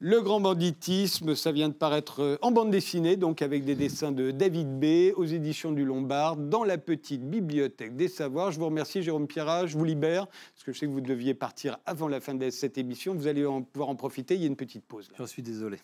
Le 0.00 0.20
grand 0.20 0.38
banditisme, 0.38 1.34
ça 1.34 1.50
vient 1.50 1.68
de 1.68 1.74
paraître 1.74 2.22
euh, 2.22 2.38
en 2.40 2.52
bande 2.52 2.70
dessinée, 2.70 3.16
donc 3.16 3.42
avec 3.42 3.64
des 3.64 3.74
dessins 3.74 4.12
de 4.12 4.30
David 4.30 4.78
B. 4.78 5.12
aux 5.16 5.24
éditions 5.24 5.72
du 5.72 5.84
Lombard, 5.84 6.36
dans 6.36 6.62
la 6.62 6.78
petite 6.78 7.28
bibliothèque 7.28 7.96
des 7.96 8.06
savoirs. 8.06 8.52
Je 8.52 8.60
vous 8.60 8.66
remercie, 8.66 9.02
Jérôme 9.02 9.26
Pierrat. 9.26 9.66
Je 9.66 9.76
vous 9.76 9.84
libère, 9.84 10.28
parce 10.28 10.62
que 10.64 10.72
je 10.72 10.78
sais 10.78 10.86
que 10.86 10.92
vous 10.92 11.00
deviez 11.00 11.34
partir 11.34 11.78
avant 11.84 12.06
la 12.06 12.20
fin 12.20 12.34
de 12.34 12.48
cette 12.50 12.78
émission. 12.78 13.12
Vous 13.12 13.26
allez 13.26 13.44
en 13.44 13.62
pouvoir 13.62 13.88
en 13.88 13.96
profiter. 13.96 14.36
Il 14.36 14.42
y 14.42 14.44
a 14.44 14.46
une 14.46 14.54
petite 14.54 14.84
pause. 14.84 15.08
J'en 15.18 15.26
suis 15.26 15.42
désolé. 15.42 15.78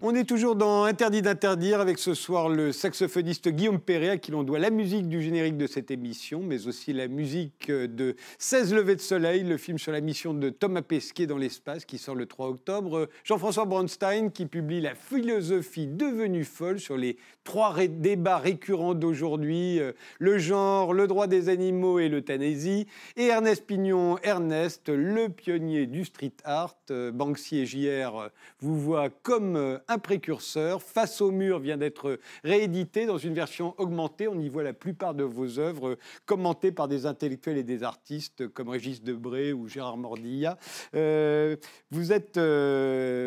On 0.00 0.14
est 0.14 0.24
toujours 0.24 0.56
dans 0.56 0.84
Interdit 0.84 1.20
d'interdire 1.20 1.82
avec 1.82 1.98
ce 1.98 2.14
soir 2.14 2.48
le 2.48 2.72
saxophoniste 2.72 3.50
Guillaume 3.50 3.78
Perret 3.78 4.08
à 4.08 4.16
qui 4.16 4.30
l'on 4.30 4.42
doit 4.42 4.58
la 4.58 4.70
musique 4.70 5.06
du 5.06 5.20
générique 5.20 5.58
de 5.58 5.66
cette 5.66 5.90
émission, 5.90 6.40
mais 6.42 6.66
aussi 6.66 6.94
la 6.94 7.08
musique 7.08 7.70
de 7.70 8.16
16 8.38 8.72
levées 8.72 8.96
de 8.96 9.02
soleil, 9.02 9.44
le 9.44 9.58
film 9.58 9.76
sur 9.76 9.92
la 9.92 10.00
mission 10.00 10.32
de 10.32 10.48
Thomas 10.48 10.80
Pesquet 10.80 11.26
dans 11.26 11.36
l'espace 11.36 11.84
qui 11.84 11.98
sort 11.98 12.14
le 12.14 12.24
3 12.24 12.48
octobre. 12.48 13.06
Jean-François 13.34 13.64
Bronstein 13.64 14.30
qui 14.30 14.46
publie 14.46 14.80
La 14.80 14.94
philosophie 14.94 15.88
devenue 15.88 16.44
folle 16.44 16.78
sur 16.78 16.96
les 16.96 17.16
trois 17.42 17.74
débats 17.88 18.38
récurrents 18.38 18.94
d'aujourd'hui, 18.94 19.80
euh, 19.80 19.90
le 20.20 20.38
genre, 20.38 20.94
le 20.94 21.08
droit 21.08 21.26
des 21.26 21.48
animaux 21.48 21.98
et 21.98 22.08
l'euthanasie. 22.08 22.86
Et 23.16 23.26
Ernest 23.26 23.66
Pignon, 23.66 24.18
Ernest, 24.22 24.88
le 24.88 25.28
pionnier 25.30 25.86
du 25.86 26.04
street 26.04 26.34
art. 26.44 26.76
Euh, 26.90 27.12
Banksy 27.12 27.66
JR 27.66 28.18
euh, 28.18 28.28
vous 28.60 28.78
voient 28.78 29.08
comme 29.22 29.56
euh, 29.56 29.78
un 29.88 29.98
précurseur. 29.98 30.82
Face 30.82 31.20
au 31.20 31.30
mur 31.30 31.58
vient 31.58 31.76
d'être 31.76 32.18
réédité 32.42 33.06
dans 33.06 33.18
une 33.18 33.34
version 33.34 33.74
augmentée. 33.78 34.28
On 34.28 34.38
y 34.38 34.48
voit 34.48 34.62
la 34.62 34.72
plupart 34.72 35.14
de 35.14 35.24
vos 35.24 35.58
œuvres 35.58 35.96
commentées 36.26 36.72
par 36.72 36.88
des 36.88 37.06
intellectuels 37.06 37.58
et 37.58 37.62
des 37.62 37.82
artistes 37.82 38.48
comme 38.48 38.68
Régis 38.68 39.02
Debré 39.02 39.52
ou 39.52 39.68
Gérard 39.68 39.96
Mordilla. 39.96 40.58
Vous, 40.92 42.12
êtes, 42.12 42.38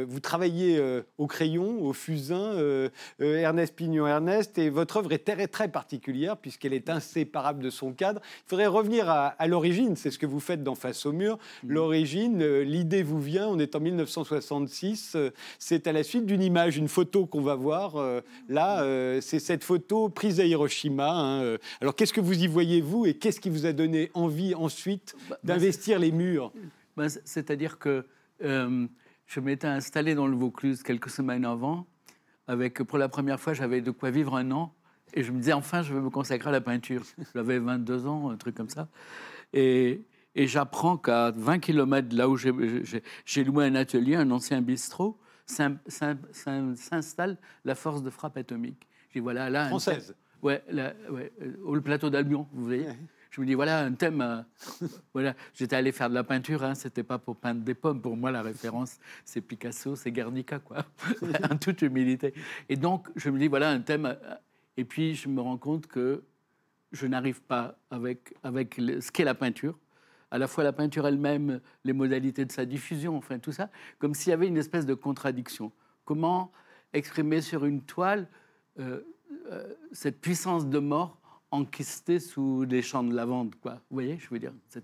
vous 0.07 0.19
travaillez 0.19 0.77
euh, 0.77 1.01
au 1.17 1.27
crayon, 1.27 1.81
au 1.83 1.93
fusain, 1.93 2.53
euh, 2.55 2.89
euh, 3.21 3.37
Ernest 3.37 3.75
Pignon 3.75 4.05
Ernest, 4.07 4.57
et 4.57 4.69
votre 4.69 4.97
œuvre 4.97 5.11
est 5.13 5.19
très, 5.25 5.47
très 5.47 5.67
particulière 5.69 6.37
puisqu'elle 6.37 6.73
est 6.73 6.89
inséparable 6.89 7.63
de 7.63 7.69
son 7.69 7.93
cadre. 7.93 8.21
Il 8.45 8.49
faudrait 8.49 8.67
revenir 8.67 9.09
à, 9.09 9.27
à 9.27 9.47
l'origine, 9.47 9.95
c'est 9.95 10.11
ce 10.11 10.19
que 10.19 10.25
vous 10.25 10.39
faites 10.39 10.63
dans 10.63 10.75
Face 10.75 11.05
au 11.05 11.11
mur. 11.13 11.37
L'origine, 11.65 12.41
euh, 12.41 12.63
l'idée 12.63 13.03
vous 13.03 13.19
vient, 13.21 13.47
on 13.47 13.59
est 13.59 13.75
en 13.75 13.79
1966, 13.79 15.13
euh, 15.15 15.29
c'est 15.59 15.87
à 15.87 15.91
la 15.91 16.03
suite 16.03 16.25
d'une 16.25 16.41
image, 16.41 16.77
une 16.77 16.87
photo 16.87 17.25
qu'on 17.25 17.41
va 17.41 17.55
voir. 17.55 17.95
euh, 17.97 18.21
là, 18.49 18.81
euh, 18.83 19.21
c'est 19.21 19.39
cette 19.39 19.63
photo 19.63 20.09
prise 20.09 20.39
à 20.39 20.45
Hiroshima. 20.45 21.09
hein, 21.09 21.41
euh. 21.43 21.57
Alors 21.81 21.95
qu'est-ce 21.95 22.13
que 22.13 22.21
vous 22.21 22.43
y 22.43 22.47
voyez, 22.47 22.81
vous, 22.81 23.05
et 23.05 23.13
qu'est-ce 23.13 23.39
qui 23.39 23.49
vous 23.49 23.65
a 23.65 23.73
donné 23.73 24.11
envie 24.13 24.55
ensuite 24.55 25.15
Bah, 25.29 25.37
bah, 25.43 25.53
d'investir 25.53 25.99
les 25.99 26.11
murs? 26.11 26.51
Ben, 26.95 27.09
c- 27.09 27.19
C'est-à-dire 27.25 27.77
que 27.79 28.05
euh, 28.43 28.85
je 29.27 29.39
m'étais 29.39 29.67
installé 29.67 30.15
dans 30.15 30.27
le 30.27 30.35
Vaucluse 30.35 30.81
quelques 30.83 31.09
semaines 31.09 31.45
avant. 31.45 31.85
Avec, 32.47 32.81
pour 32.83 32.97
la 32.97 33.09
première 33.09 33.39
fois, 33.39 33.53
j'avais 33.53 33.81
de 33.81 33.91
quoi 33.91 34.09
vivre 34.09 34.35
un 34.35 34.49
an. 34.51 34.73
Et 35.13 35.23
je 35.23 35.31
me 35.31 35.37
disais, 35.39 35.53
enfin, 35.53 35.81
je 35.83 35.93
vais 35.93 35.99
me 35.99 36.09
consacrer 36.09 36.49
à 36.49 36.51
la 36.53 36.61
peinture. 36.61 37.03
J'avais 37.35 37.59
22 37.59 38.07
ans, 38.07 38.29
un 38.29 38.37
truc 38.37 38.55
comme 38.55 38.69
ça. 38.69 38.87
Et, 39.53 40.01
et 40.35 40.47
j'apprends 40.47 40.97
qu'à 40.97 41.31
20 41.31 41.59
km 41.59 42.07
de 42.09 42.17
là 42.17 42.29
où 42.29 42.37
j'ai- 42.37 42.83
j'ai 42.83 43.03
j'ai 43.25 43.43
loué 43.43 43.65
un 43.65 43.75
atelier, 43.75 44.15
un 44.15 44.29
ancien 44.31 44.61
bistrot, 44.61 45.17
s'in- 45.45 45.77
s'in- 45.87 46.17
s'in- 46.31 46.75
s'installe 46.75 47.37
la 47.65 47.75
force 47.75 48.03
de 48.03 48.09
frappe 48.09 48.37
atomique. 48.37 48.87
Dis, 49.13 49.19
voilà, 49.19 49.49
là, 49.49 49.65
un 49.65 49.69
Française. 49.69 50.07
thème- 50.07 50.15
Ouais, 50.43 50.63
là, 50.69 50.93
ouais, 51.09 51.31
euh, 51.41 51.53
au 51.65 51.81
plateau 51.81 52.09
d'Albion, 52.11 52.47
vous 52.53 52.65
voyez. 52.65 52.85
Je 53.31 53.41
me 53.41 53.45
dis, 53.45 53.53
voilà, 53.53 53.81
un 53.81 53.93
thème. 53.93 54.21
euh, 54.21 54.41
voilà, 55.13 55.35
j'étais 55.53 55.75
allé 55.75 55.91
faire 55.91 56.09
de 56.09 56.15
la 56.15 56.23
peinture, 56.23 56.63
hein, 56.63 56.75
c'était 56.75 57.03
pas 57.03 57.17
pour 57.17 57.35
peindre 57.37 57.61
des 57.61 57.73
pommes. 57.75 58.01
Pour 58.01 58.15
moi, 58.17 58.31
la 58.31 58.41
référence, 58.41 58.97
c'est 59.25 59.41
Picasso, 59.41 59.95
c'est 59.95 60.11
Guernica, 60.11 60.59
quoi, 60.59 60.85
en 61.51 61.57
toute 61.57 61.81
humilité. 61.81 62.33
Et 62.69 62.75
donc, 62.75 63.07
je 63.15 63.29
me 63.29 63.39
dis, 63.39 63.47
voilà, 63.47 63.69
un 63.69 63.81
thème. 63.81 64.05
euh, 64.05 64.35
Et 64.77 64.85
puis, 64.85 65.15
je 65.15 65.27
me 65.27 65.41
rends 65.41 65.57
compte 65.57 65.87
que 65.87 66.23
je 66.91 67.05
n'arrive 67.07 67.41
pas 67.41 67.77
avec, 67.89 68.33
avec 68.43 68.75
ce 68.75 69.11
qu'est 69.11 69.25
la 69.25 69.35
peinture, 69.35 69.77
à 70.31 70.37
la 70.37 70.47
fois 70.47 70.63
la 70.63 70.73
peinture 70.73 71.05
elle-même, 71.07 71.59
les 71.83 71.93
modalités 71.93 72.45
de 72.45 72.51
sa 72.51 72.65
diffusion, 72.65 73.17
enfin 73.17 73.39
tout 73.39 73.51
ça, 73.51 73.69
comme 73.99 74.13
s'il 74.13 74.29
y 74.29 74.33
avait 74.33 74.47
une 74.47 74.57
espèce 74.57 74.85
de 74.85 74.93
contradiction. 74.93 75.71
Comment 76.05 76.51
exprimer 76.93 77.41
sur 77.41 77.65
une 77.65 77.81
toile 77.81 78.27
euh, 78.79 79.01
cette 79.91 80.21
puissance 80.21 80.67
de 80.67 80.79
mort 80.79 81.19
enquistée 81.51 82.19
sous 82.19 82.65
des 82.65 82.81
champs 82.81 83.03
de 83.03 83.13
lavande, 83.15 83.55
quoi. 83.61 83.73
Vous 83.89 83.95
voyez, 83.95 84.17
je 84.19 84.27
veux 84.29 84.39
dire, 84.39 84.53
c'est 84.69 84.83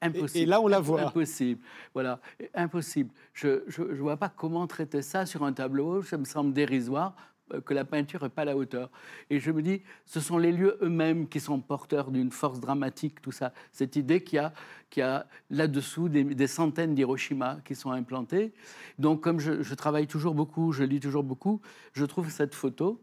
impossible. 0.00 0.38
Et- 0.38 0.42
et 0.42 0.46
là, 0.46 0.60
on 0.60 0.68
la 0.68 0.80
voit. 0.80 1.00
Impossible, 1.08 1.60
voilà, 1.94 2.20
impossible. 2.54 3.10
Je 3.32 3.60
ne 3.78 3.94
vois 3.94 4.16
pas 4.16 4.28
comment 4.28 4.66
traiter 4.66 5.02
ça 5.02 5.26
sur 5.26 5.42
un 5.44 5.52
tableau, 5.52 6.02
ça 6.02 6.18
me 6.18 6.24
semble 6.24 6.52
dérisoire 6.52 7.14
euh, 7.54 7.60
que 7.60 7.74
la 7.74 7.84
peinture 7.84 8.22
n'est 8.22 8.28
pas 8.28 8.42
à 8.42 8.44
la 8.46 8.56
hauteur. 8.56 8.90
Et 9.30 9.40
je 9.40 9.50
me 9.50 9.62
dis, 9.62 9.82
ce 10.06 10.20
sont 10.20 10.38
les 10.38 10.52
lieux 10.52 10.78
eux-mêmes 10.82 11.28
qui 11.28 11.40
sont 11.40 11.60
porteurs 11.60 12.10
d'une 12.10 12.30
force 12.30 12.60
dramatique, 12.60 13.20
tout 13.22 13.32
ça. 13.32 13.52
Cette 13.72 13.96
idée 13.96 14.22
qu'il 14.22 14.36
y 14.36 14.38
a, 14.38 14.52
qu'il 14.90 15.00
y 15.00 15.04
a 15.04 15.26
là-dessous 15.50 16.08
des, 16.08 16.24
des 16.24 16.46
centaines 16.46 16.94
d'Hiroshima 16.94 17.58
qui 17.64 17.74
sont 17.74 17.90
implantés. 17.90 18.52
Donc, 18.98 19.22
comme 19.22 19.40
je, 19.40 19.62
je 19.62 19.74
travaille 19.74 20.06
toujours 20.06 20.34
beaucoup, 20.34 20.72
je 20.72 20.84
lis 20.84 21.00
toujours 21.00 21.24
beaucoup, 21.24 21.60
je 21.94 22.04
trouve 22.04 22.30
cette 22.30 22.54
photo. 22.54 23.00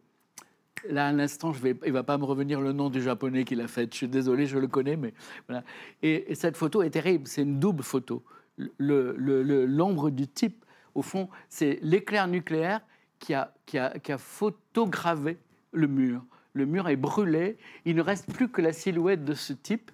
Là, 0.88 1.08
à 1.08 1.12
l'instant, 1.12 1.52
je 1.54 1.62
vais, 1.62 1.76
il 1.84 1.90
ne 1.90 1.94
va 1.94 2.04
pas 2.04 2.18
me 2.18 2.24
revenir 2.24 2.62
le 2.62 2.72
nom 2.72 2.90
du 2.90 3.02
japonais 3.02 3.44
qui 3.44 3.56
l'a 3.56 3.68
faite. 3.68 3.92
Je 3.94 3.98
suis 3.98 4.08
désolé, 4.08 4.46
je 4.46 4.58
le 4.58 4.68
connais, 4.68 4.96
mais 4.96 5.14
voilà. 5.48 5.64
Et, 6.02 6.32
et 6.32 6.36
cette 6.36 6.56
photo 6.56 6.82
est 6.84 6.92
terrible. 6.92 7.28
C'est 7.28 7.42
une 7.42 7.60
double 7.60 7.84
photo. 7.84 8.24
Le- 8.58 9.16
le- 9.18 9.44
le- 9.44 9.66
L'ombre 9.66 10.10
du 10.10 10.28
type, 10.28 10.64
au 10.96 11.02
fond, 11.02 11.30
c'est 11.50 11.80
l'éclair 11.82 12.28
nucléaire 12.28 12.82
qui 13.20 13.34
a, 13.34 13.54
qui, 13.66 13.78
a, 13.78 13.98
qui 14.00 14.12
a 14.12 14.18
photographe 14.18 15.36
le 15.72 15.88
mur. 15.88 16.24
Le 16.54 16.66
mur 16.66 16.88
est 16.90 16.96
brûlé. 16.96 17.58
Il 17.86 17.96
ne 17.96 18.02
reste 18.02 18.32
plus 18.34 18.50
que 18.50 18.62
la 18.62 18.74
silhouette 18.74 19.24
de 19.26 19.34
ce 19.34 19.54
type 19.54 19.92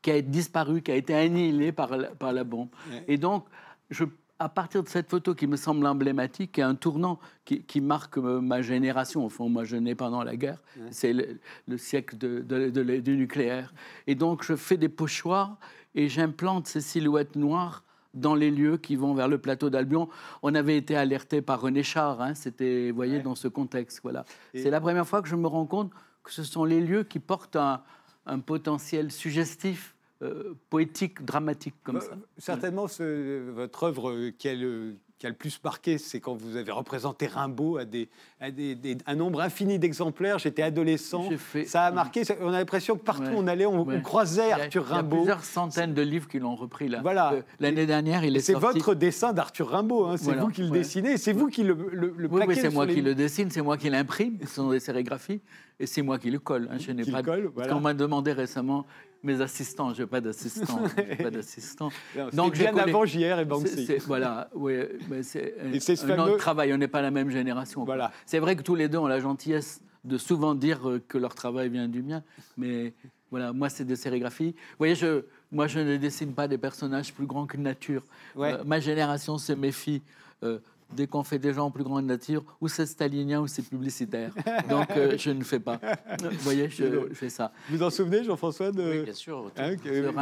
qui 0.00 0.10
a 0.10 0.20
disparu, 0.20 0.82
qui 0.82 0.90
a 0.90 0.96
été 0.96 1.14
annihilé 1.14 1.70
par 1.72 1.96
la, 1.96 2.08
par 2.08 2.32
la 2.32 2.42
bombe. 2.44 2.68
Et 3.06 3.18
donc, 3.18 3.46
je, 3.90 4.04
à 4.42 4.48
partir 4.48 4.82
de 4.82 4.88
cette 4.88 5.08
photo 5.10 5.34
qui 5.34 5.46
me 5.46 5.56
semble 5.56 5.86
emblématique, 5.86 6.58
et 6.58 6.62
un 6.62 6.74
tournant 6.74 7.18
qui, 7.44 7.62
qui 7.62 7.80
marque 7.80 8.18
euh, 8.18 8.40
ma 8.40 8.60
génération, 8.62 9.24
au 9.24 9.28
fond, 9.28 9.48
moi 9.48 9.64
je 9.64 9.76
nais 9.76 9.94
pendant 9.94 10.22
la 10.24 10.36
guerre, 10.36 10.60
c'est 10.90 11.12
le, 11.12 11.38
le 11.68 11.78
siècle 11.78 12.18
de, 12.18 12.40
de- 12.40 12.70
de 12.70 12.80
la- 12.80 13.00
du 13.00 13.16
nucléaire. 13.16 13.72
Et 14.06 14.14
donc, 14.14 14.42
je 14.44 14.56
fais 14.56 14.76
des 14.76 14.88
pochoirs 14.88 15.58
et 15.94 16.08
j'implante 16.08 16.66
ces 16.66 16.80
silhouettes 16.80 17.36
noires 17.36 17.84
dans 18.14 18.34
les 18.34 18.50
lieux 18.50 18.76
qui 18.76 18.94
vont 18.96 19.14
vers 19.14 19.28
le 19.28 19.38
plateau 19.38 19.70
d'Albion. 19.70 20.08
On 20.42 20.54
avait 20.54 20.76
été 20.76 20.96
alerté 20.96 21.40
par 21.40 21.60
René 21.62 21.82
Char, 21.82 22.20
hein, 22.20 22.34
c'était, 22.34 22.90
vous 22.90 22.96
voyez, 22.96 23.20
dans 23.20 23.34
ce 23.34 23.48
contexte. 23.48 24.00
Voilà. 24.02 24.24
Et- 24.54 24.62
C'est 24.62 24.70
la 24.70 24.80
première 24.80 25.06
fois 25.06 25.22
que 25.22 25.28
je 25.28 25.36
me 25.36 25.46
rends 25.46 25.66
compte 25.66 25.90
que 26.22 26.30
ce 26.30 26.42
sont 26.44 26.64
les 26.64 26.80
lieux 26.80 27.04
qui 27.04 27.18
portent 27.20 27.56
un, 27.56 27.82
un 28.26 28.38
potentiel 28.40 29.10
suggestif, 29.10 29.91
euh, 30.22 30.54
poétique, 30.70 31.24
dramatique 31.24 31.74
comme 31.82 32.00
ça. 32.00 32.12
Euh, 32.12 32.16
Certainement, 32.38 32.86
ce- 32.88 33.50
votre 33.50 33.82
œuvre 33.84 34.10
euh, 34.10 34.30
qui 34.36 34.48
a, 34.48 34.54
le, 34.54 34.94
qui 35.18 35.26
a 35.26 35.30
le 35.30 35.34
plus 35.34 35.60
marqué, 35.64 35.98
c'est 35.98 36.20
quand 36.20 36.34
vous 36.34 36.56
avez 36.56 36.70
représenté 36.70 37.26
Rimbaud 37.26 37.76
à, 37.78 37.84
des, 37.84 38.08
à 38.40 38.50
des- 38.50 38.74
des- 38.76 38.98
un 39.06 39.14
nombre 39.16 39.40
infini 39.40 39.78
d'exemplaires. 39.78 40.38
J'étais 40.38 40.62
adolescent. 40.62 41.28
Fait- 41.38 41.64
Ça 41.64 41.84
a 41.86 41.90
marqué. 41.92 42.24
ça- 42.24 42.34
On 42.40 42.48
a 42.48 42.58
l'impression 42.58 42.96
que 42.96 43.02
partout 43.02 43.22
Ouais. 43.24 43.34
où 43.34 43.38
on 43.38 43.46
allait, 43.46 43.66
on, 43.66 43.82
Ouais. 43.84 43.96
on 43.98 44.00
croisait 44.00 44.46
Il 44.46 44.48
y 44.50 44.52
a- 44.52 44.56
Arthur 44.64 44.84
Il 44.86 44.90
y 44.90 44.92
a 44.92 44.96
Rimbaud. 44.96 45.16
plusieurs 45.16 45.44
centaines 45.44 45.94
de 45.94 46.02
livres 46.02 46.28
qui 46.28 46.38
l'ont 46.38 46.54
repris 46.56 46.88
là. 46.88 47.00
Voilà. 47.02 47.32
Euh, 47.34 47.42
L'année 47.60 47.86
dernière, 47.86 48.24
il 48.24 48.36
est, 48.36 48.40
C'est 48.40 48.52
sorti. 48.52 48.78
votre 48.78 48.94
dessin 48.94 49.32
d'Arthur 49.32 49.68
Rimbaud. 49.70 50.06
hein, 50.06 50.16
C'est 50.16 50.24
Voilà, 50.26 50.42
vous 50.42 50.48
qui 50.50 50.62
le 50.62 50.70
ouais. 50.70 50.78
dessinez. 50.78 51.16
C'est 51.16 51.32
vous 51.32 51.48
qui 51.48 51.62
le, 51.64 51.74
le, 51.92 52.14
le 52.16 52.28
Oui, 52.28 52.54
c'est 52.56 52.70
moi 52.70 52.86
les- 52.86 52.94
qui 52.94 53.02
le 53.02 53.14
dessine, 53.14 53.50
c'est 53.50 53.62
moi 53.62 53.76
qui 53.76 53.90
l'imprime, 53.90 54.38
ce 54.42 54.46
sont 54.46 54.70
des 54.70 54.80
sérigraphies, 54.80 55.40
et 55.80 55.86
c'est 55.86 56.02
moi 56.02 56.18
qui 56.18 56.30
le 56.30 56.38
colle. 56.38 56.68
hein, 56.70 56.78
Je 56.78 56.92
n'ai 56.92 57.04
pas 57.04 57.22
colle, 57.22 57.50
voilà. 57.54 57.72
qu'on 57.72 57.80
m'a 57.80 57.94
demandé 57.94 58.32
récemment 58.32 58.86
mes 59.22 59.40
assistants, 59.40 59.94
je 59.94 60.02
n'ai 60.02 60.06
pas 60.08 60.20
d'assistant. 60.20 60.80
j'ai 60.96 61.16
pas 61.16 61.30
d'assistant. 61.30 61.90
Donc, 62.32 62.54
bien 62.54 62.72
collé- 62.72 62.82
avant 62.90 63.04
JR 63.06 63.38
et 63.38 63.44
Banksy. 63.44 63.88
Voilà, 64.06 64.48
oui, 64.54 64.74
mais 65.08 65.22
c'est 65.22 65.54
un 65.60 65.78
fameux- 65.96 66.22
autre 66.22 66.36
travail, 66.38 66.72
on 66.74 66.78
n'est 66.78 66.88
pas 66.88 67.02
la 67.02 67.10
même 67.10 67.30
génération. 67.30 67.84
Voilà. 67.84 68.12
C'est 68.26 68.38
vrai 68.38 68.56
que 68.56 68.62
tous 68.62 68.74
les 68.74 68.88
deux 68.88 68.98
ont 68.98 69.06
la 69.06 69.20
gentillesse 69.20 69.80
de 70.04 70.18
souvent 70.18 70.54
dire 70.56 70.88
euh, 70.88 71.00
que 71.06 71.16
leur 71.18 71.34
travail 71.34 71.68
vient 71.68 71.86
du 71.88 72.02
mien, 72.02 72.22
mais 72.56 72.92
voilà, 73.30 73.52
moi 73.52 73.68
c'est 73.68 73.84
des 73.84 73.94
sérigraphies. 73.96 74.50
Vous 74.56 74.76
voyez, 74.78 74.96
je, 74.96 75.22
moi 75.52 75.68
je 75.68 75.78
ne 75.78 75.96
dessine 75.96 76.34
pas 76.34 76.48
des 76.48 76.58
personnages 76.58 77.14
plus 77.14 77.26
grands 77.26 77.46
qu'une 77.46 77.62
nature. 77.62 78.02
Ouais. 78.34 78.54
Euh, 78.54 78.64
ma 78.64 78.80
génération 78.80 79.38
se 79.38 79.52
méfie. 79.52 80.02
euh, 80.42 80.58
Dès 80.94 81.06
qu'on 81.06 81.22
fait 81.22 81.38
des 81.38 81.52
gens 81.54 81.70
plus 81.70 81.84
grands 81.84 82.00
que 82.00 82.06
nature, 82.06 82.42
ou 82.60 82.68
c'est 82.68 82.86
stalinien 82.86 83.40
ou 83.40 83.46
c'est 83.46 83.62
publicitaire. 83.62 84.32
Donc, 84.68 84.90
euh, 84.96 85.16
je 85.16 85.30
ne 85.30 85.42
fais 85.42 85.60
pas. 85.60 85.80
Vous 86.22 86.38
voyez, 86.40 86.68
je, 86.68 86.84
je 87.08 87.14
fais 87.14 87.28
ça. 87.28 87.52
Vous 87.68 87.78
vous 87.78 87.82
en 87.82 87.90
souvenez, 87.90 88.24
Jean-François 88.24 88.70
de... 88.70 88.82
Oui, 88.82 89.02
bien 89.02 89.12
sûr. 89.12 89.50
Hein, 89.56 89.74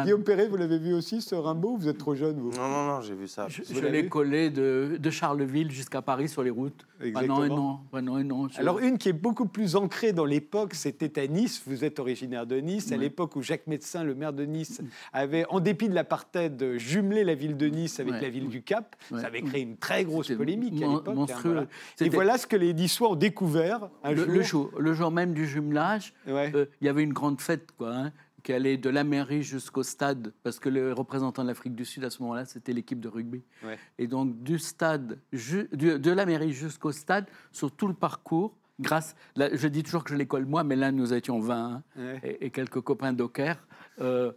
Guillaume 0.04 0.22
Perret, 0.24 0.48
vous 0.48 0.56
l'avez 0.56 0.78
vu 0.78 0.94
aussi, 0.94 1.20
ce 1.20 1.34
Rimbaud 1.34 1.76
Vous 1.76 1.88
êtes 1.88 1.98
trop 1.98 2.14
jeune, 2.14 2.38
vous 2.38 2.50
Non, 2.52 2.68
non, 2.68 2.86
non, 2.86 3.00
j'ai 3.00 3.14
vu 3.14 3.28
ça. 3.28 3.46
Je, 3.48 3.78
l'ai 3.86 4.08
collé 4.08 4.50
de, 4.50 4.96
de 4.98 5.10
Charleville 5.10 5.70
jusqu'à 5.70 6.02
Paris 6.02 6.28
sur 6.28 6.42
les 6.42 6.50
routes. 6.50 6.86
Exactement. 7.02 7.36
Pendant 7.40 7.54
un 7.54 7.58
an. 7.58 7.84
Pendant 7.90 8.14
un 8.16 8.30
an. 8.30 8.48
Je- 8.48 8.58
Alors, 8.60 8.78
une 8.78 8.98
qui 8.98 9.08
est 9.08 9.14
beaucoup 9.14 9.46
plus 9.46 9.76
ancrée 9.76 10.12
dans 10.12 10.24
l'époque, 10.24 10.74
c'était 10.74 11.20
à 11.20 11.26
Nice. 11.26 11.62
Vous 11.66 11.84
êtes 11.84 11.98
originaire 11.98 12.46
de 12.46 12.56
Nice. 12.56 12.92
À 12.92 12.96
l'époque 12.96 13.36
où 13.36 13.42
Jacques 13.42 13.66
Médecin, 13.66 14.04
le 14.04 14.14
maire 14.14 14.32
de 14.32 14.44
Nice, 14.44 14.80
avait, 15.12 15.44
en 15.48 15.60
dépit 15.60 15.88
de 15.88 15.94
l'apartheid, 15.94 16.76
jumelé 16.76 17.24
la 17.24 17.34
ville 17.34 17.56
de 17.56 17.66
Nice 17.66 18.00
avec 18.00 18.20
la 18.20 18.28
ville 18.28 18.48
du 18.48 18.62
Cap. 18.62 18.96
Ça 19.10 19.26
avait 19.26 19.42
créé 19.42 19.62
une 19.62 19.76
très 19.76 20.04
grosse 20.04 20.28
C'était 20.28 20.38
polémique 20.60 20.82
à 20.82 20.86
mon- 20.86 20.96
l'époque. 20.98 21.30
hein, 21.30 21.40
voilà. 21.44 21.66
Et 22.00 22.08
voilà 22.08 22.38
ce 22.38 22.46
que 22.46 22.56
les 22.56 22.74
Niçois 22.74 23.10
ont 23.10 23.14
découvert 23.16 23.88
un 24.04 24.10
le, 24.12 24.16
jour. 24.16 24.26
le 24.34 24.42
jour, 24.42 24.70
le 24.78 24.94
jour 24.94 25.10
même 25.10 25.32
du 25.34 25.46
jumelage, 25.46 26.14
Ouais. 26.26 26.52
euh, 26.54 26.66
il 26.80 26.86
y 26.86 26.88
avait 26.88 27.02
une 27.02 27.12
grande 27.12 27.40
fête, 27.40 27.68
quoi, 27.76 27.94
hein, 27.94 28.12
qui 28.42 28.52
allait 28.52 28.76
de 28.78 28.88
la 28.88 29.04
mairie 29.04 29.42
jusqu'au 29.42 29.82
stade, 29.82 30.32
parce 30.42 30.58
que 30.58 30.68
le 30.68 30.92
représentant 30.92 31.42
de 31.42 31.48
l'Afrique 31.48 31.74
du 31.74 31.84
Sud 31.84 32.04
à 32.04 32.10
ce 32.10 32.22
moment-là, 32.22 32.44
c'était 32.46 32.72
l'équipe 32.72 33.00
de 33.00 33.08
rugby. 33.08 33.42
Ouais. 33.64 33.78
Et 33.98 34.06
donc 34.06 34.42
du 34.42 34.58
stade, 34.58 35.18
ju- 35.32 35.68
du- 35.72 35.98
de 35.98 36.10
la 36.10 36.24
mairie 36.26 36.52
jusqu'au 36.52 36.92
stade, 36.92 37.26
sur 37.52 37.70
tout 37.70 37.86
le 37.86 37.94
parcours, 37.94 38.54
grâce, 38.80 39.14
là, 39.36 39.50
je 39.52 39.68
dis 39.68 39.82
toujours 39.82 40.04
que 40.04 40.10
je 40.10 40.16
l'école 40.16 40.46
moi, 40.46 40.64
mais 40.64 40.74
là 40.76 40.90
nous 40.90 41.12
étions 41.12 41.38
20 41.38 41.54
hein, 41.74 41.82
Ouais. 41.98 42.20
et, 42.24 42.46
et 42.46 42.50
quelques 42.50 42.80
copains 42.80 43.12
d'Ocker, 43.12 43.52
euh, 44.00 44.32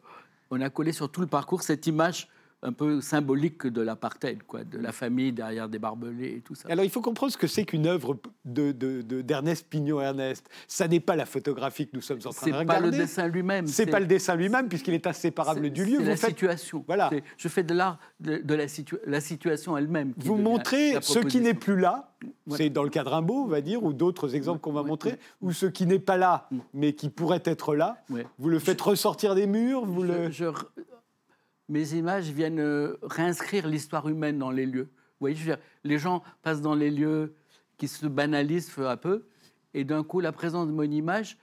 on 0.52 0.60
a 0.60 0.70
collé 0.70 0.92
sur 0.92 1.10
tout 1.10 1.22
le 1.22 1.28
parcours 1.28 1.62
cette 1.64 1.88
image 1.88 2.28
un 2.64 2.72
peu 2.72 3.02
symbolique 3.02 3.68
de 3.68 3.82
l'apartheid, 3.82 4.44
quoi, 4.44 4.64
de 4.64 4.78
la 4.78 4.92
famille 4.92 5.32
derrière 5.34 5.68
des 5.70 5.80
barbelés 5.80 6.38
et 6.38 6.42
tout 6.42 6.56
ça. 6.56 6.68
Alors 6.70 6.86
il 6.86 6.90
faut 6.92 7.02
comprendre 7.02 7.32
ce 7.32 7.38
que 7.38 7.48
c'est 7.48 7.66
qu'une 7.66 7.86
œuvre 7.88 8.18
de, 8.46 8.72
de- 8.72 9.02
de- 9.02 9.22
d'Ernest 9.22 9.68
Pignot-Ernest. 9.70 10.50
Ça 10.68 10.88
n'est 10.88 11.00
pas 11.00 11.16
la 11.16 11.26
photographie 11.26 11.88
que 11.88 11.96
nous 11.96 12.02
sommes 12.02 12.20
en 12.26 12.30
train 12.30 12.46
C'est 12.46 12.52
de 12.52 12.56
pas 12.56 12.60
regarder. 12.60 12.92
le 12.92 12.98
dessin 13.04 13.28
lui-même. 13.28 13.68
C'est 13.68 13.86
pas 13.86 14.00
le 14.00 14.06
dessin 14.08 14.36
lui-même 14.36 14.70
puisqu'il 14.70 14.94
est 14.94 15.06
inséparable 15.08 15.62
c'est- 15.64 15.70
du 15.70 15.86
lieu. 15.86 15.98
C'est 15.98 16.04
Vous 16.04 16.10
la 16.10 16.16
faites- 16.16 16.30
situation. 16.30 16.84
Voilà. 16.88 17.10
C'est- 17.12 17.24
Je 17.38 17.48
fais 17.50 17.64
de 17.64 17.74
l'art 17.74 18.00
de, 18.20 18.38
de 18.38 18.54
la, 18.56 18.68
situa- 18.68 19.00
la 19.06 19.20
situation 19.22 19.78
elle-même. 19.78 20.14
Vous 20.18 20.38
montrez 20.38 21.02
ce 21.02 21.20
qui 21.20 21.40
n'est 21.42 21.54
plus 21.54 21.78
là, 21.80 22.12
c'est 22.50 22.70
dans 22.70 22.84
le 22.84 22.90
cadre 22.90 23.12
Rimbaud, 23.12 23.44
on 23.44 23.48
va 23.48 23.62
dire, 23.62 23.84
ou 23.84 23.92
d'autres 23.94 24.36
exemples 24.36 24.62
qu'on 24.62 24.72
va 24.72 24.82
ouais, 24.82 24.88
montrer, 24.88 25.10
ouais. 25.12 25.20
ou 25.42 25.52
ce 25.52 25.66
qui 25.66 25.86
n'est 25.86 26.00
pas 26.00 26.16
là, 26.18 26.48
Mm. 26.52 26.58
mais 26.74 26.94
qui 26.94 27.10
pourrait 27.10 27.42
être 27.46 27.76
là. 27.76 27.98
Vous 28.40 28.50
le 28.50 28.60
faites 28.60 28.80
ressortir 28.82 29.36
des 29.36 29.48
murs, 29.48 29.86
vous 29.86 30.04
le... 30.04 30.32
Je- 30.32 30.46
mes 31.70 31.94
images 31.94 32.30
viennent 32.30 32.60
euh, 32.60 32.98
réinscrire 33.02 33.68
l'histoire 33.68 34.08
humaine 34.10 34.38
dans 34.38 34.52
les 34.52 34.66
lieux. 34.66 34.90
Vous 34.94 35.28
voyez, 35.28 35.36
je 35.36 35.42
veux 35.44 35.56
dire, 35.56 35.64
les 35.84 35.98
gens 35.98 36.24
passent 36.42 36.62
dans 36.62 36.76
les 36.76 36.92
lieux 36.92 37.36
qui 37.78 37.88
se 37.88 38.06
banalisent 38.08 38.70
peu 38.70 38.88
à 38.90 38.98
peu, 38.98 39.26
et 39.74 39.84
d'un 39.84 40.04
coup, 40.04 40.20
la 40.20 40.32
présence 40.32 40.68
de 40.68 40.72
mon 40.74 40.84
image 40.84 41.38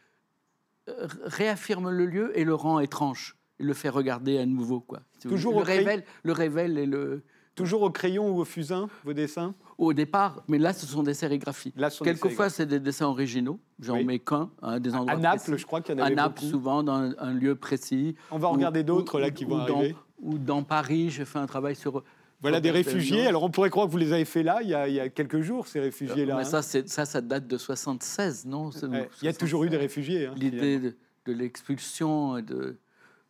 euh, 0.88 1.06
réaffirme 1.24 1.90
le 1.90 2.06
lieu 2.06 2.38
et 2.38 2.44
le 2.44 2.54
rend 2.54 2.80
étrange, 2.80 3.36
et 3.58 3.64
le 3.64 3.74
fait 3.74 3.88
regarder 3.88 4.38
à 4.38 4.46
nouveau. 4.46 4.80
Quoi. 4.80 5.00
Toujours 5.20 5.56
au 5.56 5.60
le 5.60 5.64
crayon- 5.64 5.78
révèle, 5.84 6.04
le 6.22 6.32
révèle 6.32 6.78
et 6.78 6.86
le 6.86 7.22
Toujours 7.56 7.82
au 7.82 7.90
crayon 7.90 8.30
ou 8.30 8.40
au 8.40 8.44
fusain, 8.46 8.88
vos 9.04 9.12
dessins? 9.12 9.54
Au 9.76 9.92
départ, 9.92 10.44
mais 10.48 10.56
là, 10.56 10.72
ce 10.72 10.86
sont 10.86 11.02
des 11.02 11.12
sérigraphies. 11.12 11.74
Là, 11.76 11.90
sont 11.90 12.04
Quelquefois, 12.04 12.48
c'est 12.48 12.64
des 12.64 12.78
dessins 12.80 13.06
originaux. 13.08 13.60
J'en 13.80 13.96
Oui. 13.96 14.04
mets 14.04 14.18
qu'un, 14.20 14.50
à 14.62 14.78
des 14.78 14.94
endroits 14.94 15.12
À 15.12 15.16
Naples, 15.16 15.42
précis. 15.42 15.58
je 15.58 15.66
crois 15.66 15.80
qu'il 15.82 15.94
y 15.94 16.00
en 16.00 16.02
À 16.02 16.06
avait 16.06 16.14
Naples, 16.14 16.36
beaucoup. 16.40 16.50
souvent, 16.50 16.82
dans 16.82 17.12
un, 17.18 17.34
lieu 17.34 17.56
précis. 17.56 18.14
On 18.30 18.38
va 18.38 18.48
Ou- 18.48 18.52
regarder 18.52 18.82
d'autres, 18.82 19.18
là, 19.20 19.30
qui 19.30 19.44
vont 19.44 19.58
dans- 19.66 19.76
arriver. 19.80 19.96
Ou 20.22 20.38
dans 20.38 20.62
Paris, 20.62 21.10
j'ai 21.10 21.24
fait 21.24 21.38
un 21.38 21.46
travail 21.46 21.74
sur. 21.76 22.02
Voilà 22.42 22.60
des 22.60 22.70
réfugiés. 22.70 23.26
Alors 23.26 23.42
on 23.42 23.50
pourrait 23.50 23.68
croire 23.68 23.86
que 23.86 23.92
vous 23.92 23.98
les 23.98 24.12
avez 24.14 24.24
fait 24.24 24.42
là, 24.42 24.60
il 24.62 24.68
y 24.70 24.74
a, 24.74 24.88
il 24.88 24.94
y 24.94 25.00
a 25.00 25.10
quelques 25.10 25.40
jours, 25.42 25.66
ces 25.66 25.78
réfugiés-là. 25.80 26.36
Mais 26.36 26.42
hein. 26.42 26.44
ça, 26.44 26.62
ça, 26.62 27.04
ça 27.04 27.20
date 27.20 27.46
de 27.46 27.58
76, 27.58 28.46
non 28.46 28.70
Ouais, 28.70 29.10
Il 29.20 29.26
y 29.26 29.28
a 29.28 29.32
toujours 29.34 29.64
eu 29.64 29.68
des 29.68 29.76
76. 29.76 29.80
réfugiés. 29.80 30.26
hein, 30.26 30.34
L'idée 30.36 30.78
de, 30.78 30.96
de 31.26 31.32
l'expulsion, 31.34 32.40
de. 32.40 32.78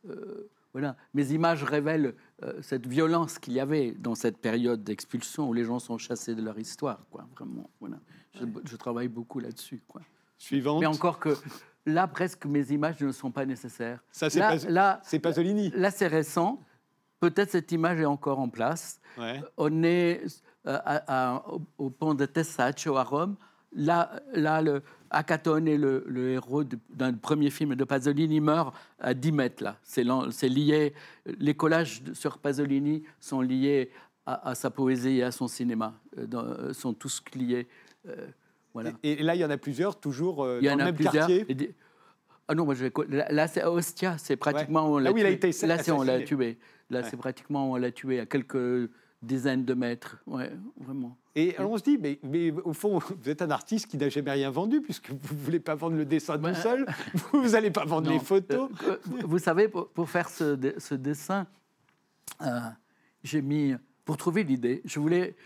euh, 0.09 0.49
voilà. 0.72 0.97
Mes 1.14 1.32
images 1.32 1.64
révèlent 1.64 2.14
euh, 2.45 2.53
cette 2.62 2.86
violence 2.86 3.41
qu'il 3.41 3.55
y 3.55 3.59
avait 3.61 3.93
dans 3.99 4.14
cette 4.14 4.38
période 4.38 4.84
d'expulsion 4.84 5.49
où 5.49 5.53
les 5.55 5.64
gens 5.64 5.80
sont 5.80 5.99
chassés 5.99 6.36
de 6.36 6.43
leur 6.43 6.57
histoire, 6.61 7.05
quoi. 7.11 7.26
Vraiment. 7.36 7.68
Voilà. 7.80 7.99
Je, 8.38 8.45
je 8.64 8.76
travaille 8.76 9.09
beaucoup 9.09 9.41
là-dessus, 9.41 9.82
quoi. 9.88 10.03
Suivante. 10.38 10.80
Mais 10.80 10.86
encore 10.86 11.18
que 11.18 11.36
là, 11.84 12.07
presque, 12.07 12.47
mes 12.47 12.70
images 12.70 13.01
ne 13.01 13.11
sont 13.11 13.32
pas 13.32 13.45
nécessaires. 13.45 14.05
Ça, 14.12 14.30
c'est 14.30 14.38
pas- 14.38 15.01
Pasolini. 15.18 15.72
là, 15.74 15.91
c'est 15.91 16.07
récent. 16.07 16.62
Peut-être 17.20 17.50
cette 17.50 17.70
image 17.72 18.00
est 18.00 18.04
encore 18.06 18.38
en 18.38 18.48
place. 18.48 19.00
Ouais. 19.18 19.42
On 19.58 19.82
est 19.82 20.22
euh, 20.66 20.78
à- 20.84 21.34
à- 21.36 21.48
au, 21.48 21.60
au 21.78 21.90
pont 21.90 22.14
de 22.14 22.24
Tessaccio 22.26 22.96
à 22.96 23.04
Rome. 23.04 23.36
Là, 23.72 24.10
là 24.32 24.62
le, 24.62 24.82
Acatone 25.10 25.68
est 25.68 25.76
le, 25.76 26.02
le 26.08 26.30
héros 26.30 26.64
d'un 26.88 27.12
premier 27.12 27.50
film 27.50 27.74
de 27.76 27.84
Pasolini, 27.84 28.40
meurt 28.40 28.74
à 28.98 29.12
10 29.14 29.32
mètres. 29.32 29.62
Là. 29.62 29.76
C'est, 29.82 30.02
lié. 30.48 30.94
Les 31.38 31.54
collages 31.54 32.02
sur 32.14 32.38
Pasolini 32.38 33.04
sont 33.20 33.42
liés 33.42 33.90
à, 34.26 34.48
à 34.50 34.54
sa 34.54 34.70
poésie 34.70 35.18
et 35.18 35.22
à 35.22 35.30
son 35.30 35.46
cinéma. 35.46 35.94
Euh, 36.18 36.26
dans- 36.26 36.44
euh, 36.44 36.72
sont 36.72 36.94
tous 36.94 37.22
liés. 37.34 37.68
Euh, 38.08 38.26
voilà. 38.72 38.92
Et, 39.02 39.20
et 39.20 39.22
là, 39.22 39.34
il 39.34 39.40
y 39.40 39.44
en 39.44 39.50
a 39.50 39.56
plusieurs, 39.58 40.00
toujours 40.00 40.42
euh, 40.44 40.58
Il 40.60 40.64
y 40.64 40.68
dans 40.68 40.74
en 40.74 40.76
le 40.78 40.82
a 40.82 40.86
même 40.86 40.94
plusieurs. 40.94 41.14
quartier? 41.26 41.44
Et 41.48 41.74
Ah 42.53 42.55
non, 42.57 42.64
moi 42.64 42.74
je 42.74 42.84
vais 42.86 42.92
Là, 43.30 43.46
c'est 43.46 43.62
à 43.62 43.70
Ostia, 43.70 44.16
c'est 44.18 44.34
pratiquement 44.34 44.90
où 44.90 44.94
on 44.96 44.98
Là 44.98 45.05
l'a 45.05 45.12
où 45.12 45.18
il 45.18 45.24
a 45.24 45.30
été 45.30 45.53
Là, 45.68 45.78
c'est 45.78 45.92
on 45.92 46.03
l'a 46.03 46.20
tué. 46.20 46.59
Là, 46.90 46.98
Ouais. 47.01 47.07
c'est 47.09 47.16
pratiquement 47.16 47.70
on 47.70 47.76
l'a 47.76 47.92
tué, 47.92 48.18
à 48.18 48.26
quelques 48.26 48.90
dizaines 49.22 49.64
de 49.64 49.72
mètres. 49.74 50.16
Ouais, 50.26 50.51
vraiment. 50.76 51.16
Et 51.36 51.57
alors 51.57 51.70
on 51.70 51.78
se 51.78 51.84
dit, 51.84 51.96
mais, 51.96 52.18
mais 52.24 52.51
au 52.64 52.72
fond, 52.72 52.98
vous 52.98 53.28
êtes 53.30 53.40
un 53.40 53.51
artiste 53.53 53.86
qui 53.86 53.96
n'a 53.98 54.09
jamais 54.09 54.32
rien 54.32 54.51
vendu, 54.51 54.80
puisque 54.80 55.11
vous 55.11 55.34
ne 55.36 55.40
voulez 55.40 55.61
pas 55.61 55.76
vendre 55.76 55.94
le 55.96 56.05
dessin 56.05 56.42
Ouais. 56.42 56.53
tout 56.53 56.59
seul, 56.61 56.86
vous 57.32 57.51
n'allez 57.51 57.70
pas 57.70 57.84
vendre 57.84 58.09
Non. 58.09 58.14
les 58.14 58.24
photos. 58.24 58.68
Euh, 58.82 58.96
euh, 59.12 59.20
vous 59.24 59.38
savez, 59.38 59.68
pour, 59.68 59.88
pour 59.90 60.11
faire 60.11 60.28
ce, 60.28 60.57
de- 60.57 60.74
ce 60.78 60.96
dessin, 60.96 61.46
euh, 62.42 62.59
j'ai 63.22 63.42
mis, 63.42 63.74
pour 64.05 64.16
trouver 64.16 64.42
l'idée, 64.42 64.82
je 64.84 64.98
voulais, 64.98 65.36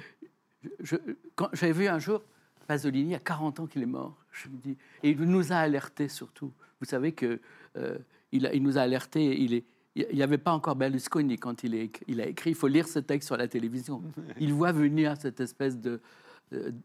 j'avais 1.52 1.72
vu 1.72 1.86
un 1.86 1.98
jour 1.98 2.22
Pasolini, 2.66 3.10
il 3.10 3.12
y 3.12 3.14
a 3.14 3.20
40 3.20 3.60
ans 3.60 3.66
qu'il 3.66 3.82
est 3.82 3.86
mort, 3.86 4.16
je 4.32 4.48
me 4.48 4.56
dis, 4.56 4.76
et 5.02 5.10
il 5.10 5.20
nous 5.20 5.52
a 5.52 5.56
alertés 5.56 6.08
surtout. 6.08 6.52
Vous 6.80 6.86
savez 6.86 7.12
que 7.12 7.40
euh, 7.76 7.98
il, 8.32 8.62
nous 8.62 8.78
a 8.78 8.82
alertés, 8.82 9.40
il 9.40 9.62
il 9.96 10.16
n'y 10.16 10.22
avait 10.22 10.38
pas 10.38 10.52
encore 10.52 10.74
Berlusconi 10.74 11.38
quand 11.38 11.62
il, 11.62 11.88
il 12.08 12.20
a 12.20 12.26
écrit. 12.26 12.50
Il 12.50 12.56
faut 12.56 12.66
lire 12.66 12.88
ce 12.88 12.98
texte 12.98 13.28
sur 13.28 13.36
la 13.36 13.46
télévision. 13.46 14.02
Il 14.40 14.52
voit 14.52 14.72
venir 14.72 15.14
cette 15.16 15.40
espèce 15.40 15.78
de 15.78 16.00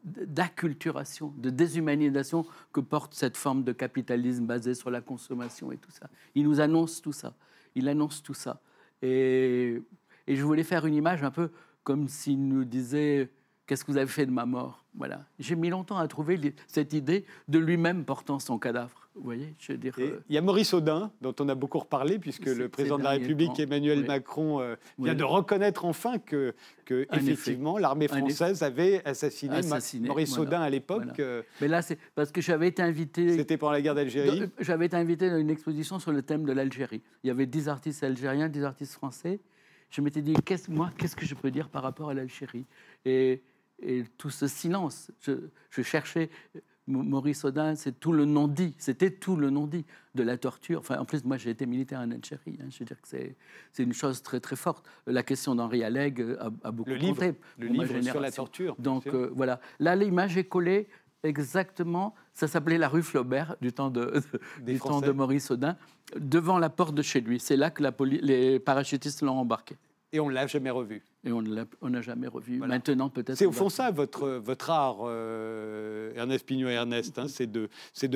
d'acculturation, 0.06 1.34
de 1.38 1.50
déshumanisation 1.50 2.46
que 2.72 2.80
porte 2.80 3.14
cette 3.14 3.38
forme 3.38 3.64
de 3.64 3.72
capitalisme 3.72 4.46
basé 4.46 4.74
sur 4.74 4.90
la 4.90 5.02
consommation 5.02 5.72
et 5.72 5.78
tout 5.78 5.92
ça. 5.92 6.10
Il 6.34 6.46
nous 6.46 6.60
annonce 6.60 7.02
tout 7.02 7.12
ça. 7.12 7.36
Il 7.76 7.88
annonce 7.88 8.24
tout 8.24 8.34
ça. 8.34 8.62
Et 9.02 9.82
je 10.28 10.42
voulais 10.44 10.64
faire 10.64 10.86
une 10.86 10.96
image 10.96 11.24
un 11.24 11.32
peu 11.32 11.52
comme 11.84 12.08
s'il 12.08 12.48
nous 12.48 12.64
disait 12.64 13.30
Qu'est-ce 13.70 13.86
que 13.86 13.92
vous 13.92 13.98
avez 13.98 14.08
fait 14.08 14.26
de 14.26 14.32
ma 14.32 14.48
mort? 14.48 14.84
Voilà. 14.96 15.26
J'ai 15.38 15.56
mis 15.56 15.70
longtemps 15.70 16.00
à 16.00 16.08
trouver 16.08 16.56
cette 16.66 16.92
idée 16.94 17.24
de 17.50 17.60
lui-même 17.60 18.04
portant 18.04 18.40
son 18.40 18.58
cadavre. 18.58 19.08
Vous 19.14 19.22
voyez? 19.22 19.54
Je 19.60 19.74
veux 19.74 19.78
dire. 19.78 19.94
Euh, 20.00 20.22
il 20.28 20.34
y 20.34 20.40
a 20.40 20.42
Maurice 20.42 20.74
Audin, 20.74 21.12
dont 21.22 21.36
on 21.40 21.48
a 21.50 21.54
beaucoup 21.54 21.78
reparlé, 21.78 22.18
puisque 22.18 22.48
le 22.48 22.68
président 22.68 22.98
de 22.98 23.04
la 23.04 23.12
République, 23.12 23.50
temps. 23.54 23.62
Emmanuel 23.62 24.00
Oui. 24.00 24.08
Macron, 24.08 24.60
euh, 24.60 24.76
vient 24.98 25.12
Oui. 25.12 25.16
de 25.16 25.24
reconnaître 25.24 25.86
enfin 25.86 26.18
que, 26.18 26.56
effectivement, 26.90 27.78
l'armée 27.78 28.08
française 28.08 28.64
avait 28.64 29.06
assassiné, 29.06 29.52
Ma- 29.52 29.58
Assassiné, 29.60 30.08
Maurice 30.08 30.30
voilà. 30.36 30.50
Audin 30.50 30.62
à 30.62 30.70
l'époque. 30.72 31.04
Voilà. 31.16 31.20
euh, 31.20 31.44
Mais 31.62 31.68
là, 31.68 31.84
c'est 31.84 32.00
parce 32.16 32.32
que 32.32 32.42
j'avais 32.42 32.70
été 32.70 32.82
invité. 32.82 33.38
C'était 33.38 33.58
pendant 33.58 33.74
la 33.74 33.82
guerre 33.82 33.94
d'Algérie. 33.94 34.50
J'avais 34.62 34.88
été 34.88 34.98
invité 34.98 35.30
dans 35.30 35.38
une 35.38 35.52
exposition 35.52 36.00
sur 36.00 36.12
le 36.12 36.24
thème 36.24 36.44
de 36.44 36.54
l'Algérie. 36.54 37.04
Il 37.24 37.28
y 37.28 37.30
avait 37.30 37.46
10 37.46 37.70
artistes 37.70 38.04
algériens, 38.04 38.50
10 38.50 38.64
artistes 38.64 38.94
français. 38.94 39.40
Je 39.92 40.02
m'étais 40.02 40.24
dit, 40.24 40.34
qu'est-ce, 40.44 40.72
moi, 40.72 40.90
qu'est-ce 40.98 41.16
que 41.16 41.26
je 41.26 41.36
peux 41.36 41.52
dire 41.52 41.70
par 41.70 41.84
rapport 41.84 42.10
à 42.10 42.16
l'Algérie? 42.16 42.66
Et, 43.06 43.44
et 43.82 44.04
tout 44.18 44.30
ce 44.30 44.48
silence. 44.48 45.12
Je, 45.22 45.34
je 45.70 45.82
cherchais. 45.82 46.30
Maurice 46.88 47.46
Audin, 47.46 47.76
c'est 47.76 48.00
tout 48.00 48.12
le 48.12 48.26
non-dit. 48.26 48.74
C'était 48.80 49.12
tout 49.12 49.36
le 49.36 49.52
non-dit 49.52 49.86
de 50.16 50.24
la 50.24 50.38
torture. 50.40 50.80
Enfin, 50.80 50.98
en 50.98 51.06
plus, 51.06 51.24
moi, 51.24 51.38
j'ai 51.38 51.52
été 51.52 51.68
militaire 51.68 52.00
en 52.00 52.10
Algérie. 52.10 52.58
hein. 52.60 52.66
Je 52.72 52.80
veux 52.80 52.86
dire 52.86 53.00
que 53.00 53.08
c'est, 53.08 53.36
c'est 53.74 53.84
une 53.84 53.94
chose 53.94 54.24
très, 54.24 54.40
très 54.40 54.56
forte. 54.56 54.84
La 55.06 55.22
question 55.22 55.54
d'Henri 55.54 55.84
Alleg 55.84 56.20
euh, 56.20 56.38
a, 56.40 56.50
a 56.68 56.72
beaucoup 56.72 56.90
Le 56.90 56.96
livre, 56.96 57.14
compté 57.14 57.36
le 57.60 57.68
livre 57.68 57.86
sur 57.86 57.94
la 57.94 58.00
génération. 58.02 58.44
torture. 58.44 58.76
Donc 58.80 59.06
euh, 59.06 59.30
voilà. 59.36 59.62
Là, 59.80 59.96
l'image 59.96 60.36
est 60.36 60.46
collée 60.46 60.88
exactement. 61.22 62.16
Ça 62.34 62.48
s'appelait 62.48 62.78
la 62.80 62.88
rue 62.88 63.04
Flaubert 63.04 63.56
du 63.62 63.72
temps 63.72 63.92
de, 63.92 64.22
Des 64.62 64.74
du 64.74 64.80
temps 64.80 65.02
de 65.02 65.12
Maurice 65.12 65.52
Audin, 65.52 65.78
devant 66.18 66.58
la 66.58 66.70
porte 66.70 66.96
de 66.96 67.02
chez 67.04 67.22
lui. 67.22 67.40
C'est 67.40 67.58
là 67.58 67.70
que 67.70 67.84
la 67.84 67.94
les 68.00 68.60
parachutistes 68.60 69.22
l'ont 69.22 69.38
embarqué. 69.38 69.76
Et 70.12 70.20
on 70.20 70.30
ne 70.30 70.34
l'a 70.34 70.48
jamais 70.48 70.72
revu. 70.72 71.04
Et 71.24 71.32
on 71.32 71.42
ne 71.42 71.54
l'a 71.54 72.02
jamais 72.02 72.28
revu. 72.28 72.58
Voilà. 72.58 72.76
Maintenant, 72.76 73.10
peut-être. 73.10 73.38
C'est 73.38 73.46
au 73.46 73.52
va- 73.52 73.58
fond 73.58 73.70
ça, 73.70 73.92
votre, 73.92 74.28
votre 74.30 74.70
art, 74.70 74.98
euh, 75.04 76.12
Ernest 76.16 76.46
Pignot 76.46 76.70
et 76.70 76.74
Ernest, 76.74 77.20
hein, 77.20 77.28
c'est 77.28 77.52
de, 77.52 77.70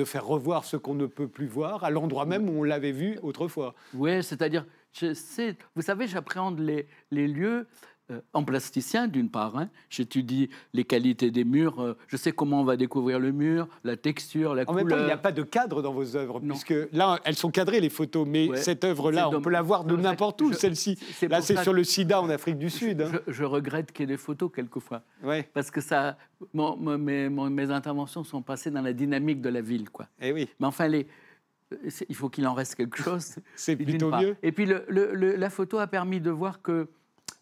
faire 0.04 0.26
revoir 0.26 0.64
ce 0.64 0.76
qu'on 0.76 0.94
ne 0.94 1.06
peut 1.06 1.28
plus 1.28 1.46
voir 1.46 1.84
à 1.84 1.90
l'endroit 1.90 2.26
même 2.26 2.48
où 2.48 2.60
on 2.60 2.62
l'avait 2.64 2.92
vu 2.92 3.18
autrefois. 3.22 3.74
Oui, 3.94 4.22
c'est-à-dire, 4.22 4.66
vous 5.00 5.82
savez, 5.82 6.06
j'appréhende 6.08 6.58
les, 6.58 6.86
les 7.10 7.28
lieux 7.28 7.66
euh, 8.10 8.20
en 8.34 8.44
plasticien, 8.44 9.08
d'une 9.08 9.30
part. 9.30 9.56
hein. 9.56 9.70
J'étudie 9.88 10.50
les 10.74 10.84
qualités 10.84 11.30
des 11.30 11.44
murs. 11.44 11.80
euh, 11.80 11.96
je 12.06 12.16
sais 12.18 12.32
comment 12.32 12.60
on 12.60 12.64
va 12.64 12.76
découvrir 12.76 13.18
le 13.18 13.32
mur, 13.32 13.66
la 13.82 13.96
texture, 13.96 14.54
la 14.54 14.64
En 14.66 14.74
même 14.74 14.86
temps, 14.88 14.96
il 14.96 14.98
n'y 14.98 15.04
a 15.04 15.16
couleur. 15.16 15.22
pas 15.22 15.32
de 15.32 15.42
cadre 15.42 15.80
dans 15.80 15.92
vos 15.92 16.14
œuvres, 16.16 16.40
Non. 16.42 16.48
puisque 16.54 16.74
là, 16.92 17.18
elles 17.24 17.36
sont 17.36 17.50
cadrées, 17.50 17.80
les 17.80 17.88
photos, 17.88 18.26
mais 18.28 18.48
Ouais. 18.50 18.56
cette 18.58 18.84
œuvre-là, 18.84 19.30
on 19.30 19.40
peut 19.40 19.48
la 19.50 19.62
voir 19.62 19.84
de 19.84 19.96
n'importe 19.96 20.42
où, 20.42 20.52
celle-ci. 20.52 20.98
c'est 21.14 21.28
Là, 21.28 21.40
c'est 21.40 21.56
sur 21.62 21.72
le 21.72 21.82
sida 21.82 22.20
en 22.20 22.28
Afrique 22.28 22.58
du 22.58 22.68
Sud. 22.68 23.00
hein. 23.00 23.10
Je, 23.26 23.32
je 23.32 23.44
regrette 23.44 23.90
qu'il 23.92 24.02
y 24.02 24.04
ait 24.04 24.14
des 24.14 24.18
photos 24.18 24.50
quelquefois. 24.54 25.02
Ouais. 25.22 25.48
Parce 25.54 25.70
que 25.70 25.80
ça, 25.80 26.18
mon- 26.52 26.76
mon- 26.76 26.98
mes, 26.98 27.28
mon- 27.30 27.48
mes 27.48 27.70
interventions 27.70 28.22
sont 28.22 28.42
passées 28.42 28.70
dans 28.70 28.82
la 28.82 28.92
dynamique 28.92 29.40
de 29.40 29.48
la 29.48 29.62
ville. 29.62 29.88
Quoi. 29.88 30.08
Eh 30.20 30.30
oui, 30.32 30.48
Mais 30.60 30.66
enfin, 30.66 30.88
les, 30.88 31.06
il 32.08 32.14
faut 32.14 32.28
qu'il 32.28 32.46
en 32.46 32.52
reste 32.54 32.74
quelque 32.74 32.98
chose. 33.02 33.36
c'est 33.56 33.76
plutôt 33.76 34.10
mieux. 34.10 34.36
Et 34.42 34.52
puis, 34.52 34.66
le- 34.66 34.84
le- 34.88 35.14
le- 35.14 35.36
la 35.36 35.48
photo 35.50 35.78
a 35.78 35.86
permis 35.86 36.20
de 36.20 36.30
voir 36.30 36.60
que 36.60 36.88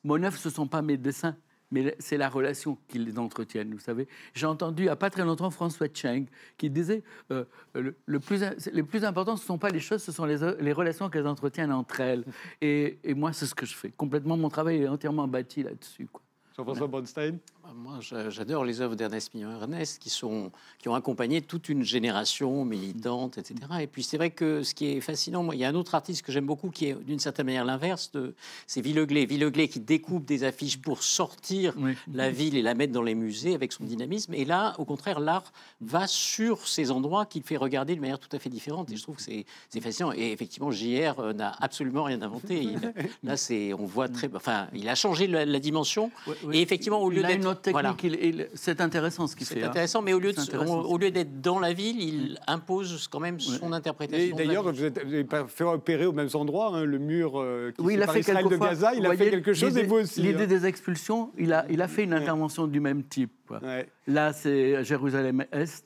mon 0.04 0.22
œuvre, 0.22 0.36
ce 0.36 0.48
ne 0.48 0.54
sont 0.54 0.66
pas 0.66 0.82
mes 0.82 0.96
dessins, 0.96 1.36
mais 1.70 1.96
c'est 1.98 2.18
la 2.18 2.28
relation 2.28 2.76
qu'ils 2.88 3.18
entretiennent, 3.18 3.72
vous 3.72 3.80
savez. 3.80 4.06
J'ai 4.34 4.46
entendu, 4.46 4.82
il 4.82 4.86
n'y 4.86 4.90
a 4.90 4.96
pas 4.96 5.08
très 5.08 5.24
longtemps, 5.24 5.50
François 5.50 5.88
Cheng, 5.92 6.26
qui 6.58 6.68
disait 6.68 7.02
euh, 7.30 7.44
le, 7.74 7.96
le 8.04 8.20
plus, 8.20 8.44
le 8.72 8.84
plus 8.84 9.04
important, 9.04 9.36
ce 9.36 9.42
ne 9.44 9.46
sont 9.46 9.58
pas 9.58 9.70
les 9.70 9.80
choses, 9.80 10.02
ce 10.02 10.12
sont 10.12 10.26
les, 10.26 10.38
les 10.60 10.72
relations 10.72 11.08
qu'elles 11.08 11.26
entretiennent 11.26 11.72
entre 11.72 12.00
elles. 12.00 12.24
Et, 12.60 12.98
et 13.02 13.14
moi, 13.14 13.32
c'est 13.32 13.46
ce 13.46 13.54
que 13.54 13.64
je 13.64 13.74
fais. 13.74 13.90
Complètement, 13.90 14.36
mon 14.36 14.50
travail 14.50 14.82
est 14.82 14.88
entièrement 14.88 15.26
bâti 15.26 15.62
là-dessus. 15.62 16.08
Jean-François 16.54 16.86
Bronstein 16.86 17.38
Moi, 17.74 17.98
j'a- 18.00 18.28
j'adore 18.28 18.64
les 18.64 18.80
œuvres 18.80 18.96
d'Ernest 18.96 19.32
Mignon-Ernest 19.34 19.98
qui, 20.02 20.10
sont, 20.10 20.50
qui 20.78 20.88
ont 20.88 20.94
accompagné 20.94 21.40
toute 21.40 21.68
une 21.68 21.84
génération 21.84 22.64
militante, 22.64 23.38
etc. 23.38 23.56
Et 23.80 23.86
puis, 23.86 24.02
c'est 24.02 24.16
vrai 24.16 24.30
que 24.30 24.62
ce 24.62 24.74
qui 24.74 24.86
est 24.88 25.00
fascinant, 25.00 25.42
moi, 25.42 25.54
il 25.54 25.60
y 25.60 25.64
a 25.64 25.68
un 25.68 25.74
autre 25.74 25.94
artiste 25.94 26.22
que 26.22 26.32
j'aime 26.32 26.44
beaucoup 26.44 26.70
qui 26.70 26.86
est 26.86 26.94
d'une 27.04 27.18
certaine 27.20 27.46
manière 27.46 27.64
l'inverse, 27.64 28.10
de- 28.12 28.34
c'est 28.66 28.80
Villeglé. 28.80 29.26
Villeglé 29.26 29.68
qui 29.68 29.80
découpe 29.80 30.24
des 30.24 30.44
affiches 30.44 30.76
pour 30.80 31.02
sortir 31.02 31.74
Oui. 31.78 31.94
la 32.12 32.30
ville 32.30 32.56
et 32.56 32.62
la 32.62 32.74
mettre 32.74 32.92
dans 32.92 33.02
les 33.02 33.14
musées 33.14 33.54
avec 33.54 33.72
son 33.72 33.84
dynamisme. 33.84 34.34
Et 34.34 34.44
là, 34.44 34.74
au 34.78 34.84
contraire, 34.84 35.20
l'art 35.20 35.52
va 35.80 36.06
sur 36.06 36.66
ces 36.66 36.90
endroits 36.90 37.26
qu'il 37.26 37.42
fait 37.42 37.56
regarder 37.56 37.94
de 37.94 38.00
manière 38.00 38.18
tout 38.18 38.34
à 38.34 38.38
fait 38.38 38.50
différente. 38.50 38.90
Et 38.90 38.96
je 38.96 39.02
trouve 39.02 39.16
que 39.16 39.22
c'est 39.22 39.46
c'est 39.70 39.80
fascinant. 39.80 40.12
Et 40.12 40.32
effectivement, 40.32 40.70
JR 40.72 41.20
euh, 41.20 41.32
n'a 41.32 41.52
absolument 41.60 42.04
rien 42.04 42.20
inventé. 42.22 42.62
Il- 42.62 42.92
là, 43.22 43.36
c'est, 43.36 43.72
on 43.72 43.84
voit 43.86 44.08
très. 44.08 44.28
Enfin, 44.34 44.66
il 44.74 44.88
a 44.88 44.94
changé 44.94 45.26
la, 45.26 45.44
la 45.46 45.58
dimension. 45.60 46.10
Ouais, 46.26 46.34
ouais. 46.44 46.56
Et 46.58 46.60
effectivement, 46.62 47.00
au 47.00 47.08
lieu 47.08 47.22
d'être. 47.22 47.51
Technique. 47.54 47.72
voilà. 47.72 47.96
il- 48.02 48.14
il- 48.24 48.48
c'est 48.54 48.80
intéressant 48.80 49.26
ce 49.26 49.36
qu'il 49.36 49.46
fait. 49.46 49.54
C'est 49.54 49.62
hein. 49.62 49.68
intéressant, 49.68 50.02
mais 50.02 50.12
au 50.12 50.18
lieu, 50.18 50.32
de, 50.32 50.40
intéressant. 50.40 50.80
au, 50.82 50.98
lieu 50.98 51.10
d'être 51.10 51.40
dans 51.40 51.58
la 51.58 51.72
ville, 51.72 52.00
il 52.00 52.38
impose 52.46 53.08
quand 53.08 53.20
même 53.20 53.38
son 53.40 53.72
interprétation. 53.72 54.36
Et 54.36 54.46
d'ailleurs, 54.46 54.64
vous 54.72 54.80
n'avez 54.90 55.24
pas 55.24 55.46
fait 55.46 55.64
opérer 55.64 56.06
aux 56.06 56.12
mêmes 56.12 56.28
endroits, 56.34 56.70
hein, 56.74 56.84
le 56.84 56.98
mur 56.98 57.40
euh, 57.40 57.72
qui 57.72 57.80
Oui, 57.82 57.94
il 57.94 58.02
a 58.02 58.06
fait 58.06 58.20
Israël 58.20 58.44
de 58.44 58.48
quelquefois. 58.48 58.68
Gaza, 58.68 58.94
il 58.94 59.04
vous 59.04 59.10
a 59.10 59.16
fait 59.16 59.30
quelque 59.30 59.52
chose 59.52 59.76
et 59.76 59.82
l'idée- 59.82 59.88
vous 59.88 59.96
aussi. 59.96 60.22
L'idée 60.22 60.44
hein. 60.44 60.46
des 60.46 60.66
expulsions, 60.66 61.30
il 61.38 61.52
a, 61.52 61.64
il 61.70 61.80
a 61.82 61.88
fait 61.88 62.04
une 62.04 62.14
intervention 62.14 62.66
du 62.66 62.80
même 62.80 63.02
type. 63.04 63.32
quoi. 63.46 63.60
Ouais. 63.62 63.88
Là, 64.06 64.32
c'est 64.32 64.82
Jérusalem-Est. 64.84 65.84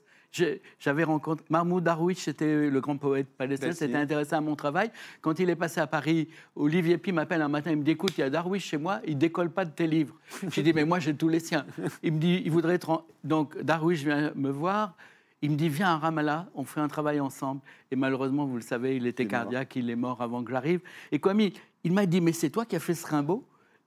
J'avais 0.79 1.05
rencontré 1.05 1.45
Mahmoud 1.49 1.83
Darwish, 1.83 2.19
c'était 2.19 2.69
le 2.69 2.81
grand 2.81 2.97
poète 2.99 3.27
palestinien, 3.39 3.73
s'était 3.73 3.95
intéressé 3.97 4.35
à 4.35 4.41
mon 4.41 4.55
travail. 4.57 4.91
Quand 5.23 5.39
il 5.39 5.49
est 5.49 5.57
passé 5.57 5.81
à 5.81 5.87
Paris, 5.87 6.29
Olivier 6.55 6.99
Pi 6.99 7.13
m'appelle 7.13 7.41
un 7.43 7.49
matin, 7.49 7.71
il 7.71 7.79
me 7.79 7.83
dit 7.85 7.93
Écoute, 7.93 8.13
il 8.19 8.21
y 8.21 8.25
a 8.25 8.31
Darwish 8.31 8.65
chez 8.67 8.77
moi, 8.77 9.01
il 9.07 9.17
décolle 9.17 9.51
pas 9.51 9.65
de 9.65 9.71
tes 9.71 9.87
livres. 9.87 10.15
J'ai 10.51 10.63
dit 10.63 10.73
Mais 10.73 10.85
moi, 10.85 10.99
j'ai 10.99 11.15
tous 11.15 11.29
les 11.29 11.41
siens. 11.41 11.65
Il 12.03 12.13
me 12.15 12.19
dit 12.19 12.43
Il 12.45 12.51
voudrait 12.51 12.75
être. 12.75 12.91
en- 12.91 13.07
Donc, 13.25 13.59
Darwish 13.63 14.03
vient 14.05 14.33
me 14.35 14.51
voir. 14.51 14.95
Il 15.43 15.51
me 15.53 15.57
dit 15.57 15.69
Viens 15.69 15.89
à 15.95 15.99
Ramallah, 15.99 16.49
on 16.55 16.65
fait 16.65 16.81
un 16.81 16.89
travail 16.89 17.21
ensemble. 17.21 17.61
Et 17.91 17.97
malheureusement, 17.97 18.45
vous 18.47 18.57
le 18.57 18.63
savez, 18.63 18.97
il 18.97 19.07
était 19.07 19.23
Il 19.25 19.29
cardiaque, 19.29 19.77
il 19.77 19.89
est 19.91 19.97
mort 19.97 20.21
avant 20.23 20.43
que 20.45 20.51
j'arrive. 20.51 20.81
Et 21.13 21.19
comme 21.19 21.41
il, 21.41 21.53
il 21.85 21.93
m'a 21.93 22.07
dit 22.07 22.21
Mais 22.21 22.33
c'est 22.33 22.51
toi 22.51 22.65
qui 22.65 22.77
as 22.77 22.81
fait 22.81 22.95
ce 22.95 23.07
Rimbaud 23.07 23.45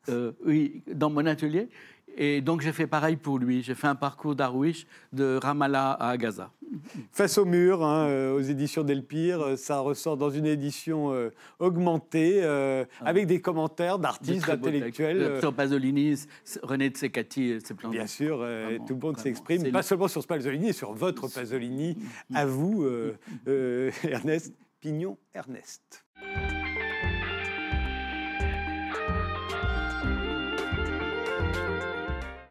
Euh, 0.07 0.31
oui, 0.45 0.81
dans 0.91 1.09
mon 1.09 1.25
atelier. 1.25 1.69
Et 2.17 2.41
donc 2.41 2.61
j'ai 2.61 2.73
fait 2.73 2.87
pareil 2.87 3.15
pour 3.15 3.39
lui. 3.39 3.63
J'ai 3.63 3.75
fait 3.75 3.87
un 3.87 3.95
parcours 3.95 4.35
d'Arwish 4.35 4.85
de 5.13 5.39
Ramallah 5.41 5.93
à 5.93 6.17
Gaza. 6.17 6.51
Face 7.11 7.37
au 7.39 7.45
mur, 7.45 7.83
hein, 7.83 8.07
euh, 8.07 8.35
aux 8.35 8.41
éditions 8.41 8.83
Delpire, 8.83 9.41
euh, 9.41 9.55
ça 9.55 9.79
ressort 9.79 10.17
dans 10.17 10.29
une 10.29 10.45
édition 10.45 11.11
euh, 11.13 11.29
augmentée, 11.57 12.41
euh, 12.43 12.85
avec 13.01 13.25
des 13.25 13.41
commentaires 13.41 13.97
d'artistes, 13.97 14.45
Ah. 14.47 14.55
d'intellectuels. 14.55 15.39
Sur 15.39 15.53
Pasolini, 15.53 16.15
René 16.61 16.89
de 16.91 16.97
Secati, 16.97 17.57
c'est 17.63 17.73
plein 17.73 17.89
Bien 17.89 18.03
de- 18.03 18.07
sûr, 18.09 18.39
euh, 18.41 18.65
Vraiment, 18.65 18.85
tout 18.85 18.93
le 18.93 18.99
monde 18.99 19.17
s'exprime, 19.17 19.71
pas 19.71 19.79
le- 19.79 19.83
seulement 19.83 20.07
sur 20.07 20.21
ce 20.21 20.27
Pasolini, 20.27 20.67
mais 20.67 20.73
sur 20.73 20.93
votre 20.93 21.27
Pasolini, 21.27 21.97
à 22.35 22.45
vous, 22.45 22.85
Ernest 24.03 24.53
Pignon-Ernest. 24.81 26.05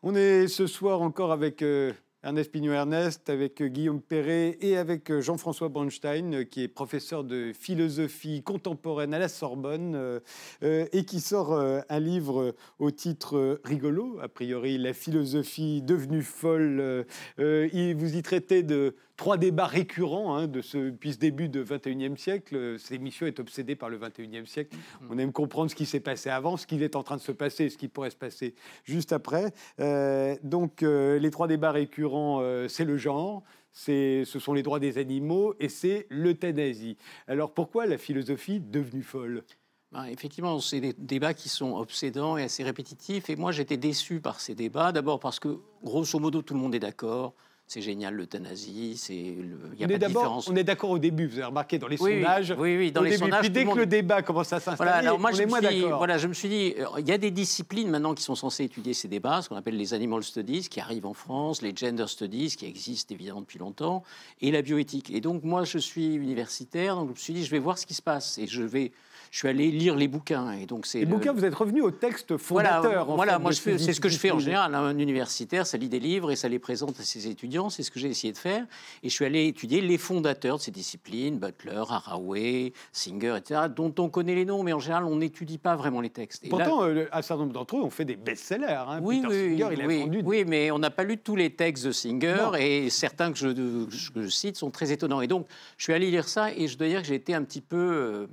On 0.03 0.15
est 0.15 0.47
ce 0.47 0.69
soir 0.69 1.03
encore 1.03 1.33
avec 1.33 1.61
euh, 1.61 1.93
Ernest 2.23 2.53
Pignon-Ernest, 2.53 3.29
avec 3.31 3.61
euh, 3.61 3.67
Guillaume 3.67 4.01
Perret 4.01 4.57
et 4.61 4.77
avec 4.77 5.11
euh, 5.11 5.21
Jean-François 5.21 5.71
Bronstein, 5.71 6.45
qui 6.45 6.63
est 6.63 6.69
professeur 6.69 7.25
de 7.25 7.53
philosophie 7.53 8.45
contemporaine 8.45 9.13
à 9.13 9.19
la 9.19 9.27
Sorbonne 9.27 10.21
et 10.63 11.05
qui 11.05 11.19
sort 11.21 11.53
un 11.53 12.01
livre 12.01 12.55
au 12.79 12.93
titre 12.93 13.61
rigolo, 13.65 14.19
a 14.23 14.29
priori 14.29 14.79
La 14.79 14.93
philosophie 14.93 15.83
devenue 15.83 16.23
folle. 16.23 17.05
Vous 17.39 18.17
y 18.17 18.23
traitez 18.23 18.63
de 18.63 18.95
trois 19.19 19.37
débats 19.37 19.67
récurrents 19.67 20.35
hein, 20.35 20.47
de 20.47 20.63
ce, 20.63 20.79
depuis 20.79 21.13
ce 21.13 21.19
début 21.19 21.51
du 21.51 21.63
21e 21.63 22.17
siècle. 22.17 22.57
Euh, 22.57 22.79
Cette 22.79 22.93
émission 22.93 23.27
est 23.27 23.39
obsédée 23.39 23.77
par 23.77 23.91
le 23.91 23.99
21e 23.99 24.47
siècle. 24.47 24.75
On 25.11 25.19
aime 25.19 25.33
comprendre 25.33 25.71
ce 25.71 25.75
qui 25.75 25.85
s'est 25.85 26.01
passé 26.01 26.31
avant, 26.31 26.57
ce 26.57 26.67
qui 26.67 26.83
est 26.83 26.97
en 26.97 27.03
train 27.03 27.17
de 27.17 27.21
se 27.21 27.33
passer 27.33 27.65
et 27.65 27.69
ce 27.69 27.77
qui 27.77 27.89
pourrait 27.89 28.11
se 28.11 28.17
passer 28.17 28.55
juste 28.85 29.13
après. 29.13 29.53
Euh, 29.81 30.37
donc, 30.43 30.83
euh, 30.83 31.19
les 31.19 31.31
trois 31.31 31.49
débats 31.49 31.73
récurrents, 31.73 32.39
euh, 32.41 32.69
c'est 32.69 32.87
le 32.87 32.97
genre. 32.97 33.43
Ce 33.73 34.25
sont 34.25 34.55
les 34.55 34.63
droits 34.63 34.81
des 34.81 34.99
animaux 34.99 35.55
et 35.61 35.69
c'est 35.69 36.07
l'euthanasie. 36.09 36.97
Alors 37.27 37.53
pourquoi 37.53 37.87
la 37.87 37.99
philosophie 37.99 38.61
devenue 38.61 39.03
folle? 39.03 39.45
Ben, 39.93 40.05
effectivement, 40.05 40.59
c'est 40.61 40.81
des 40.81 40.93
débats 40.93 41.35
qui 41.35 41.49
sont 41.49 41.77
obsédants 41.77 42.37
et 42.37 42.45
assez 42.45 42.63
répétitifs. 42.63 43.31
Et 43.31 43.37
moi, 43.37 43.53
j'étais 43.53 43.77
déçu 43.77 44.21
par 44.21 44.41
ces 44.41 44.55
débats. 44.55 44.93
D'abord 44.93 45.19
parce 45.19 45.41
que, 45.41 45.61
grosso 45.83 46.19
modo, 46.19 46.43
tout 46.43 46.55
le 46.55 46.61
monde 46.61 46.75
est 46.75 46.81
d'accord. 46.81 47.35
C'est 47.71 47.83
génial 47.83 48.15
l'euthanasie. 48.15 48.95
C'est 48.97 49.13
il 49.15 49.37
y 49.79 49.85
a 49.85 49.85
on, 49.85 49.89
pas 49.89 49.95
est 49.95 49.99
de 49.99 50.07
différence. 50.07 50.49
on 50.49 50.57
est 50.57 50.65
d'accord 50.65 50.89
au 50.89 50.99
début, 50.99 51.27
vous 51.27 51.35
avez 51.35 51.45
remarqué 51.45 51.77
dans 51.79 51.87
les 51.87 52.01
Oui, 52.01 52.23
sondages. 52.23 52.55
oui, 52.59 52.79
oui, 52.79 52.93
dans 52.93 53.03
au 53.03 53.05
les 53.05 53.11
début. 53.11 53.25
sondages, 53.25 53.41
Puis 53.43 53.51
dès 53.51 53.61
que 53.65 53.67
monde- 53.67 53.77
le 53.79 53.85
débat 53.87 54.23
commence 54.23 54.51
à 54.55 54.59
s'installer, 54.59 54.77
Voilà, 54.91 54.95
alors 54.97 55.21
moi, 55.21 55.29
on 55.31 55.37
je 55.37 55.43
est 55.43 55.45
me 55.45 55.51
moins 55.51 55.61
suis 55.61 55.81
voilà, 55.83 56.17
je 56.17 56.29
me 56.29 56.33
suis 56.33 56.49
dit, 56.49 56.75
il 56.99 57.07
y 57.07 57.13
a 57.13 57.19
des 57.19 57.31
disciplines 57.31 57.91
maintenant 57.91 58.15
qui 58.15 58.23
sont 58.23 58.35
censées 58.35 58.65
étudier 58.65 58.95
ces 58.95 59.07
débats, 59.07 59.43
ce 59.43 59.51
qu'on 59.51 59.57
appelle 59.57 59.77
les 59.77 59.93
animal 59.93 60.23
studies, 60.25 60.67
qui 60.71 60.81
arrivent 60.81 61.05
en 61.05 61.13
France, 61.13 61.61
les 61.61 61.77
gender 61.77 62.07
studies, 62.07 62.57
qui 62.57 62.65
existent 62.65 63.15
évidemment 63.15 63.43
depuis 63.43 63.59
longtemps, 63.59 64.03
et 64.41 64.51
la 64.51 64.63
bioéthique. 64.63 65.11
Et 65.11 65.21
donc, 65.21 65.45
moi, 65.45 65.65
je 65.65 65.77
suis 65.77 66.15
universitaire, 66.15 66.97
donc 66.97 67.09
je 67.09 67.13
me 67.13 67.17
suis 67.19 67.35
dit, 67.35 67.45
je 67.45 67.51
vais 67.51 67.59
voir 67.59 67.77
ce 67.77 67.85
qui 67.85 67.93
se 67.93 68.01
passe, 68.03 68.39
et 68.39 68.47
je 68.47 68.63
vais, 68.63 68.93
je 69.31 69.39
suis 69.39 69.49
allé 69.49 69.71
lire 69.71 69.95
les 69.97 70.09
bouquins. 70.09 70.53
Et 70.53 70.67
donc, 70.67 70.87
c'est 70.87 71.01
Les 71.01 71.05
le- 71.05 71.11
bouquins, 71.11 71.33
vous 71.33 71.45
êtes 71.45 71.55
revenu 71.55 71.83
au 71.83 71.91
texte 71.91 72.33
voilà, 72.33 72.77
fondateur. 72.83 73.11
en 73.11 73.17
voilà 73.17 73.35
fait, 73.35 73.39
moi 73.43 73.53
ces 73.53 73.79
c'est 73.79 73.93
ce 73.93 74.01
que 74.01 74.09
je 74.09 74.19
fais 74.19 74.31
en 74.31 74.39
général. 74.39 74.75
Un 74.75 74.99
universitaire, 74.99 75.67
ça 75.67 75.77
lit 75.77 75.89
des 75.89 76.01
livres 76.01 76.31
et 76.31 76.37
ça 76.37 76.49
les 76.49 76.59
présente 76.59 76.99
à 77.01 77.03
ses 77.03 77.27
étudiants. 77.29 77.71
C'est 77.71 77.83
ce 77.83 77.91
que 77.91 77.99
j'ai 78.01 78.09
essayé 78.09 78.33
de 78.33 78.39
faire. 78.39 78.65
Et 79.03 79.09
je 79.09 79.15
suis 79.15 79.25
allé 79.25 79.47
étudier 79.47 79.81
les 79.81 79.99
fondateurs 79.99 80.57
de 80.59 80.63
ces 80.63 80.71
disciplines, 80.71 81.39
Butler, 81.39 81.83
Haraway, 81.89 82.73
Singer, 82.93 83.37
etc., 83.37 83.63
dont 83.75 83.95
on 83.99 84.09
connaît 84.09 84.35
les 84.35 84.45
noms, 84.45 84.63
mais 84.63 84.73
en 84.73 84.81
général, 84.81 85.05
on 85.05 85.17
n'étudie 85.17 85.59
pas 85.59 85.77
vraiment 85.77 86.01
les 86.01 86.11
textes. 86.11 86.45
Et 86.45 86.49
Pourtant, 86.49 86.85
euh, 86.85 87.07
un 87.13 87.23
certain 87.23 87.43
nombre 87.43 87.53
d'entre 87.55 87.77
eux 87.77 87.83
ont 87.83 87.91
fait 87.91 88.05
des 88.05 88.17
best-sellers. 88.17 88.67
hein. 88.89 89.01
oui, 89.03 89.21
Peter 89.23 89.29
oui, 89.29 89.35
Singer, 89.59 89.69
il 89.75 89.83
a 89.83 89.87
oui, 89.87 90.01
vendu 90.01 90.23
oui, 90.25 90.45
mais 90.47 90.71
on 90.71 90.79
n'a 90.79 90.91
pas 90.91 91.05
lu 91.05 91.19
tous 91.19 91.37
les 91.37 91.51
textes 91.51 91.85
de 91.87 91.93
Singer 91.93 92.37
Non. 92.41 92.55
et 92.55 92.91
certains 92.91 93.33
que 93.33 93.39
je, 93.39 93.49
que 93.49 94.23
je 94.23 94.29
cite 94.29 94.57
sont 94.57 94.71
très 94.71 94.93
étonnants. 94.93 95.21
Et 95.21 95.27
donc, 95.27 95.47
je 95.77 95.85
suis 95.85 95.93
allé 95.93 96.11
lire 96.11 96.29
ça 96.29 96.53
et 96.53 96.67
je 96.69 96.77
dois 96.79 96.89
dire 96.89 97.03
que 97.03 97.07
j'ai 97.09 97.15
été 97.15 97.35
un 97.35 97.43
petit 97.43 97.61
peu 97.61 97.77
euh, 97.77 98.27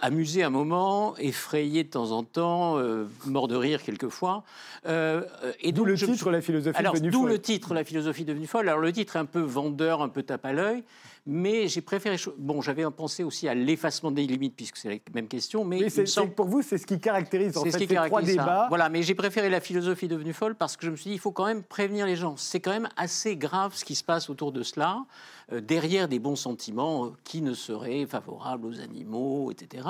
amusé 0.00 0.42
un 0.42 0.50
moment, 0.50 1.16
effrayé 1.18 1.84
de 1.84 1.88
temps 1.90 2.10
en 2.12 2.22
temps, 2.24 2.78
euh, 2.78 3.06
mort 3.26 3.48
de 3.48 3.56
rire 3.56 3.82
quelquefois. 3.82 4.44
Euh, 4.86 5.22
et 5.60 5.72
D'où 5.72 5.84
le 5.84 5.96
je 5.96 6.06
titre, 6.06 6.30
La 6.30 6.40
philosophie 6.40 6.78
alors, 6.78 6.94
devenue 6.94 7.10
d'où 7.10 7.20
folle. 7.22 7.30
le 7.30 7.38
titre, 7.40 7.74
La 7.74 7.84
philosophie 7.84 8.24
devenue 8.24 8.46
folle. 8.46 8.68
Alors, 8.68 8.80
le 8.80 8.92
titre 8.92 9.16
est 9.16 9.20
un 9.20 9.24
peu 9.24 9.40
vendeur, 9.40 10.02
un 10.02 10.08
peu 10.08 10.22
tape 10.22 10.44
à 10.46 10.52
l'œil, 10.52 10.82
mais 11.26 11.68
j'ai 11.68 11.80
préféré. 11.82 12.16
Bon, 12.38 12.62
j'avais 12.62 12.84
pensé 12.90 13.22
aussi 13.24 13.48
à 13.48 13.54
l'effacement 13.54 14.10
des 14.10 14.26
limites, 14.26 14.54
puisque 14.56 14.76
c'est 14.78 14.88
la 14.88 14.96
même 15.14 15.28
question, 15.28 15.64
mais 15.64 15.88
c'est, 15.90 16.02
me 16.02 16.06
semble 16.06 16.28
c'est- 16.28 16.34
pour 16.34 16.46
vous, 16.46 16.62
c'est 16.62 16.78
ce 16.78 16.86
qui 16.86 16.98
caractérise 16.98 17.56
en 17.56 17.60
c'est 17.64 17.66
fait 17.70 17.78
ce 17.78 17.84
qui 17.84 17.88
ces 17.88 17.94
trois 17.96 18.20
ça. 18.20 18.26
débats. 18.26 18.66
Voilà, 18.68 18.88
mais 18.88 19.02
j'ai 19.02 19.14
préféré 19.14 19.50
la 19.50 19.60
philosophie 19.60 20.08
devenue 20.08 20.32
folle 20.32 20.54
parce 20.54 20.76
que 20.76 20.86
je 20.86 20.90
me 20.90 20.96
suis 20.96 21.10
dit, 21.10 21.16
il 21.16 21.20
faut 21.20 21.32
quand 21.32 21.44
même 21.46 21.62
prévenir 21.62 22.06
les 22.06 22.16
gens. 22.16 22.36
C'est 22.36 22.60
quand 22.60 22.70
même 22.70 22.88
assez 22.96 23.36
grave 23.36 23.74
ce 23.74 23.84
qui 23.84 23.94
se 23.94 24.04
passe 24.04 24.30
autour 24.30 24.52
de 24.52 24.62
cela, 24.62 24.98
euh, 24.98 25.02
derrière 25.50 26.08
des 26.08 26.18
bons 26.18 26.36
sentiments 26.36 27.06
euh, 27.06 27.10
qui 27.24 27.42
ne 27.42 27.54
seraient 27.54 28.06
favorables 28.06 28.66
aux 28.66 28.80
animaux, 28.80 29.50
etc. 29.50 29.86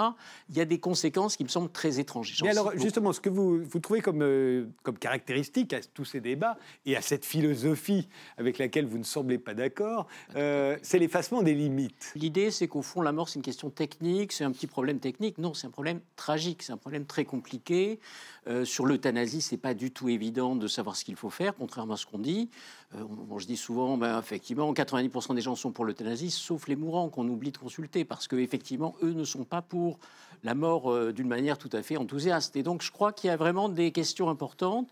Il 0.51 0.57
y 0.57 0.61
a 0.61 0.65
des 0.65 0.79
conséquences 0.79 1.37
qui 1.37 1.45
me 1.45 1.49
semblent 1.49 1.71
très 1.71 1.99
étranges. 1.99 2.35
Mais 2.43 2.51
alors, 2.51 2.73
justement, 2.77 3.13
ce 3.13 3.21
que 3.21 3.29
vous, 3.29 3.63
vous 3.65 3.79
trouvez 3.81 4.01
comme, 4.01 4.23
euh, 4.23 4.67
comme 4.83 4.99
caractéristique 4.99 5.73
à 5.73 5.81
tous 5.81 6.05
ces 6.05 6.21
débats 6.21 6.59
et 6.87 6.97
à 6.97 7.03
cette 7.03 7.25
philosophie 7.25 8.09
avec 8.37 8.59
laquelle 8.59 8.87
vous 8.87 8.99
ne 8.99 9.05
semblez 9.05 9.39
pas 9.39 9.55
d'accord, 9.55 10.07
euh, 10.37 10.77
c'est 10.83 10.99
l'effacement 10.99 11.43
des 11.43 11.55
limites. 11.55 12.13
L'idée, 12.15 12.51
c'est 12.51 12.69
qu'au 12.69 12.83
fond, 12.83 13.03
la 13.03 13.13
mort, 13.13 13.29
c'est 13.29 13.37
une 13.37 13.43
question 13.43 13.71
technique, 13.71 14.33
c'est 14.33 14.45
un 14.45 14.53
petit 14.53 14.67
problème 14.67 15.01
technique. 15.01 15.39
Non, 15.39 15.55
c'est 15.55 15.67
un 15.67 15.71
problème 15.71 16.01
tragique, 16.17 16.63
c'est 16.63 16.73
un 16.73 16.77
problème 16.77 17.05
très 17.05 17.25
compliqué. 17.25 17.99
Euh, 18.49 18.65
sur 18.65 18.87
l'euthanasie, 18.87 19.43
c'est 19.43 19.59
pas 19.59 19.75
du 19.75 19.91
tout 19.91 20.09
évident 20.09 20.57
de 20.57 20.67
savoir 20.69 20.97
ce 20.97 21.05
qu'il 21.05 21.17
faut 21.17 21.31
faire, 21.31 21.55
contrairement 21.55 21.95
à 21.95 21.97
ce 21.97 22.07
qu'on 22.07 22.19
dit. 22.19 22.49
Euh, 22.95 23.05
je 23.39 23.47
dis 23.47 23.57
souvent, 23.57 23.99
ben, 23.99 24.19
effectivement, 24.19 24.73
90% 24.73 25.35
des 25.35 25.43
gens 25.43 25.48
sont 25.55 25.73
pour 25.73 25.85
l'euthanasie, 25.85 26.31
sauf 26.31 26.69
les 26.69 26.77
mourants 26.77 27.09
qu'on 27.09 27.29
oublie 27.29 27.53
de 27.53 27.59
consulter, 27.59 28.05
parce 28.05 28.29
qu'effectivement, 28.29 28.95
eux 29.03 29.13
ne 29.13 29.25
sont 29.25 29.45
pas 29.45 29.63
pour 29.63 29.99
la 30.45 30.55
mort 30.55 30.93
euh, 30.93 31.13
d'une 31.13 31.27
manière 31.27 31.59
tout 31.59 31.71
à 31.73 31.83
fait 31.83 31.97
enthousiaste. 31.97 32.57
Et 32.57 32.63
donc, 32.63 32.83
je 32.83 32.93
crois 32.93 33.13
qu'il 33.13 33.29
y 33.29 33.31
a 33.33 33.37
vraiment 33.37 33.69
des 33.69 33.91
questions 33.91 34.29
importantes. 34.29 34.89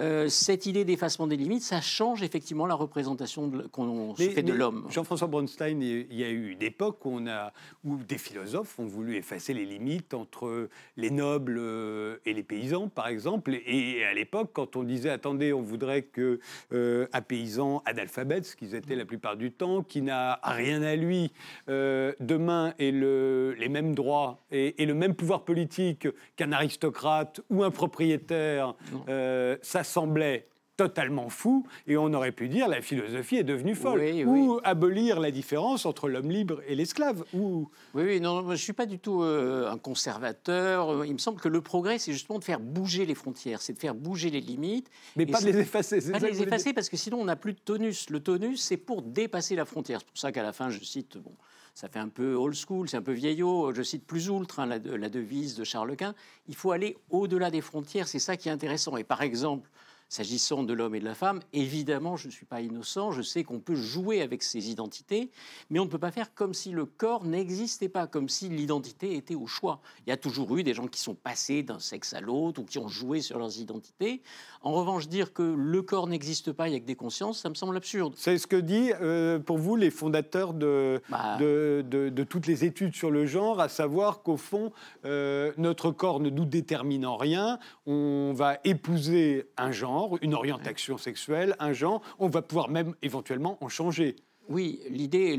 Euh, 0.00 0.28
cette 0.28 0.66
idée 0.66 0.84
d'effacement 0.84 1.26
des 1.26 1.36
limites, 1.36 1.62
ça 1.62 1.80
change 1.80 2.22
effectivement 2.22 2.66
la 2.66 2.74
représentation 2.74 3.50
qu'on 3.72 4.14
se 4.16 4.28
fait 4.30 4.42
de 4.42 4.52
l'homme. 4.52 4.86
Jean-François 4.90 5.28
Bronstein, 5.28 5.80
il 5.80 6.14
y 6.14 6.24
a 6.24 6.30
eu 6.30 6.50
une 6.50 6.62
époque 6.62 7.04
où, 7.04 7.10
on 7.12 7.26
a, 7.26 7.52
où 7.84 7.96
des 7.96 8.18
philosophes 8.18 8.78
ont 8.78 8.86
voulu 8.86 9.16
effacer 9.16 9.54
les 9.54 9.64
limites 9.64 10.14
entre 10.14 10.68
les 10.96 11.10
nobles 11.10 11.56
euh, 11.58 12.16
et 12.24 12.32
les 12.32 12.42
paysans, 12.42 12.88
par 12.88 13.08
exemple. 13.08 13.52
Et 13.66 14.04
à 14.04 14.14
l'époque, 14.14 14.50
quand 14.52 14.76
on 14.76 14.82
disait, 14.82 15.10
attendez, 15.10 15.52
on 15.52 15.62
voudrait 15.62 16.02
que 16.02 16.40
euh, 16.72 17.06
un 17.12 17.22
paysan 17.22 17.82
analphabète, 17.86 18.44
ce 18.44 18.56
qu'ils 18.56 18.74
étaient 18.74 18.96
la 18.96 19.04
plupart 19.04 19.36
du 19.36 19.52
temps, 19.52 19.82
qui 19.94 20.02
n'a 20.02 20.40
rien 20.42 20.82
à 20.82 20.96
lui, 20.96 21.30
euh, 21.68 22.12
demain 22.18 22.74
ait 22.80 22.90
le- 22.90 23.54
les 23.60 23.68
mêmes 23.68 23.94
droits 23.94 24.40
et, 24.50 24.74
le 24.84 24.92
même 24.92 25.14
pouvoir 25.14 25.44
politique 25.44 26.08
qu'un 26.34 26.50
aristocrate 26.50 27.40
ou 27.48 27.62
un 27.62 27.70
propriétaire, 27.70 28.74
euh, 29.08 29.56
ça 29.62 29.84
semblait 29.84 30.48
totalement 30.76 31.28
fou 31.28 31.66
et 31.86 31.96
on 31.96 32.12
aurait 32.12 32.32
pu 32.32 32.48
dire 32.48 32.68
la 32.68 32.82
philosophie 32.82 33.36
est 33.36 33.44
devenue 33.44 33.74
folle 33.74 34.00
Oui, 34.00 34.24
ou 34.24 34.60
abolir 34.64 35.20
la 35.20 35.30
différence 35.30 35.86
entre 35.86 36.08
l'homme 36.08 36.30
libre 36.30 36.60
et 36.66 36.74
l'esclave 36.74 37.24
ou 37.32 37.68
Oui, 37.94 38.02
oui, 38.04 38.20
non, 38.20 38.42
je 38.46 38.50
ne 38.50 38.56
suis 38.56 38.72
pas 38.72 38.86
du 38.86 38.98
tout 38.98 39.22
euh, 39.22 39.70
un 39.70 39.78
conservateur. 39.78 41.04
Il 41.04 41.12
me 41.12 41.18
semble 41.18 41.40
que 41.40 41.48
le 41.48 41.60
progrès, 41.60 41.98
c'est 41.98 42.12
justement 42.12 42.38
de 42.38 42.44
faire 42.44 42.60
bouger 42.60 43.06
les 43.06 43.14
frontières, 43.14 43.62
c'est 43.62 43.72
de 43.72 43.78
faire 43.78 43.94
bouger 43.94 44.30
les 44.30 44.40
limites. 44.40 44.90
mais 45.16 45.26
pas 45.26 45.40
de 45.40 45.46
les 45.46 45.58
effacer 45.58 46.00
Pas 46.10 46.18
de 46.18 46.26
les 46.26 46.42
effacer 46.42 46.72
parce 46.72 46.88
que 46.88 46.96
sinon 46.96 47.20
on 47.20 47.24
n'a 47.24 47.36
plus 47.36 47.52
de 47.52 47.60
tonus. 47.60 48.10
Le 48.10 48.20
tonus, 48.20 48.60
c'est 48.60 48.76
pour 48.76 49.02
dépasser 49.02 49.54
la 49.54 49.64
frontière. 49.64 50.00
C'est 50.00 50.06
pour 50.08 50.18
ça 50.18 50.32
qu'à 50.32 50.42
la 50.42 50.52
fin, 50.52 50.70
je 50.70 50.82
cite, 50.82 51.18
bon, 51.18 51.32
ça 51.74 51.88
fait 51.88 51.98
un 51.98 52.08
peu 52.08 52.34
old 52.34 52.54
school, 52.54 52.88
c'est 52.88 52.96
un 52.96 53.02
peu 53.02 53.12
vieillot, 53.12 53.72
je 53.72 53.82
cite 53.82 54.04
plus 54.04 54.26
ultra, 54.26 54.64
hein, 54.64 54.66
la, 54.66 54.78
la 54.78 55.08
devise 55.08 55.54
de 55.56 55.64
Charles 55.64 55.96
Quint. 55.96 56.14
Il 56.48 56.56
faut 56.56 56.72
aller 56.72 56.96
au-delà 57.10 57.50
des 57.50 57.60
frontières, 57.60 58.08
c'est 58.08 58.18
ça 58.18 58.36
qui 58.36 58.48
est 58.48 58.52
intéressant. 58.52 58.96
Et 58.96 59.04
par 59.04 59.22
exemple, 59.22 59.70
S'agissant 60.08 60.62
de 60.62 60.72
l'homme 60.72 60.94
et 60.94 61.00
de 61.00 61.04
la 61.04 61.14
femme, 61.14 61.40
évidemment, 61.52 62.16
je 62.16 62.28
ne 62.28 62.32
suis 62.32 62.46
pas 62.46 62.60
innocent, 62.60 63.10
je 63.10 63.22
sais 63.22 63.42
qu'on 63.42 63.58
peut 63.58 63.74
jouer 63.74 64.20
avec 64.22 64.42
ces 64.44 64.70
identités, 64.70 65.30
mais 65.70 65.80
on 65.80 65.86
ne 65.86 65.90
peut 65.90 65.98
pas 65.98 66.12
faire 66.12 66.34
comme 66.34 66.54
si 66.54 66.70
le 66.70 66.84
corps 66.84 67.24
n'existait 67.24 67.88
pas, 67.88 68.06
comme 68.06 68.28
si 68.28 68.48
l'identité 68.48 69.16
était 69.16 69.34
au 69.34 69.46
choix. 69.46 69.80
Il 70.06 70.10
y 70.10 70.12
a 70.12 70.16
toujours 70.16 70.56
eu 70.56 70.62
des 70.62 70.72
gens 70.74 70.86
qui 70.86 71.00
sont 71.00 71.14
passés 71.14 71.62
d'un 71.64 71.80
sexe 71.80 72.12
à 72.14 72.20
l'autre 72.20 72.60
ou 72.60 72.64
qui 72.64 72.78
ont 72.78 72.86
joué 72.88 73.22
sur 73.22 73.38
leurs 73.38 73.58
identités. 73.58 74.22
En 74.62 74.72
revanche, 74.72 75.08
dire 75.08 75.32
que 75.32 75.42
le 75.42 75.82
corps 75.82 76.06
n'existe 76.06 76.52
pas, 76.52 76.68
il 76.68 76.72
n'y 76.72 76.76
a 76.76 76.80
que 76.80 76.86
des 76.86 76.94
consciences, 76.94 77.40
ça 77.40 77.48
me 77.48 77.54
semble 77.54 77.76
absurde. 77.76 78.14
C'est 78.16 78.38
ce 78.38 78.46
que 78.46 78.56
dit 78.56 78.92
euh, 79.00 79.38
pour 79.40 79.58
vous 79.58 79.74
les 79.74 79.90
fondateurs 79.90 80.54
de, 80.54 81.02
Bah. 81.10 81.36
de, 81.38 81.84
de- 81.88 82.08
de 82.08 82.24
toutes 82.24 82.46
les 82.46 82.64
études 82.64 82.94
sur 82.94 83.10
le 83.10 83.26
genre, 83.26 83.58
à 83.60 83.68
savoir 83.68 84.22
qu'au 84.22 84.36
fond, 84.36 84.70
euh, 85.04 85.52
notre 85.58 85.90
corps 85.90 86.20
ne 86.20 86.30
nous 86.30 86.44
détermine 86.44 87.04
en 87.04 87.16
rien. 87.16 87.58
On 87.86 88.32
va 88.34 88.58
épouser 88.64 89.48
un 89.56 89.72
genre, 89.72 89.93
une 90.22 90.34
orientation 90.34 90.98
sexuelle, 90.98 91.54
un 91.58 91.72
genre. 91.72 92.00
On 92.18 92.28
va 92.28 92.42
pouvoir 92.42 92.68
même 92.68 92.94
éventuellement 93.02 93.58
en 93.62 93.68
changer. 93.68 94.16
Oui, 94.48 94.80
l'idée, 94.90 95.36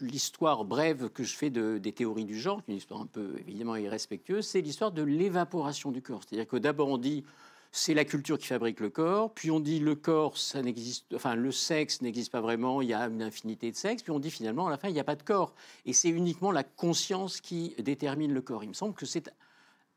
l'histoire 0.00 0.64
brève 0.64 1.08
que 1.10 1.24
je 1.24 1.34
fais 1.34 1.50
de- 1.50 1.78
des 1.78 1.92
théories 1.92 2.24
du 2.24 2.38
genre, 2.38 2.62
une 2.68 2.76
histoire 2.76 3.00
un 3.00 3.06
peu 3.06 3.34
évidemment 3.40 3.74
irrespectueuse, 3.74 4.46
c'est 4.46 4.60
l'histoire 4.60 4.92
de 4.92 5.02
l'évaporation 5.02 5.90
du 5.90 6.00
corps. 6.00 6.20
C'est-à-dire 6.22 6.46
que 6.46 6.56
d'abord 6.56 6.88
on 6.88 6.98
dit 6.98 7.24
c'est 7.70 7.94
la 7.94 8.04
culture 8.04 8.38
qui 8.38 8.46
fabrique 8.46 8.80
le 8.80 8.88
corps, 8.88 9.34
puis 9.34 9.50
on 9.50 9.60
dit 9.60 9.78
le 9.80 9.94
corps, 9.94 10.38
ça 10.38 10.62
n'existe, 10.62 11.12
enfin 11.14 11.34
le 11.34 11.52
sexe 11.52 12.00
n'existe 12.00 12.32
pas 12.32 12.40
vraiment, 12.40 12.80
il 12.82 12.88
y 12.88 12.94
a 12.94 13.06
une 13.08 13.22
infinité 13.22 13.70
de 13.70 13.76
sexes, 13.76 14.02
puis 14.02 14.12
on 14.12 14.20
dit 14.20 14.30
finalement 14.30 14.68
à 14.68 14.70
la 14.70 14.78
fin 14.78 14.88
il 14.88 14.94
n'y 14.94 15.00
a 15.00 15.04
pas 15.04 15.16
de 15.16 15.22
corps, 15.22 15.52
et 15.84 15.92
c'est 15.92 16.08
uniquement 16.08 16.50
la 16.50 16.62
conscience 16.64 17.40
qui 17.40 17.74
détermine 17.78 18.32
le 18.32 18.40
corps. 18.40 18.64
Il 18.64 18.68
me 18.68 18.74
semble 18.74 18.94
que 18.94 19.06
c'est 19.06 19.28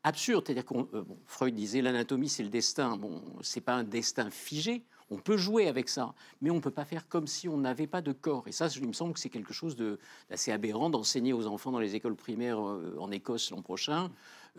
absurde, 0.04 0.44
c'est-à-dire 0.46 0.64
qu'on 0.64 0.88
euh, 0.94 1.04
Freud 1.26 1.54
disait 1.54 1.82
l'anatomie 1.82 2.28
c'est 2.28 2.42
le 2.42 2.48
destin, 2.48 2.96
bon 2.96 3.22
c'est 3.42 3.60
pas 3.60 3.74
un 3.74 3.84
destin 3.84 4.30
figé. 4.30 4.84
On 5.10 5.18
peut 5.18 5.36
jouer 5.36 5.68
avec 5.68 5.90
ça, 5.90 6.14
mais 6.40 6.48
on 6.48 6.54
ne 6.54 6.60
peut 6.60 6.70
pas 6.70 6.86
faire 6.86 7.06
comme 7.06 7.26
si 7.26 7.46
on 7.46 7.58
n'avait 7.58 7.86
pas 7.86 8.00
de 8.00 8.12
corps. 8.12 8.44
Et 8.48 8.52
ça, 8.52 8.68
il 8.68 8.88
me 8.88 8.94
semble 8.94 9.12
que 9.12 9.20
c'est 9.20 9.28
quelque 9.28 9.52
chose 9.52 9.76
d'assez 10.30 10.52
aberrant 10.52 10.88
d'enseigner 10.88 11.34
aux 11.34 11.46
enfants 11.46 11.70
dans 11.70 11.80
les 11.80 11.94
écoles 11.94 12.16
primaires 12.16 12.58
euh, 12.58 12.96
en 12.98 13.10
Écosse 13.10 13.50
l'an 13.50 13.60
prochain. 13.60 14.10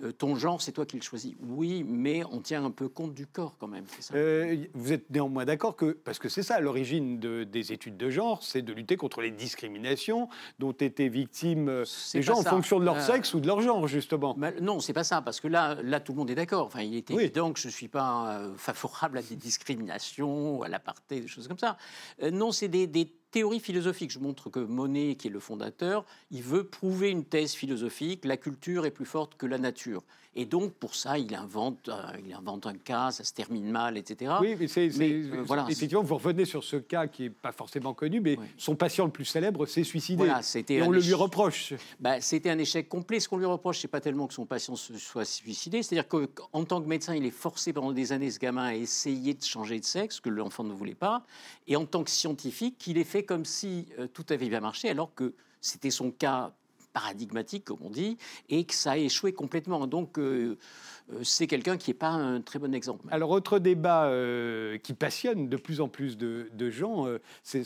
Euh, 0.01 0.11
ton 0.11 0.35
genre, 0.35 0.59
c'est 0.59 0.71
toi 0.71 0.87
qui 0.87 0.95
le 0.97 1.03
choisis. 1.03 1.35
Oui, 1.39 1.83
mais 1.87 2.23
on 2.31 2.41
tient 2.41 2.65
un 2.65 2.71
peu 2.71 2.89
compte 2.89 3.13
du 3.13 3.27
corps 3.27 3.57
quand 3.59 3.67
même. 3.67 3.85
ça? 3.99 4.15
Euh, 4.15 4.65
vous 4.73 4.91
êtes 4.91 5.07
néanmoins 5.11 5.45
d'accord 5.45 5.75
que, 5.75 5.91
parce 5.91 6.17
que 6.17 6.29
c'est 6.29 6.41
ça 6.41 6.59
l'origine 6.59 7.19
de- 7.19 7.43
des 7.43 7.71
études 7.73 7.95
de 7.95 8.09
genre, 8.09 8.41
c'est 8.41 8.63
de 8.63 8.73
lutter 8.73 8.97
contre 8.97 9.21
les 9.21 9.29
discriminations 9.29 10.29
dont 10.57 10.71
étaient 10.71 11.09
victimes 11.09 11.69
euh, 11.69 11.83
les 12.15 12.23
gens 12.23 12.39
en 12.39 12.41
ça. 12.41 12.49
fonction 12.49 12.79
de 12.79 12.85
leur 12.85 12.99
sexe 13.01 13.35
ou 13.35 13.39
de 13.39 13.45
leur 13.45 13.61
genre, 13.61 13.87
justement. 13.87 14.35
Non, 14.61 14.79
c'est 14.79 14.93
pas 14.93 15.03
ça, 15.03 15.21
parce 15.21 15.39
que 15.39 15.47
là, 15.47 15.77
là, 15.83 15.99
tout 15.99 16.13
le 16.13 16.17
monde 16.17 16.31
est 16.31 16.35
d'accord. 16.35 16.65
Enfin, 16.65 16.81
il 16.81 16.95
est 16.95 17.07
Oui. 17.11 17.25
évident 17.25 17.53
que 17.53 17.59
je 17.59 17.67
ne 17.67 17.71
suis 17.73 17.87
pas 17.87 18.49
favorable 18.57 19.19
à 19.19 19.21
des 19.21 19.35
discriminations, 19.35 20.63
à 20.63 20.69
l'apartheid, 20.69 21.21
des 21.21 21.27
choses 21.27 21.47
comme 21.47 21.59
ça. 21.59 21.77
Non, 22.31 22.51
c'est 22.51 22.67
des, 22.67 22.87
des 22.87 23.13
théories 23.33 23.59
philosophiques. 23.59 24.11
Je 24.11 24.19
montre 24.19 24.49
que 24.49 24.59
Monet, 24.59 25.15
qui 25.15 25.27
est 25.27 25.31
le 25.31 25.39
fondateur, 25.39 26.05
il 26.31 26.43
veut 26.43 26.65
prouver 26.65 27.09
une 27.09 27.25
thèse 27.25 27.53
philosophique. 27.53 28.23
La 28.23 28.37
culture 28.37 28.85
est 28.85 28.91
plus 28.91 29.05
forte 29.05 29.35
que 29.35 29.47
la 29.47 29.57
nature. 29.57 30.03
Et 30.35 30.45
donc, 30.45 30.73
pour 30.73 30.95
ça, 30.95 31.19
il 31.19 31.33
invente, 31.35 31.89
euh, 31.89 32.01
il 32.25 32.33
invente 32.33 32.65
un 32.65 32.73
cas, 32.73 33.11
ça 33.11 33.23
se 33.23 33.33
termine 33.33 33.69
mal, 33.69 33.97
etc. 33.97 34.33
Oui, 34.41 34.55
mais 34.59 34.67
c'est, 34.67 34.89
Mais, 34.97 35.11
euh, 35.11 35.43
voilà, 35.45 35.67
effectivement, 35.69 36.01
vous 36.01 36.15
revenez 36.15 36.45
sur 36.45 36.63
ce 36.63 36.77
cas 36.77 37.05
qui 37.05 37.23
n'est 37.23 37.29
pas 37.29 37.51
forcément 37.51 37.93
connu, 37.93 38.19
mais 38.19 38.37
Oui. 38.39 38.45
son 38.57 38.75
patient 38.75 39.05
le 39.05 39.11
plus 39.11 39.25
célèbre 39.25 39.67
s'est 39.67 39.83
suicidé. 39.83 40.17
Voilà, 40.25 40.41
c'était 40.41 40.75
et 40.75 40.81
on 40.81 40.89
le 40.89 40.99
lui 40.99 41.13
reproche. 41.13 41.73
Bah, 41.99 42.19
c'était 42.19 42.49
un 42.49 42.57
échec 42.57 42.89
complet. 42.89 43.19
Ce 43.19 43.29
qu'on 43.29 43.37
lui 43.37 43.45
reproche, 43.45 43.79
c'est 43.79 43.87
pas 43.87 44.01
tellement 44.01 44.25
que 44.25 44.33
son 44.33 44.45
patient 44.45 44.75
se 44.75 44.97
soit 44.97 45.25
suicidé, 45.25 45.83
c'est-à-dire 45.83 46.07
qu'en 46.07 46.63
tant 46.63 46.81
que 46.81 46.87
médecin, 46.87 47.13
il 47.13 47.25
est 47.25 47.31
forcé 47.31 47.71
pendant 47.71 47.91
des 47.91 48.11
années, 48.11 48.31
ce 48.31 48.39
gamin, 48.39 48.63
à 48.65 48.75
essayer 48.75 49.35
de 49.35 49.43
changer 49.43 49.79
de 49.79 49.85
sexe, 49.85 50.19
que 50.19 50.29
l'enfant 50.29 50.63
ne 50.63 50.73
voulait 50.73 50.95
pas, 50.95 51.23
et 51.67 51.75
en 51.75 51.85
tant 51.85 52.03
que 52.03 52.09
scientifique, 52.09 52.85
il 52.87 52.97
est 52.97 53.03
fait 53.03 53.23
comme 53.23 53.45
si 53.45 53.87
euh, 53.99 54.07
tout 54.07 54.25
avait 54.29 54.49
bien 54.49 54.61
marché, 54.61 54.89
alors 54.89 55.13
que 55.13 55.33
c'était 55.61 55.91
son 55.91 56.09
cas 56.11 56.53
paradigmatique, 56.93 57.65
comme 57.65 57.79
on 57.81 57.89
dit, 57.89 58.17
et 58.49 58.63
que 58.63 58.73
ça 58.73 58.91
a 58.91 58.97
échoué 58.97 59.33
complètement. 59.33 59.87
Donc, 59.87 60.17
euh, 60.19 60.57
c'est 61.21 61.47
quelqu'un 61.47 61.77
qui 61.77 61.89
n'est 61.89 61.95
pas 61.95 62.09
un 62.09 62.41
très 62.41 62.59
bon 62.59 62.73
exemple. 62.73 63.07
Alors, 63.11 63.29
autre 63.31 63.59
débat 63.59 64.05
euh, 64.05 64.77
qui 64.77 64.93
passionne 64.93 65.49
de 65.49 65.57
plus 65.57 65.81
en 65.81 65.87
plus 65.87 66.17
de, 66.17 66.69
gens, 66.69 67.07
euh, 67.07 67.19
c'est, 67.43 67.63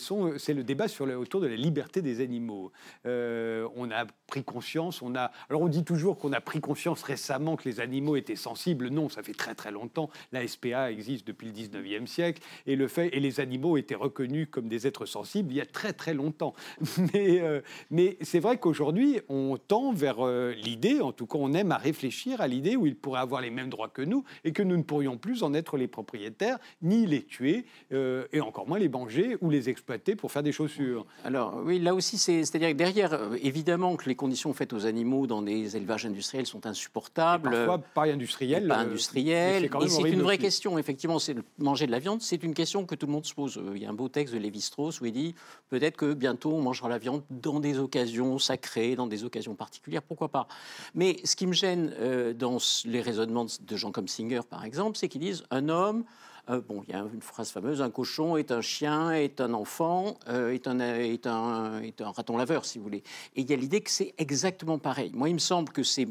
le 0.54 0.64
débat 0.64 0.88
sur 0.88 1.06
autour 1.06 1.42
de 1.42 1.48
la 1.48 1.56
liberté 1.56 2.02
des 2.02 2.22
animaux. 2.22 2.72
Euh, 3.06 3.68
on 3.76 3.92
a 3.92 4.06
pris 4.28 4.44
conscience, 4.44 5.02
on 5.02 5.16
a. 5.16 5.32
Alors, 5.50 5.62
on 5.62 5.68
dit 5.68 5.84
toujours 5.84 6.18
qu'on 6.18 6.34
a 6.34 6.42
pris 6.42 6.62
conscience 6.62 7.04
récemment 7.04 7.56
que 7.56 7.68
les 7.70 7.80
animaux 7.80 8.16
étaient 8.16 8.36
sensibles. 8.36 8.90
Non, 8.90 9.10
ça 9.10 9.24
fait 9.24 9.34
très 9.34 9.56
très 9.56 9.72
longtemps. 9.72 10.10
La 10.32 10.48
SPA 10.48 10.92
existe 10.92 11.28
depuis 11.28 11.48
le 11.48 11.54
19e 11.54 12.08
siècle 12.08 12.42
et 12.66 12.76
les 12.76 13.40
animaux 13.40 13.78
étaient 13.78 13.96
reconnus 13.96 14.48
comme 14.50 14.68
des 14.68 14.88
êtres 14.88 15.06
sensibles 15.06 15.28
il 15.52 15.58
y 15.58 15.62
a 15.62 15.66
très 15.66 15.94
très 15.94 16.14
longtemps. 16.14 16.54
Mais, 17.14 17.42
euh, 17.42 17.62
mais 17.90 18.18
c'est 18.22 18.40
vrai 18.40 18.58
qu'aujourd'hui, 18.58 19.20
on 19.30 19.58
tend 19.58 19.94
vers 19.94 20.26
euh, 20.26 20.54
l'idée, 20.54 21.02
en 21.02 21.12
tout 21.12 21.26
cas, 21.26 21.38
on 21.40 21.54
aime 21.54 21.72
à 21.72 21.78
réfléchir 21.78 22.42
à 22.42 22.48
l'idée 22.48 22.76
où 22.76 22.86
ils 22.86 22.96
pourraient 22.96 23.20
avoir 23.20 23.27
les 23.42 23.50
mêmes 23.50 23.70
droits 23.70 23.90
que 23.90 24.02
nous 24.02 24.24
et 24.44 24.52
que 24.54 24.64
nous 24.64 24.78
ne 24.78 24.84
pourrions 24.84 25.18
plus 25.18 25.44
en 25.44 25.54
être 25.54 25.78
les 25.78 25.88
propriétaires, 25.88 26.58
ni 26.82 27.06
les 27.06 27.24
tuer, 27.24 27.66
euh, 27.92 28.26
et 28.34 28.42
encore 28.42 28.68
moins 28.68 28.80
les 28.80 28.90
manger 28.90 29.38
ou 29.42 29.50
les 29.50 29.70
exploiter 29.70 30.16
pour 30.16 30.32
faire 30.32 30.44
des 30.44 30.52
chaussures. 30.52 31.06
Alors 31.24 31.62
oui, 31.64 31.80
là 31.80 31.94
aussi, 31.94 32.18
c'est- 32.18 32.44
c'est-à-dire 32.46 32.70
que 32.70 32.74
derrière, 32.76 33.14
euh, 33.14 33.38
évidemment 33.44 33.96
que 33.96 34.08
les 34.08 34.16
conditions 34.16 34.54
faites 34.54 34.74
aux 34.74 34.86
animaux 34.86 35.28
dans 35.28 35.42
des 35.42 35.76
élévages 35.76 36.06
industriels 36.06 36.46
sont 36.46 36.66
insupportables. 36.66 37.50
Parfois, 37.52 37.78
pas 37.80 38.04
industriel. 38.06 38.68
pas 38.68 38.76
euh, 38.76 38.84
mais 38.84 38.90
industriel. 38.92 39.62
c'est 39.64 39.70
quand 39.70 39.82
Et 39.82 39.88
c'est 39.90 40.10
une 40.10 40.22
vraie 40.22 40.36
aussi. 40.36 40.44
question, 40.44 40.78
effectivement. 40.78 41.20
C'est 41.20 41.36
manger 41.58 41.86
de 41.88 41.92
la 41.92 42.00
viande, 42.00 42.22
c'est 42.22 42.44
une 42.44 42.54
question 42.54 42.86
que 42.86 42.96
tout 42.96 43.06
le 43.08 43.12
monde 43.12 43.26
se 43.26 43.34
pose. 43.34 43.58
Euh, 43.58 43.74
Il 43.76 43.82
y 43.82 43.86
a 43.86 43.90
un 43.90 43.94
beau 43.94 44.08
texte 44.10 44.34
de 44.34 44.40
Lévi-Strauss 44.40 45.02
où 45.02 45.06
il 45.06 45.12
dit 45.12 45.36
peut-être 45.70 45.98
que 45.98 46.14
bientôt 46.14 46.54
on 46.54 46.62
mangera 46.62 46.88
la 46.90 46.98
viande 46.98 47.22
dans 47.30 47.60
des 47.60 47.78
occasions 47.80 48.40
sacrées, 48.40 48.96
dans 48.96 49.08
des 49.08 49.24
occasions 49.24 49.56
particulières, 49.56 50.02
pourquoi 50.02 50.30
pas. 50.30 50.48
Mais 50.96 51.18
ce 51.24 51.36
qui 51.36 51.46
me 51.48 51.54
gêne 51.54 51.94
euh, 52.00 52.34
dans 52.34 52.58
les 52.86 53.02
raisonnements 53.02 53.16
de- 53.26 53.63
de 53.65 53.76
gens 53.78 53.91
comme 53.91 54.07
Singer, 54.07 54.41
par 54.49 54.63
exemple, 54.65 54.97
c'est 54.97 55.07
qu'ils 55.07 55.22
disent 55.22 55.43
un 55.51 55.70
homme. 55.70 56.03
euh, 56.49 56.61
bon, 56.61 56.82
il 56.88 56.93
y 56.93 56.95
a 56.95 56.99
une 57.13 57.22
phrase 57.22 57.49
fameuse 57.51 57.82
un 57.82 57.89
cochon 57.89 58.38
est 58.38 58.51
un 58.51 58.61
chien, 58.61 59.11
est 59.11 59.41
un 59.41 59.53
enfant, 59.53 60.18
euh, 60.30 60.53
est, 60.53 60.65
un, 60.68 60.80
est, 60.80 61.28
un, 61.28 61.82
est 61.82 61.99
un 61.99 62.11
raton 62.11 62.38
laveur, 62.38 62.63
si 62.63 62.78
vous 62.78 62.86
voulez. 62.86 63.03
Et 63.36 63.41
il 63.41 63.49
y 63.49 63.53
a 63.53 63.57
l'idée 63.57 63.82
que 63.82 63.89
c'est 63.91 64.13
exactement 64.18 64.78
pareil. 64.80 65.11
Moi, 65.13 65.28
il 65.28 65.34
me 65.34 65.39
semble 65.39 65.74
que 65.74 65.84
c'est 65.84 66.07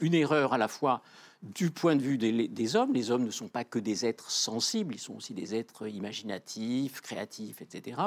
une 0.00 0.14
erreur 0.14 0.52
à 0.52 0.58
la 0.58 0.68
fois 0.68 1.00
du 1.44 1.70
point 1.70 1.94
de 1.94 2.00
vue 2.02 2.16
des, 2.16 2.48
des 2.48 2.76
hommes. 2.76 2.94
Les 2.94 3.10
hommes 3.10 3.24
ne 3.24 3.30
sont 3.30 3.48
pas 3.48 3.64
que 3.64 3.78
des 3.78 4.06
êtres 4.06 4.30
sensibles, 4.30 4.94
ils 4.94 4.98
sont 5.00 5.14
aussi 5.16 5.34
des 5.34 5.54
êtres 5.54 5.86
imaginatifs, 5.86 7.00
créatifs, 7.02 7.60
etc. 7.60 8.00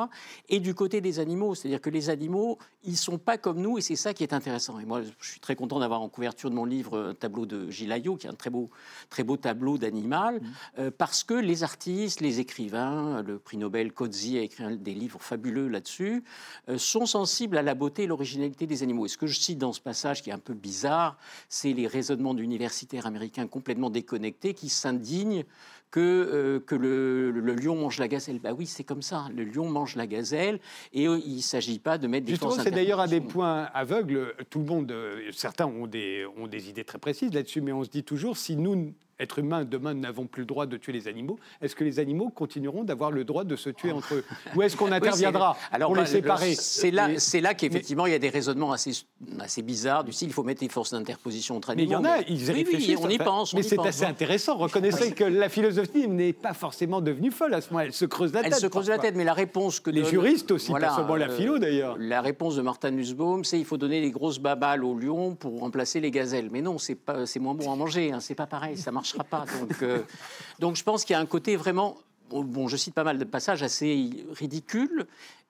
Et 0.49 0.59
du 0.59 0.73
côté 0.73 1.01
des 1.01 1.19
animaux, 1.19 1.53
c'est-à-dire 1.53 1.79
que 1.79 1.91
les 1.91 2.09
animaux, 2.09 2.57
ils 2.83 2.97
sont 2.97 3.19
pas 3.19 3.37
comme 3.37 3.59
nous, 3.61 3.77
et 3.77 3.81
c'est 3.81 3.95
ça 3.95 4.13
qui 4.15 4.23
est 4.23 4.33
intéressant. 4.33 4.79
Et 4.79 4.85
moi, 4.85 5.01
je 5.19 5.29
suis 5.29 5.39
très 5.39 5.55
content 5.55 5.79
d'avoir 5.79 6.01
en 6.01 6.09
couverture 6.09 6.49
de 6.49 6.55
mon 6.55 6.65
livre 6.65 6.99
un 7.09 7.13
tableau 7.13 7.45
de 7.45 7.69
Gilles 7.69 7.91
Ayot, 7.91 8.15
qui 8.15 8.25
est 8.25 8.29
un 8.29 8.33
très 8.33 8.49
beau, 8.49 8.71
très 9.11 9.23
beau 9.23 9.37
tableau 9.37 9.77
d'animal, 9.77 10.41
euh, 10.79 10.89
parce 10.89 11.23
que 11.23 11.35
les 11.35 11.61
artistes, 11.63 12.21
les 12.21 12.39
écrivains, 12.39 13.21
le 13.21 13.37
prix 13.37 13.57
Nobel 13.57 13.91
Coetzee 13.93 14.39
a 14.39 14.41
écrit 14.41 14.63
un- 14.63 14.75
des 14.75 14.95
livres 14.95 15.21
fabuleux 15.21 15.67
là-dessus, 15.67 16.23
euh, 16.69 16.79
sont 16.79 17.05
sensibles 17.05 17.57
à 17.57 17.61
la 17.61 17.75
beauté 17.75 18.03
et 18.03 18.07
l'originalité 18.07 18.65
des 18.65 18.81
animaux. 18.81 19.05
Et 19.05 19.09
ce 19.09 19.17
que 19.17 19.27
je 19.27 19.39
cite 19.39 19.59
dans 19.59 19.73
ce 19.73 19.81
passage, 19.81 20.23
qui 20.23 20.31
est 20.31 20.33
un 20.33 20.39
peu 20.39 20.55
bizarre, 20.55 21.17
c'est 21.49 21.73
les 21.73 21.85
raisonnements 21.85 22.33
d'universitaires 22.33 23.05
américains 23.05 23.26
complètement 23.49 23.89
déconnectés 23.89 24.53
qui 24.53 24.69
s'indignent 24.69 25.43
que, 25.91 25.99
euh, 25.99 26.59
que 26.59 26.75
le, 26.75 27.31
le 27.31 27.55
lion 27.55 27.75
mange 27.75 27.99
la 27.99 28.07
gazelle. 28.07 28.39
Bah 28.39 28.53
oui, 28.53 28.65
c'est 28.65 28.83
comme 28.83 29.01
ça. 29.01 29.27
Le 29.35 29.43
lion 29.43 29.69
mange 29.69 29.95
la 29.95 30.07
gazelle 30.07 30.59
et 30.93 31.07
euh, 31.07 31.19
il 31.25 31.37
ne 31.37 31.41
s'agit 31.41 31.79
pas 31.79 31.97
de 31.97 32.07
mettre 32.07 32.25
des 32.25 32.33
Justement, 32.33 32.51
c'est 32.51 32.71
d'ailleurs 32.71 32.99
un 32.99 33.07
des 33.07 33.21
points 33.21 33.69
aveugles. 33.73 34.33
Tout 34.49 34.59
le 34.59 34.65
monde, 34.65 34.91
euh, 34.91 35.31
certains 35.31 35.65
ont 35.65 35.87
des, 35.87 36.25
ont 36.37 36.47
des 36.47 36.69
idées 36.69 36.83
très 36.83 36.99
précises 36.99 37.33
là-dessus, 37.33 37.61
mais 37.61 37.71
on 37.71 37.83
se 37.83 37.89
dit 37.89 38.03
toujours 38.03 38.37
si 38.37 38.57
nous 38.57 38.93
êtres 39.19 39.39
humains, 39.39 39.65
demain, 39.65 39.93
n'avons 39.93 40.25
plus 40.27 40.41
le 40.41 40.45
droit 40.45 40.65
de 40.65 40.77
tuer 40.77 40.93
les 40.93 41.07
animaux, 41.07 41.39
est-ce 41.61 41.75
que 41.75 41.83
les 41.83 41.99
animaux 41.99 42.29
continueront 42.29 42.83
d'avoir 42.83 43.11
le 43.11 43.23
droit 43.23 43.43
de 43.43 43.55
se 43.55 43.69
tuer 43.69 43.91
entre 43.91 44.13
eux 44.15 44.23
Ou 44.55 44.61
est-ce 44.61 44.75
qu'on 44.77 44.91
interviendra 44.91 45.57
Alors, 45.71 45.89
pour 45.89 45.95
bah, 45.95 46.03
les 46.03 46.07
séparer 46.07 46.53
C'est 46.55 46.91
là, 46.91 47.07
Mais- 47.07 47.19
c'est 47.19 47.41
là 47.41 47.53
qu'effectivement 47.53 48.05
il 48.05 48.11
y 48.11 48.15
a 48.15 48.19
des 48.19 48.29
raisonnements 48.29 48.71
assez, 48.71 48.91
assez 49.39 49.61
bizarres 49.63 50.03
du 50.03 50.11
style 50.13 50.27
il 50.29 50.33
faut 50.33 50.43
mettre 50.43 50.59
des 50.61 50.69
forces 50.69 50.91
d'interposition 50.91 51.55
entre 51.57 51.73
Mais 51.75 51.83
il 51.83 51.89
y 51.89 51.93
animaux. 51.95 52.07
en 52.09 52.11
a, 52.11 52.19
ils 52.21 52.35
y 52.35 52.37
oui, 52.37 52.43
oui, 52.47 52.53
réfléchissent. 52.53 52.99
on 53.01 53.09
y 53.09 53.17
pense. 53.17 53.53
on 53.53 53.57
Mais 53.57 53.63
c'est 53.63 53.79
assez 53.79 54.05
intéressant. 54.05 54.57
Reconnaissez 54.57 55.11
que 55.13 55.23
la 55.23 55.49
philosophie 55.49 56.07
n'est 56.07 56.33
pas 56.33 56.53
forcément 56.53 57.01
devenue 57.01 57.31
folle 57.31 57.53
à 57.55 57.61
ce 57.61 57.69
moment. 57.71 57.79
Elle 57.85 57.93
se 57.93 58.05
creuse 58.05 58.33
la 58.33 58.41
Elle 58.43 58.51
tête. 58.51 58.59
se 58.61 58.67
creuse 58.67 58.89
la 58.89 58.99
tête, 58.99 59.15
mais 59.15 59.23
la 59.23 59.33
réponse 59.33 59.79
que 59.79 59.89
Les 59.89 60.01
donne- 60.01 60.11
juristes 60.11 60.51
aussi, 60.51 60.69
Voilà, 60.69 60.89
pas 60.89 60.95
seulement 60.97 61.15
la 61.15 61.29
euh, 61.29 61.35
philo 61.35 61.57
d'ailleurs. 61.57 61.95
La 61.99 62.21
réponse 62.21 62.55
de 62.55 62.61
Martin 62.61 62.91
Nussbaum, 62.91 63.43
c'est 63.43 63.57
il 63.59 63.65
faut 63.65 63.77
donner 63.77 63.99
les 64.01 64.11
grosses 64.11 64.39
babales 64.39 64.83
aux 64.83 64.95
lions 64.97 65.33
pour 65.35 65.59
remplacer 65.59 65.99
les 65.99 66.11
gazelles. 66.11 66.49
Mais 66.51 66.61
non, 66.61 66.77
c'est 66.77 66.97
moins 67.39 67.55
bon 67.55 67.71
à 67.71 67.75
manger. 67.75 68.11
Hein, 68.11 68.19
c'est 68.19 68.35
pas 68.35 68.45
pareil, 68.47 68.77
ça 68.77 68.91
Donc, 69.13 69.81
euh, 69.81 70.01
donc 70.59 70.75
je 70.75 70.83
pense 70.83 71.05
qu'il 71.05 71.13
y 71.13 71.17
a 71.17 71.19
un 71.19 71.25
côté 71.25 71.55
vraiment. 71.55 71.97
Bon, 72.29 72.67
je 72.67 72.75
cite 72.75 72.93
pas 72.93 73.05
mal 73.05 73.17
de 73.17 73.23
passages 73.23 73.63
assez 73.63 74.25
ridicules. 74.31 75.07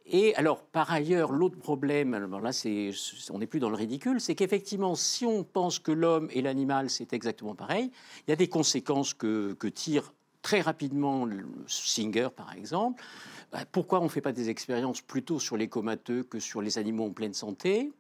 Et 0.09 0.33
alors, 0.35 0.61
par 0.61 0.91
ailleurs, 0.91 1.31
l'autre 1.33 1.57
problème, 1.57 2.13
alors 2.13 2.39
là, 2.39 2.53
c'est, 2.53 2.91
on 3.31 3.39
n'est 3.39 3.47
plus 3.47 3.59
dans 3.59 3.69
le 3.69 3.75
ridicule, 3.75 4.21
c'est 4.21 4.35
qu'effectivement, 4.35 4.95
si 4.95 5.25
on 5.25 5.43
pense 5.43 5.79
que 5.79 5.91
l'homme 5.91 6.29
et 6.31 6.41
l'animal, 6.41 6.89
c'est 6.89 7.11
exactement 7.11 7.55
pareil, 7.55 7.91
il 8.25 8.29
y 8.29 8.33
a 8.33 8.37
des 8.37 8.47
conséquences 8.47 9.13
que, 9.13 9.53
que 9.53 9.67
tire 9.67 10.13
très 10.41 10.61
rapidement 10.61 11.27
Singer, 11.67 12.29
par 12.33 12.53
exemple. 12.53 13.03
Bah, 13.51 13.65
pourquoi 13.69 13.99
on 13.99 14.05
ne 14.05 14.09
fait 14.09 14.21
pas 14.21 14.31
des 14.31 14.49
expériences 14.49 15.01
plutôt 15.01 15.39
sur 15.39 15.57
les 15.57 15.67
comateux 15.67 16.23
que 16.23 16.39
sur 16.39 16.61
les 16.61 16.77
animaux 16.77 17.07
en 17.07 17.11
pleine 17.11 17.33
santé? 17.33 17.91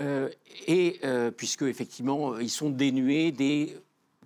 Euh, 0.00 0.28
Et 0.66 0.98
euh, 1.04 1.30
puisque, 1.30 1.62
effectivement, 1.62 2.38
ils 2.38 2.50
sont 2.50 2.70
dénués 2.70 3.30
des 3.30 3.76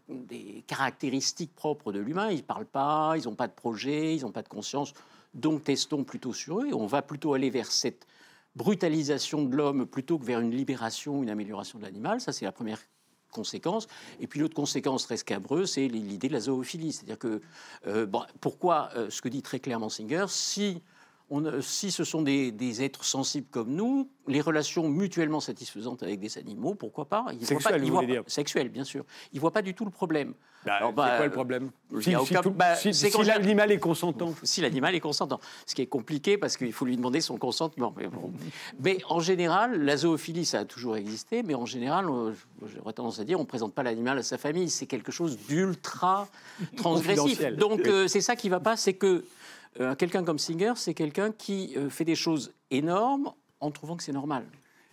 des 0.09 0.65
caractéristiques 0.67 1.55
propres 1.55 1.93
de 1.93 1.99
l'humain. 1.99 2.31
Ils 2.31 2.39
ne 2.39 2.43
parlent 2.43 2.67
pas, 2.67 3.15
ils 3.17 3.25
n'ont 3.25 3.35
pas 3.35 3.49
de 3.49 3.53
projet, 3.53 4.17
ils 4.17 4.23
n'ont 4.23 4.33
pas 4.33 4.43
de 4.43 4.49
conscience. 4.49 4.95
Donc 5.35 5.65
testons 5.65 6.05
plutôt 6.05 6.33
sur 6.33 6.61
eux. 6.61 6.71
On 6.73 6.87
va 6.87 7.03
plutôt 7.03 7.35
aller 7.35 7.51
vers 7.51 7.71
cette 7.71 8.07
brutalisation 8.57 9.45
de 9.45 9.55
l'homme 9.55 9.87
plutôt 9.87 10.19
que 10.19 10.25
vers 10.25 10.41
une 10.41 10.51
libération, 10.51 11.23
une 11.23 11.31
amélioration 11.31 11.79
de 11.79 11.85
l'animal. 11.85 12.21
Ça, 12.21 12.33
c'est 12.33 12.45
la 12.45 12.53
première 12.53 12.81
conséquence. 13.31 13.89
Et 14.21 14.27
puis 14.27 14.41
l'autre 14.41 14.55
conséquence 14.55 15.05
très 15.05 15.17
scabreuse, 15.17 15.73
c'est 15.73 15.87
l'idée 15.87 16.29
de 16.29 16.33
la 16.33 16.41
zoophilie. 16.41 16.93
C'est-à-dire 16.93 17.19
que, 17.19 17.41
euh, 17.87 18.07
pourquoi, 18.41 18.91
euh, 18.97 19.11
ce 19.11 19.23
que 19.23 19.29
dit 19.29 19.43
très 19.43 19.61
clairement 19.61 19.89
Singer, 19.89 20.27
si, 20.29 20.83
on, 21.31 21.45
euh, 21.45 21.61
si 21.61 21.91
ce 21.91 22.05
sont 22.05 22.23
des, 22.23 22.53
des 22.53 22.83
êtres 22.83 23.05
sensibles 23.05 23.47
comme 23.51 23.75
nous, 23.75 24.09
les 24.27 24.41
relations 24.41 24.89
mutuellement 24.89 25.41
satisfaisantes 25.41 26.03
avec 26.03 26.21
des 26.21 26.39
animaux, 26.39 26.75
pourquoi 26.75 27.07
pas? 27.07 27.27
Ils 27.33 27.39
voient 27.39 27.47
Sexuelles, 27.47 27.81
pas, 27.81 27.85
ils 27.85 27.91
voient 27.91 28.03
pas-. 28.03 28.23
Sexuelles, 28.27 28.69
bien 28.69 28.85
sûr. 28.85 29.05
Ils 29.33 29.37
ne 29.37 29.41
voient 29.41 29.53
pas 29.53 29.63
du 29.63 29.75
tout 29.75 29.85
le 29.85 29.91
problème. 29.91 30.35
Bah, 30.65 30.79
c'est 30.81 30.93
bah, 30.93 31.17
quoi 31.17 31.27
le 31.27 31.33
problème 31.33 31.71
il 31.93 32.03
Si, 32.03 32.11
si 32.27 32.35
bah, 32.51 32.75
si- 32.75 32.93
si 32.93 33.23
l'animal 33.25 33.71
est 33.71 33.79
consentant. 33.79 34.35
si 34.43 34.61
l'animal 34.61 34.95
est 34.95 35.01
consentant. 35.01 35.41
Ce 35.67 35.75
qui 35.75 35.83
est 35.83 35.87
compliqué 35.87 36.37
parce 36.37 36.57
qu'il 36.57 36.73
faut 36.73 36.85
lui 36.85 36.97
demander 36.97 37.21
son 37.21 37.37
consentement. 37.39 37.95
Mais, 37.97 38.09
bon. 38.09 38.33
Mais 38.83 38.99
en 39.09 39.21
général, 39.21 39.83
la 39.85 39.97
zoophilie, 39.97 40.45
ça 40.45 40.61
a 40.61 40.65
toujours 40.65 40.97
existé, 40.97 41.43
mais 41.43 41.55
en 41.55 41.65
général, 41.65 42.07
euh, 42.11 42.33
j'aurais 42.75 42.93
tendance 42.93 43.21
à 43.21 43.25
dire, 43.25 43.39
on 43.39 43.43
ne 43.43 43.47
présente 43.47 43.73
pas 43.73 43.83
l'animal 43.83 44.19
à 44.19 44.23
sa 44.23 44.37
famille. 44.37 44.69
C'est 44.69 44.87
quelque 44.87 45.13
chose 45.13 45.39
d'ultra 45.47 46.27
transgressif. 46.77 47.41
Donc 47.57 47.87
euh, 47.87 48.09
c'est 48.09 48.21
ça 48.21 48.35
qui 48.35 48.49
ne 48.49 48.53
va 48.53 48.61
pas, 48.61 48.77
c'est 48.77 48.95
que 48.95 49.25
euh, 49.81 49.95
quelqu'un 49.95 50.25
comme 50.25 50.39
Singer, 50.39 50.73
c'est 50.77 50.95
quelqu'un 50.95 51.33
qui 51.33 51.75
euh, 51.77 51.89
fait 51.91 52.05
des 52.05 52.15
choses 52.17 52.53
énormes 52.71 53.33
en 53.61 53.71
trouvant 53.71 53.97
que 53.97 54.03
c'est 54.03 54.13
normal. 54.13 54.45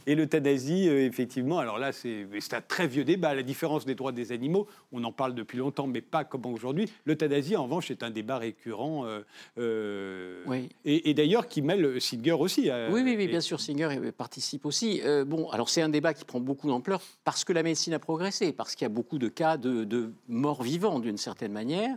Et 0.07 0.13
l'euthanasie, 0.13 0.87
euh, 0.87 1.03
effectivement, 1.07 1.57
alors 1.57 1.79
là, 1.79 1.91
c'est 1.91 2.27
un 2.51 2.61
très 2.61 2.85
vieux 2.85 3.03
débat. 3.03 3.29
À 3.29 3.33
la 3.33 3.41
différence 3.41 3.85
des 3.85 3.95
droits 3.95 4.11
des 4.11 4.31
animaux, 4.31 4.67
on 4.91 5.03
en 5.03 5.11
parle 5.11 5.33
depuis 5.33 5.57
longtemps, 5.57 5.87
mais 5.87 6.01
pas 6.01 6.23
comme 6.23 6.45
aujourd'hui. 6.45 6.87
L'euthanasie, 7.05 7.55
en 7.55 7.63
revanche, 7.63 7.89
est 7.89 8.03
un 8.03 8.11
débat 8.11 8.37
récurrent. 8.37 9.05
euh, 9.07 9.21
euh, 9.57 10.43
Oui. 10.45 10.69
Et, 10.85 11.09
et 11.09 11.13
d'ailleurs, 11.15 11.47
qui 11.47 11.63
mêle 11.63 11.99
Singer 11.99 12.33
aussi. 12.33 12.69
Oui, 12.91 13.01
oui, 13.01 13.15
oui, 13.17 13.23
et- 13.23 13.27
bien 13.27 13.41
sûr, 13.41 13.59
Singer 13.59 14.11
participe 14.15 14.67
aussi. 14.67 15.01
Bon, 15.25 15.49
alors 15.49 15.69
c'est 15.69 15.81
un 15.81 15.89
débat 15.89 16.13
qui 16.13 16.23
prend 16.23 16.39
beaucoup 16.39 16.67
d'ampleur 16.67 17.01
parce 17.23 17.43
que 17.43 17.53
la 17.53 17.63
médecine 17.63 17.93
a 17.93 17.99
progressé, 17.99 18.53
parce 18.53 18.75
qu'il 18.75 18.85
y 18.85 18.85
a 18.85 18.89
beaucoup 18.89 19.17
de 19.17 19.27
cas 19.27 19.57
de, 19.57 19.83
de 19.85 20.11
morts 20.27 20.61
vivants 20.61 20.99
d'une 20.99 21.17
certaine 21.17 21.51
manière. 21.51 21.95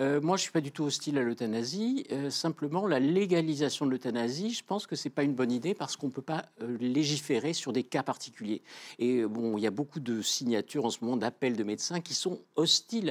Euh, 0.00 0.20
moi, 0.20 0.36
je 0.36 0.42
suis 0.42 0.52
pas 0.52 0.60
du 0.60 0.70
tout 0.70 0.84
hostile 0.84 1.18
à 1.18 1.22
l'euthanasie. 1.22 2.06
Euh, 2.12 2.30
simplement, 2.30 2.86
la 2.86 3.00
légalisation 3.00 3.84
de 3.84 3.90
l'euthanasie, 3.90 4.50
je 4.50 4.62
pense 4.64 4.86
que 4.86 4.94
c'est 4.94 5.10
pas 5.10 5.24
une 5.24 5.34
bonne 5.34 5.50
idée 5.50 5.74
parce 5.74 5.96
qu'on 5.96 6.10
peut 6.10 6.22
pas 6.22 6.46
euh, 6.62 6.76
légiférer 6.80 7.52
sur 7.52 7.72
des 7.72 7.82
cas 7.82 8.04
particuliers. 8.04 8.62
Et 9.00 9.24
bon, 9.24 9.58
il 9.58 9.62
y 9.62 9.66
a 9.66 9.72
beaucoup 9.72 9.98
de 9.98 10.22
signatures 10.22 10.84
en 10.84 10.90
ce 10.90 10.98
moment 11.02 11.16
d'appels 11.16 11.56
de 11.56 11.64
médecins 11.64 12.00
qui 12.00 12.14
sont 12.14 12.38
hostiles 12.54 13.10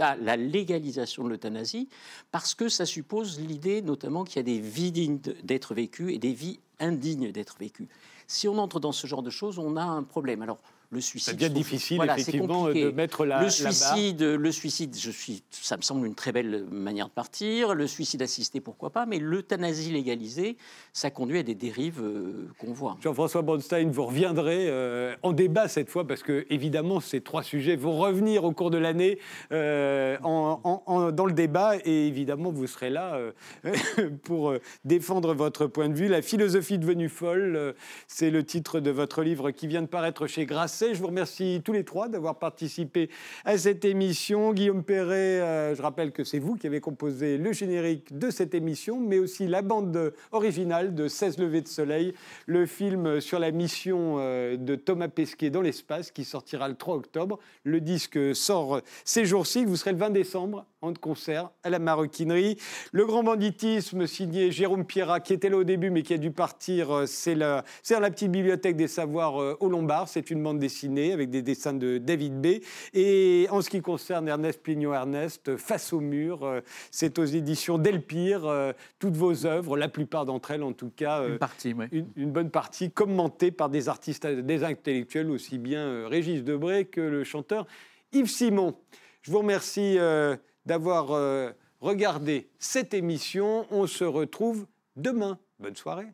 à, 0.00 0.04
à 0.04 0.16
la 0.16 0.36
légalisation 0.36 1.22
de 1.22 1.28
l'euthanasie 1.28 1.88
parce 2.32 2.54
que 2.54 2.68
ça 2.68 2.84
suppose 2.84 3.38
l'idée, 3.38 3.80
notamment, 3.80 4.24
qu'il 4.24 4.36
y 4.36 4.40
a 4.40 4.42
des 4.42 4.60
vies 4.60 4.92
dignes 4.92 5.20
d'être 5.44 5.74
vécues 5.74 6.12
et 6.12 6.18
des 6.18 6.32
vies 6.32 6.58
indignes 6.80 7.30
d'être 7.30 7.56
vécues. 7.58 7.88
Si 8.26 8.48
on 8.48 8.58
entre 8.58 8.80
dans 8.80 8.92
ce 8.92 9.06
genre 9.06 9.22
de 9.22 9.30
choses, 9.30 9.58
on 9.58 9.76
a 9.76 9.84
un 9.84 10.02
problème. 10.02 10.42
Alors, 10.42 10.58
le 10.94 11.00
suicide. 11.00 11.34
Je 11.38 11.44
trouve- 11.46 11.54
difficile, 11.54 11.96
voilà, 11.96 12.14
c'est 12.14 12.22
effectivement, 12.22 12.68
de 12.68 12.90
mettre 12.90 13.26
la, 13.26 13.40
le 13.40 13.46
la 13.46 13.64
barre. 13.64 13.72
suicide, 13.72 14.22
le 14.22 14.52
suicide, 14.52 14.96
je 14.98 15.10
suis, 15.10 15.42
ça 15.50 15.76
me 15.76 15.82
semble 15.82 16.06
une 16.06 16.14
très 16.14 16.32
belle 16.32 16.64
manière 16.70 17.08
de 17.08 17.12
partir. 17.12 17.74
Le 17.74 17.86
suicide 17.86 18.22
assisté, 18.22 18.60
pourquoi 18.60 18.90
pas, 18.90 19.04
mais 19.06 19.18
l'euthanasie 19.18 19.90
légalisée, 19.92 20.56
ça 20.92 21.10
conduit 21.10 21.38
à 21.38 21.42
des 21.42 21.54
dérives 21.54 22.00
euh, 22.02 22.48
qu'on 22.58 22.72
voit. 22.72 22.96
Jean-François 23.02 23.42
Bronstein, 23.42 23.90
vous 23.90 24.06
reviendrez 24.06 24.68
euh, 24.68 25.14
en 25.22 25.32
débat 25.32 25.68
cette 25.68 25.90
fois 25.90 26.06
parce 26.06 26.22
que 26.22 26.46
évidemment 26.50 27.00
ces 27.00 27.20
trois 27.20 27.42
sujets 27.42 27.76
vont 27.76 27.98
revenir 27.98 28.44
au 28.44 28.52
cours 28.52 28.70
de 28.70 28.78
l'année 28.78 29.18
euh, 29.52 30.16
en- 30.22 30.60
en- 30.64 30.82
en- 30.86 31.10
dans 31.12 31.26
le 31.26 31.32
débat 31.32 31.76
et 31.84 32.06
évidemment 32.06 32.50
vous 32.52 32.66
serez 32.66 32.90
là 32.90 33.18
pour 34.24 34.54
défendre 34.84 35.34
votre 35.34 35.66
point 35.66 35.88
de 35.88 35.94
vue. 35.94 36.08
La 36.08 36.22
philosophie 36.22 36.78
devenue 36.78 37.08
folle, 37.08 37.74
c'est 38.06 38.30
le 38.30 38.44
titre 38.44 38.80
de 38.80 38.90
votre 38.90 39.22
livre 39.22 39.50
qui 39.50 39.66
vient 39.66 39.82
de 39.82 39.86
paraître 39.86 40.26
chez 40.26 40.46
Grasset. 40.46 40.83
Je 40.92 41.00
vous 41.00 41.06
remercie 41.06 41.62
tous 41.64 41.72
les 41.72 41.84
trois 41.84 42.08
d'avoir 42.08 42.38
participé 42.38 43.08
à 43.44 43.56
cette 43.56 43.84
émission. 43.84 44.52
Guillaume 44.52 44.84
Perret, 44.84 45.40
euh, 45.40 45.74
je 45.74 45.80
rappelle 45.80 46.12
que 46.12 46.24
c'est 46.24 46.38
vous 46.38 46.56
qui 46.56 46.66
avez 46.66 46.80
composé 46.80 47.38
le 47.38 47.52
générique 47.52 48.18
de 48.18 48.28
cette 48.30 48.54
émission, 48.54 49.00
mais 49.00 49.18
aussi 49.18 49.46
la 49.46 49.62
bande 49.62 50.12
originale 50.32 50.94
de 50.94 51.08
16 51.08 51.38
levées 51.38 51.62
de 51.62 51.68
soleil, 51.68 52.12
le 52.46 52.66
film 52.66 53.20
sur 53.20 53.38
la 53.38 53.50
mission 53.50 54.16
euh, 54.18 54.56
de 54.56 54.74
Thomas 54.74 55.08
Pesquet 55.08 55.48
dans 55.48 55.62
l'espace 55.62 56.10
qui 56.10 56.24
sortira 56.24 56.68
le 56.68 56.74
3 56.74 56.96
octobre. 56.96 57.38
Le 57.62 57.80
disque 57.80 58.34
sort 58.34 58.82
ces 59.04 59.24
jours-ci. 59.24 59.64
Vous 59.64 59.76
serez 59.76 59.92
le 59.92 59.98
20 59.98 60.10
décembre 60.10 60.66
en 60.84 60.92
concert 60.94 61.50
à 61.62 61.70
la 61.70 61.78
maroquinerie. 61.78 62.56
Le 62.92 63.06
grand 63.06 63.22
banditisme 63.22 64.06
signé 64.06 64.50
Jérôme 64.52 64.84
Pierrat, 64.84 65.20
qui 65.20 65.32
était 65.32 65.48
là 65.48 65.56
au 65.56 65.64
début 65.64 65.90
mais 65.90 66.02
qui 66.02 66.14
a 66.14 66.18
dû 66.18 66.30
partir, 66.30 66.90
euh, 66.90 67.06
c'est 67.06 67.34
la, 67.34 67.64
c'est 67.82 67.98
la 67.98 68.10
petite 68.10 68.30
bibliothèque 68.30 68.76
des 68.76 68.88
savoirs 68.88 69.40
euh, 69.40 69.56
au 69.60 69.68
Lombard. 69.68 70.08
C'est 70.08 70.30
une 70.30 70.42
bande 70.42 70.58
dessinée 70.58 71.12
avec 71.12 71.30
des 71.30 71.42
dessins 71.42 71.72
de 71.72 71.98
David 71.98 72.40
B. 72.40 72.46
Et 72.92 73.46
en 73.50 73.60
ce 73.62 73.70
qui 73.70 73.80
concerne 73.80 74.28
Ernest 74.28 74.62
Plignon-Ernest, 74.62 75.56
Face 75.56 75.92
au 75.92 76.00
mur, 76.00 76.44
euh, 76.44 76.60
c'est 76.90 77.18
aux 77.18 77.24
éditions 77.24 77.78
Delpire. 77.78 78.44
euh, 78.44 78.72
toutes 78.98 79.16
vos 79.16 79.46
œuvres, 79.46 79.76
la 79.76 79.88
plupart 79.88 80.24
d'entre 80.26 80.50
elles 80.50 80.62
en 80.62 80.72
tout 80.72 80.90
cas, 80.94 81.20
euh, 81.20 81.32
Une 81.32 81.38
partie, 81.38 81.72
oui. 81.72 81.86
une, 81.92 82.08
une 82.16 82.30
bonne 82.30 82.50
partie 82.50 82.90
commentée 82.90 83.50
par 83.50 83.68
des 83.70 83.88
artistes, 83.88 84.26
des 84.26 84.64
intellectuels, 84.64 85.30
aussi 85.30 85.58
bien 85.58 85.80
euh, 85.86 86.08
Régis 86.08 86.42
Debray 86.44 86.86
que 86.86 87.00
le 87.00 87.24
chanteur 87.24 87.66
Yves 88.12 88.30
Simon. 88.30 88.74
Je 89.22 89.30
vous 89.30 89.38
remercie 89.38 89.96
euh, 89.98 90.36
d'avoir 90.66 91.12
euh, 91.12 91.50
regardé 91.80 92.50
cette 92.58 92.94
émission. 92.94 93.66
On 93.70 93.86
se 93.86 94.04
retrouve 94.04 94.66
demain. 94.96 95.38
Bonne 95.58 95.76
soirée. 95.76 96.06